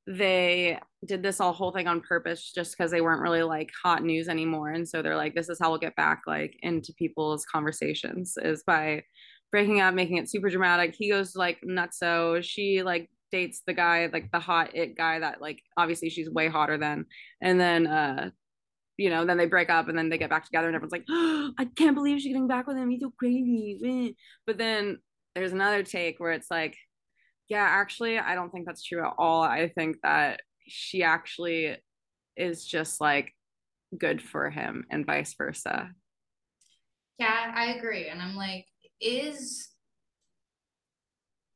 they 0.07 0.79
did 1.05 1.21
this 1.21 1.41
all 1.41 1.51
whole 1.51 1.71
thing 1.71 1.87
on 1.87 1.99
purpose 2.01 2.51
just 2.53 2.77
because 2.77 2.91
they 2.91 3.01
weren't 3.01 3.21
really 3.21 3.43
like 3.43 3.69
hot 3.83 4.03
news 4.03 4.29
anymore. 4.29 4.69
And 4.69 4.87
so 4.87 5.01
they're 5.01 5.17
like, 5.17 5.35
this 5.35 5.49
is 5.49 5.59
how 5.59 5.69
we'll 5.69 5.79
get 5.79 5.95
back 5.97 6.21
like 6.25 6.57
into 6.63 6.93
people's 6.93 7.45
conversations 7.45 8.37
is 8.41 8.63
by 8.63 9.03
breaking 9.51 9.81
up, 9.81 9.93
making 9.93 10.17
it 10.17 10.29
super 10.29 10.49
dramatic. 10.49 10.95
He 10.97 11.09
goes 11.09 11.35
like 11.35 11.59
nutso. 11.61 12.41
She 12.41 12.83
like 12.83 13.09
dates 13.31 13.61
the 13.67 13.73
guy, 13.73 14.09
like 14.11 14.31
the 14.31 14.39
hot 14.39 14.75
it 14.75 14.95
guy 14.97 15.19
that 15.19 15.41
like 15.41 15.61
obviously 15.75 16.09
she's 16.09 16.29
way 16.29 16.47
hotter 16.47 16.77
than. 16.77 17.05
And 17.41 17.59
then 17.59 17.87
uh 17.87 18.29
you 18.97 19.11
know, 19.11 19.25
then 19.25 19.37
they 19.37 19.45
break 19.45 19.69
up 19.69 19.89
and 19.89 19.97
then 19.97 20.09
they 20.09 20.17
get 20.17 20.29
back 20.29 20.45
together 20.45 20.67
and 20.67 20.75
everyone's 20.75 20.91
like, 20.91 21.05
oh, 21.07 21.51
I 21.59 21.65
can't 21.65 21.95
believe 21.95 22.19
she's 22.19 22.31
getting 22.33 22.47
back 22.47 22.65
with 22.65 22.77
him. 22.77 22.89
He's 22.89 23.01
so 23.01 23.13
crazy. 23.19 24.15
But 24.47 24.57
then 24.57 24.97
there's 25.35 25.51
another 25.51 25.83
take 25.83 26.19
where 26.19 26.31
it's 26.31 26.49
like, 26.49 26.75
yeah, 27.49 27.63
actually, 27.63 28.19
I 28.19 28.35
don't 28.35 28.51
think 28.51 28.65
that's 28.65 28.83
true 28.83 29.05
at 29.05 29.13
all. 29.17 29.41
I 29.41 29.69
think 29.69 29.97
that 30.03 30.41
she 30.67 31.03
actually 31.03 31.77
is 32.35 32.65
just 32.65 32.99
like 32.99 33.33
good 33.97 34.21
for 34.21 34.49
him 34.49 34.85
and 34.91 35.05
vice 35.05 35.33
versa. 35.37 35.91
Yeah, 37.17 37.53
I 37.55 37.73
agree. 37.73 38.09
And 38.09 38.21
I'm 38.21 38.35
like, 38.35 38.67
is 38.99 39.69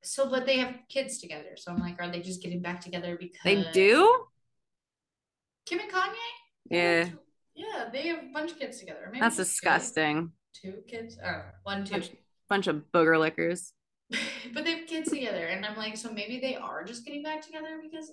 so, 0.04 0.30
but 0.30 0.46
they 0.46 0.58
have 0.58 0.76
kids 0.90 1.20
together. 1.20 1.56
So 1.58 1.72
I'm 1.72 1.80
like, 1.80 2.02
are 2.02 2.10
they 2.10 2.22
just 2.22 2.42
getting 2.42 2.62
back 2.62 2.82
together 2.82 3.18
because 3.20 3.42
They 3.44 3.64
do? 3.72 4.26
Kim 5.66 5.80
and 5.80 5.92
Kanye? 5.92 6.14
Yeah. 6.70 7.10
Yeah, 7.54 7.90
they 7.92 8.08
have 8.08 8.20
a 8.20 8.34
bunch 8.34 8.52
of 8.52 8.60
kids 8.60 8.80
together. 8.80 9.02
Maybe 9.08 9.20
That's 9.20 9.38
just 9.38 9.50
two. 9.50 9.54
disgusting. 9.54 10.32
Two 10.54 10.76
kids? 10.88 11.18
Oh, 11.24 11.42
one, 11.64 11.86
two. 11.86 11.92
Bunch, 11.92 12.10
bunch 12.50 12.68
of 12.68 12.84
booger 12.94 13.20
lickers. 13.20 13.74
but 14.54 14.64
they 14.66 14.72
have 14.78 14.88
kids 14.88 15.10
together. 15.10 15.48
And 15.48 15.66
I'm 15.66 15.78
like, 15.78 15.98
so 15.98 16.12
maybe 16.12 16.40
they 16.40 16.56
are 16.56 16.84
just 16.84 17.06
getting 17.06 17.24
back 17.24 17.42
together 17.42 17.80
because 17.82 18.12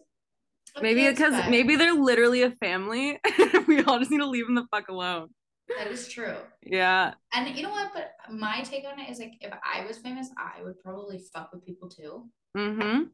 Maybe 0.82 1.08
because 1.08 1.48
maybe 1.48 1.76
they're 1.76 1.94
literally 1.94 2.42
a 2.42 2.50
family. 2.52 3.18
we 3.66 3.82
all 3.82 3.98
just 3.98 4.10
need 4.10 4.18
to 4.18 4.26
leave 4.26 4.46
them 4.46 4.54
the 4.54 4.66
fuck 4.70 4.88
alone. 4.88 5.28
that 5.76 5.88
is 5.88 6.08
true. 6.08 6.36
Yeah. 6.64 7.14
And 7.32 7.56
you 7.56 7.62
know 7.62 7.70
what? 7.70 7.90
But 7.94 8.12
my 8.30 8.60
take 8.62 8.84
on 8.84 8.98
it 9.00 9.10
is 9.10 9.18
like, 9.18 9.32
if 9.40 9.52
I 9.64 9.84
was 9.86 9.98
famous, 9.98 10.28
I 10.38 10.62
would 10.62 10.78
probably 10.80 11.20
fuck 11.32 11.50
with 11.52 11.64
people 11.64 11.88
too. 11.88 12.28
Mm-hmm. 12.56 13.04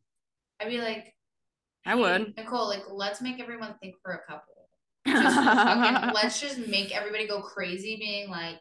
I'd 0.61 0.69
be 0.69 0.79
like, 0.79 1.15
I 1.87 1.95
"Hey, 1.95 2.01
would." 2.01 2.37
Nicole, 2.37 2.69
like, 2.69 2.85
let's 2.91 3.21
make 3.21 3.41
everyone 3.41 3.75
think 3.81 3.95
we're 4.05 4.15
a 4.15 4.25
couple. 4.27 4.55
Just 5.07 5.37
fucking, 5.37 6.13
let's 6.15 6.41
just 6.41 6.59
make 6.59 6.95
everybody 6.95 7.27
go 7.27 7.43
crazy, 7.43 7.97
being 7.97 8.31
like, 8.31 8.57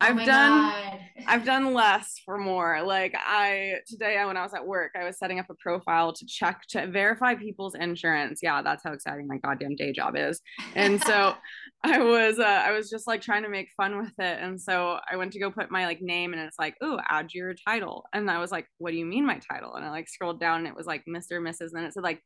I've 0.00 0.16
my 0.16 0.24
done 0.24 0.72
God. 0.72 1.00
I've 1.26 1.44
done 1.44 1.72
less 1.72 2.20
for 2.24 2.36
more. 2.38 2.82
Like 2.82 3.14
I 3.16 3.76
today 3.86 4.22
when 4.24 4.36
I 4.36 4.42
was 4.42 4.54
at 4.54 4.66
work, 4.66 4.92
I 4.98 5.04
was 5.04 5.18
setting 5.18 5.38
up 5.38 5.46
a 5.50 5.54
profile 5.54 6.12
to 6.12 6.26
check 6.26 6.62
to 6.70 6.86
verify 6.86 7.34
people's 7.34 7.74
insurance. 7.74 8.40
Yeah, 8.42 8.62
that's 8.62 8.82
how 8.84 8.92
exciting 8.92 9.26
my 9.26 9.38
goddamn 9.38 9.76
day 9.76 9.92
job 9.92 10.16
is. 10.16 10.40
And 10.74 11.02
so 11.02 11.34
I 11.84 11.98
was 12.02 12.38
uh, 12.38 12.62
I 12.64 12.72
was 12.72 12.90
just 12.90 13.06
like 13.06 13.20
trying 13.20 13.44
to 13.44 13.48
make 13.48 13.68
fun 13.76 13.98
with 13.98 14.12
it. 14.18 14.38
And 14.40 14.60
so 14.60 14.98
I 15.10 15.16
went 15.16 15.32
to 15.32 15.40
go 15.40 15.50
put 15.50 15.70
my 15.70 15.86
like 15.86 16.02
name 16.02 16.32
and 16.32 16.42
it's 16.42 16.58
like, 16.58 16.76
"Oh, 16.82 17.00
add 17.08 17.32
your 17.32 17.54
title." 17.66 18.04
And 18.12 18.30
I 18.30 18.38
was 18.38 18.50
like, 18.50 18.66
"What 18.78 18.90
do 18.90 18.96
you 18.96 19.06
mean 19.06 19.26
my 19.26 19.38
title?" 19.50 19.74
And 19.74 19.84
I 19.84 19.90
like 19.90 20.08
scrolled 20.08 20.40
down 20.40 20.58
and 20.58 20.66
it 20.66 20.76
was 20.76 20.86
like 20.86 21.04
Mr. 21.08 21.40
Mrs. 21.40 21.68
and 21.68 21.76
then 21.76 21.84
it 21.84 21.94
said 21.94 22.02
like 22.02 22.20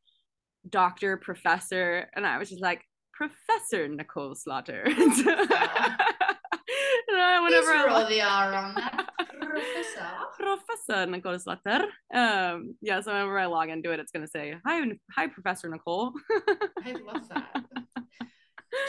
doctor, 0.67 1.17
professor, 1.17 2.09
and 2.15 2.25
I 2.25 2.37
was 2.37 2.49
just 2.49 2.61
like 2.61 2.81
Professor 3.13 3.87
Nicole 3.87 4.35
Slaughter. 4.35 4.87
And 7.37 7.53
so- 7.53 7.55
and 7.55 7.57
I- 7.61 7.61
whenever 7.61 7.71
Please 7.71 7.93
I 7.93 7.99
roll 7.99 8.09
the 8.09 8.21
R 8.21 8.53
on 8.53 8.75
that. 8.75 9.09
Professor. 9.41 10.07
Professor 10.37 11.05
Nicole 11.05 11.39
Slater. 11.39 11.85
Um, 12.13 12.75
yeah, 12.81 13.01
so 13.01 13.11
whenever 13.11 13.37
I 13.39 13.45
log 13.45 13.69
into 13.69 13.91
it, 13.91 13.99
it's 13.99 14.11
gonna 14.11 14.27
say, 14.27 14.55
Hi, 14.65 14.81
hi, 15.11 15.27
Professor 15.27 15.69
Nicole. 15.69 16.13
I 16.85 16.91
love 16.93 17.27
that. 17.29 17.63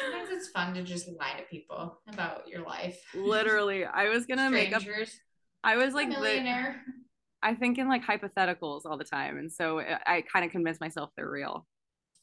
Sometimes 0.03 0.29
it's 0.31 0.49
fun 0.51 0.75
to 0.75 0.83
just 0.83 1.09
lie 1.19 1.35
to 1.39 1.43
people 1.51 2.01
about 2.13 2.47
your 2.49 2.63
life. 2.65 3.01
Literally, 3.15 3.85
I 3.85 4.09
was 4.11 4.27
gonna 4.27 4.51
make 4.51 4.75
up 4.75 4.83
I 5.65 5.77
was 5.77 5.95
Like 5.95 6.09
like 6.09 6.17
the, 6.19 6.23
millionaire. 6.23 6.83
I 7.43 7.55
think 7.55 7.79
in 7.79 7.89
like 7.89 8.05
hypotheticals 8.05 8.83
all 8.85 8.99
the 8.99 9.05
time. 9.05 9.39
And 9.39 9.51
so 9.51 9.81
I, 9.81 9.99
I 10.07 10.23
kind 10.23 10.45
of 10.45 10.51
convince 10.51 10.81
myself 10.81 11.11
they're 11.17 11.29
real. 11.31 11.67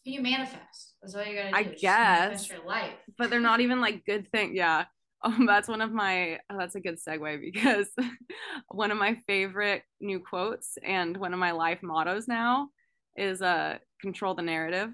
You 0.04 0.22
manifest. 0.22 0.96
That's 1.02 1.16
all 1.16 1.26
you 1.26 1.36
gotta 1.36 1.50
do. 1.52 1.56
I 1.56 1.64
guess. 1.64 2.20
manifest 2.20 2.50
your 2.50 2.66
life. 2.66 2.94
But 3.18 3.30
they're 3.30 3.40
not 3.40 3.60
even 3.60 3.82
like 3.82 4.06
good 4.06 4.28
things. 4.32 4.54
Yeah. 4.56 4.86
Um, 5.24 5.46
that's 5.48 5.68
one 5.68 5.82
of 5.82 5.92
my 5.92 6.40
oh, 6.50 6.58
that's 6.58 6.76
a 6.76 6.80
good 6.80 6.98
segue 7.00 7.42
because 7.42 7.88
one 8.70 8.92
of 8.92 8.98
my 8.98 9.16
favorite 9.28 9.84
new 10.00 10.20
quotes 10.20 10.78
and 10.86 11.18
one 11.18 11.34
of 11.34 11.40
my 11.40 11.52
life 11.52 11.80
mottos 11.82 12.28
now 12.28 12.70
is 13.16 13.42
uh 13.42 13.78
control 14.02 14.36
the 14.36 14.44
narrative. 14.44 14.90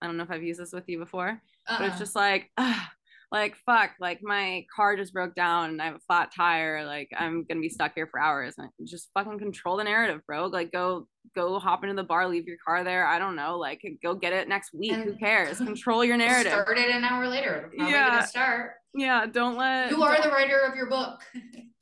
I 0.00 0.06
don't 0.06 0.16
know 0.16 0.22
if 0.24 0.30
I've 0.30 0.42
used 0.42 0.60
this 0.60 0.72
with 0.72 0.88
you 0.88 0.98
before. 0.98 1.40
but 1.78 1.88
it's 1.88 1.96
Uh-uh. 1.96 1.98
just 1.98 2.14
like 2.16 2.50
"Ah, 2.56 2.90
like 3.32 3.56
fuck 3.66 3.90
like 4.00 4.20
my 4.22 4.64
car 4.74 4.96
just 4.96 5.12
broke 5.12 5.34
down 5.34 5.70
and 5.70 5.82
i 5.82 5.86
have 5.86 5.96
a 5.96 6.00
flat 6.06 6.30
tire 6.34 6.86
like 6.86 7.10
i'm 7.18 7.44
gonna 7.44 7.60
be 7.60 7.68
stuck 7.68 7.92
here 7.94 8.06
for 8.06 8.20
hours. 8.20 8.54
And 8.58 8.70
just 8.84 9.10
fucking 9.14 9.38
control 9.38 9.76
the 9.76 9.84
narrative 9.84 10.20
bro. 10.26 10.46
Like 10.46 10.72
go 10.72 11.06
go 11.34 11.58
hop 11.58 11.82
into 11.82 11.96
the 11.96 12.04
bar 12.04 12.28
leave 12.28 12.46
your 12.46 12.56
car 12.64 12.84
there. 12.84 13.06
I 13.06 13.18
don't 13.18 13.36
know 13.36 13.58
like 13.58 13.82
go 14.02 14.14
get 14.14 14.32
it 14.32 14.48
next 14.48 14.72
week. 14.72 14.92
And 14.92 15.04
who 15.04 15.16
cares? 15.16 15.58
Control 15.66 16.04
your 16.04 16.16
narrative. 16.16 16.52
start 16.52 16.78
it 16.78 16.90
an 16.90 17.04
hour 17.04 17.28
later. 17.28 17.70
Yeah. 17.74 18.24
start? 18.24 18.72
Yeah 18.94 19.26
don't 19.26 19.56
let 19.56 19.90
you 19.90 20.02
are 20.02 20.22
the 20.22 20.30
writer 20.30 20.60
of 20.60 20.74
your 20.74 20.88
book. 20.88 21.20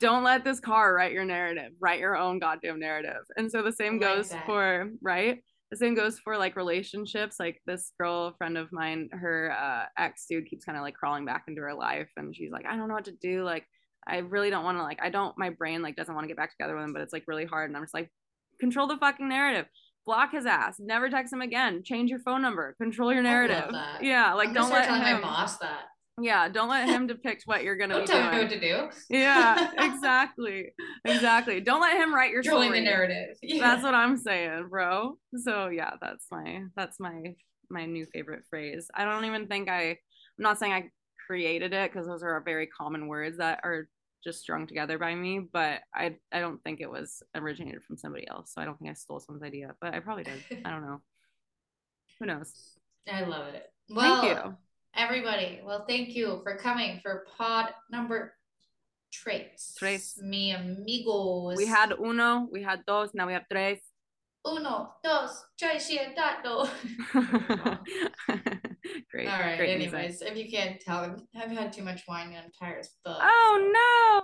Don't 0.01 0.25
let 0.25 0.43
this 0.43 0.59
car 0.59 0.93
write 0.93 1.13
your 1.13 1.23
narrative. 1.23 1.71
Write 1.79 2.01
your 2.01 2.17
own 2.17 2.37
goddamn 2.37 2.81
narrative. 2.81 3.23
And 3.37 3.49
so 3.49 3.63
the 3.63 3.71
same 3.71 3.93
like 3.93 4.01
goes 4.01 4.29
that. 4.29 4.45
for 4.45 4.89
right 5.01 5.41
the 5.75 5.85
same 5.85 5.95
goes 5.95 6.19
for 6.19 6.37
like 6.37 6.55
relationships 6.55 7.35
like 7.39 7.61
this 7.65 7.91
girl 7.99 8.33
friend 8.37 8.57
of 8.57 8.71
mine 8.71 9.09
her 9.11 9.51
uh, 9.51 9.85
ex 10.01 10.25
dude 10.29 10.47
keeps 10.47 10.65
kind 10.65 10.77
of 10.77 10.83
like 10.83 10.95
crawling 10.95 11.25
back 11.25 11.43
into 11.47 11.61
her 11.61 11.73
life 11.73 12.09
and 12.17 12.35
she's 12.35 12.51
like 12.51 12.65
i 12.65 12.75
don't 12.75 12.87
know 12.87 12.93
what 12.93 13.05
to 13.05 13.11
do 13.21 13.43
like 13.43 13.65
i 14.07 14.17
really 14.17 14.49
don't 14.49 14.63
want 14.63 14.77
to 14.77 14.83
like 14.83 14.99
i 15.01 15.09
don't 15.09 15.37
my 15.37 15.49
brain 15.49 15.81
like 15.81 15.95
doesn't 15.95 16.15
want 16.15 16.23
to 16.23 16.27
get 16.27 16.37
back 16.37 16.51
together 16.51 16.75
with 16.75 16.83
him 16.83 16.93
but 16.93 17.01
it's 17.01 17.13
like 17.13 17.23
really 17.27 17.45
hard 17.45 17.69
and 17.69 17.77
i'm 17.77 17.83
just 17.83 17.93
like 17.93 18.09
control 18.59 18.87
the 18.87 18.97
fucking 18.97 19.27
narrative. 19.27 19.65
Block 20.05 20.33
his 20.33 20.45
ass. 20.45 20.75
Never 20.79 21.09
text 21.09 21.33
him 21.33 21.41
again. 21.41 21.81
Change 21.83 22.11
your 22.11 22.19
phone 22.19 22.41
number. 22.41 22.75
Control 22.79 23.11
your 23.11 23.23
narrative. 23.23 23.71
yeah 24.01 24.33
like 24.33 24.53
don't 24.53 24.69
let 24.69 24.87
him 24.87 24.99
my 24.99 25.19
boss 25.19 25.57
that 25.57 25.85
yeah, 26.21 26.47
don't 26.49 26.69
let 26.69 26.87
him 26.87 27.07
depict 27.07 27.43
what 27.45 27.63
you're 27.63 27.75
gonna 27.75 27.95
don't 27.95 28.03
be 28.05 28.11
tell 28.13 28.21
doing. 28.21 28.33
him 28.33 28.39
what 28.41 28.49
to 28.51 28.59
do. 28.59 28.89
yeah, 29.09 29.71
exactly, 29.77 30.73
exactly. 31.03 31.61
Don't 31.61 31.81
let 31.81 31.97
him 31.97 32.13
write 32.13 32.31
your 32.31 32.41
Controlling 32.41 32.69
story. 32.69 32.79
the 32.79 32.85
narrative. 32.85 33.37
Yeah. 33.41 33.61
That's 33.61 33.83
what 33.83 33.93
I'm 33.93 34.17
saying, 34.17 34.67
bro. 34.69 35.17
So 35.37 35.67
yeah, 35.67 35.91
that's 36.01 36.25
my 36.31 36.63
that's 36.75 36.99
my 36.99 37.35
my 37.69 37.85
new 37.85 38.05
favorite 38.05 38.43
phrase. 38.49 38.87
I 38.95 39.05
don't 39.05 39.25
even 39.25 39.47
think 39.47 39.69
I. 39.69 39.89
I'm 39.89 39.97
not 40.43 40.59
saying 40.59 40.73
I 40.73 40.89
created 41.27 41.73
it 41.73 41.91
because 41.91 42.07
those 42.07 42.23
are 42.23 42.39
very 42.41 42.67
common 42.67 43.07
words 43.07 43.37
that 43.37 43.59
are 43.63 43.87
just 44.23 44.41
strung 44.41 44.67
together 44.67 44.97
by 44.97 45.13
me, 45.15 45.39
but 45.51 45.81
I 45.93 46.15
I 46.31 46.39
don't 46.39 46.63
think 46.63 46.79
it 46.81 46.89
was 46.89 47.23
originated 47.35 47.83
from 47.83 47.97
somebody 47.97 48.27
else. 48.27 48.53
So 48.53 48.61
I 48.61 48.65
don't 48.65 48.77
think 48.79 48.91
I 48.91 48.93
stole 48.93 49.19
someone's 49.19 49.43
idea, 49.43 49.75
but 49.81 49.93
I 49.93 49.99
probably 49.99 50.23
did. 50.23 50.43
I 50.63 50.69
don't 50.71 50.81
know. 50.85 51.01
Who 52.19 52.25
knows? 52.25 52.53
I 53.11 53.21
love 53.23 53.53
it. 53.53 53.63
Well, 53.89 54.21
Thank 54.21 54.37
you 54.45 54.57
everybody. 54.95 55.61
Well, 55.63 55.85
thank 55.87 56.15
you 56.15 56.39
for 56.43 56.55
coming 56.57 56.99
for 57.01 57.25
pod 57.37 57.73
number 57.91 58.33
tres. 59.11 59.75
Tres. 59.77 60.19
Mi 60.21 60.51
amigos. 60.51 61.57
We 61.57 61.65
had 61.65 61.93
uno, 61.93 62.47
we 62.51 62.63
had 62.63 62.85
dos, 62.85 63.13
now 63.13 63.27
we 63.27 63.33
have 63.33 63.45
tres. 63.51 63.79
Uno, 64.45 64.93
dos, 65.03 65.43
tres 65.59 65.89
dato. 66.15 66.65
great. 69.11 69.27
All 69.27 69.39
right. 69.39 69.57
Great 69.57 69.69
anyways, 69.69 70.21
music. 70.21 70.27
if 70.27 70.37
you 70.37 70.51
can't 70.51 70.79
tell, 70.79 71.17
I've 71.35 71.51
had 71.51 71.73
too 71.73 71.83
much 71.83 72.03
wine 72.07 72.27
and 72.27 72.37
I'm 72.37 72.51
tired 72.59 72.79
as 72.79 72.89
fuck. 73.03 73.19
Oh 73.21 73.71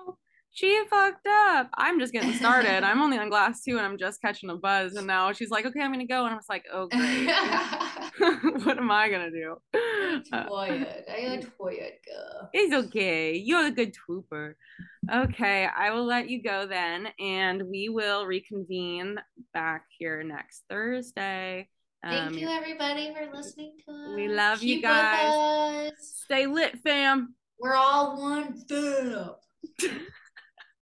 no 0.05 0.17
she 0.53 0.83
fucked 0.89 1.27
up. 1.27 1.69
I'm 1.75 1.99
just 1.99 2.11
getting 2.11 2.33
started. 2.33 2.83
I'm 2.83 3.01
only 3.01 3.17
on 3.17 3.29
glass 3.29 3.63
two 3.63 3.77
and 3.77 3.85
I'm 3.85 3.97
just 3.97 4.21
catching 4.21 4.49
a 4.49 4.55
buzz. 4.55 4.95
And 4.95 5.07
now 5.07 5.31
she's 5.31 5.49
like, 5.49 5.65
okay, 5.65 5.81
I'm 5.81 5.91
gonna 5.91 6.05
go. 6.05 6.25
And 6.25 6.33
I 6.33 6.35
was 6.35 6.49
like, 6.49 6.65
oh 6.71 6.87
great. 6.87 7.27
what 8.65 8.77
am 8.77 8.91
I 8.91 9.09
gonna 9.09 9.31
do? 9.31 9.55
Tired. 10.29 10.49
I 11.09 11.17
am 11.19 11.41
tired, 11.59 11.93
girl. 12.05 12.49
It's 12.53 12.73
okay. 12.73 13.37
You're 13.37 13.67
a 13.67 13.71
good 13.71 13.93
trooper. 13.93 14.57
Okay, 15.11 15.65
I 15.65 15.91
will 15.91 16.05
let 16.05 16.29
you 16.29 16.43
go 16.43 16.67
then, 16.67 17.07
and 17.19 17.63
we 17.63 17.89
will 17.89 18.25
reconvene 18.25 19.17
back 19.53 19.85
here 19.97 20.21
next 20.23 20.63
Thursday. 20.69 21.69
Thank 22.03 22.31
um, 22.31 22.37
you 22.37 22.49
everybody 22.49 23.13
for 23.13 23.35
listening 23.35 23.73
to 23.85 23.91
us. 23.91 24.15
We 24.15 24.27
love 24.27 24.59
Keep 24.59 24.77
you 24.77 24.81
guys. 24.81 25.91
Stay 25.99 26.45
lit, 26.45 26.79
fam. 26.79 27.35
We're 27.59 27.75
all 27.75 28.19
one 28.21 28.63
fam. 28.67 29.31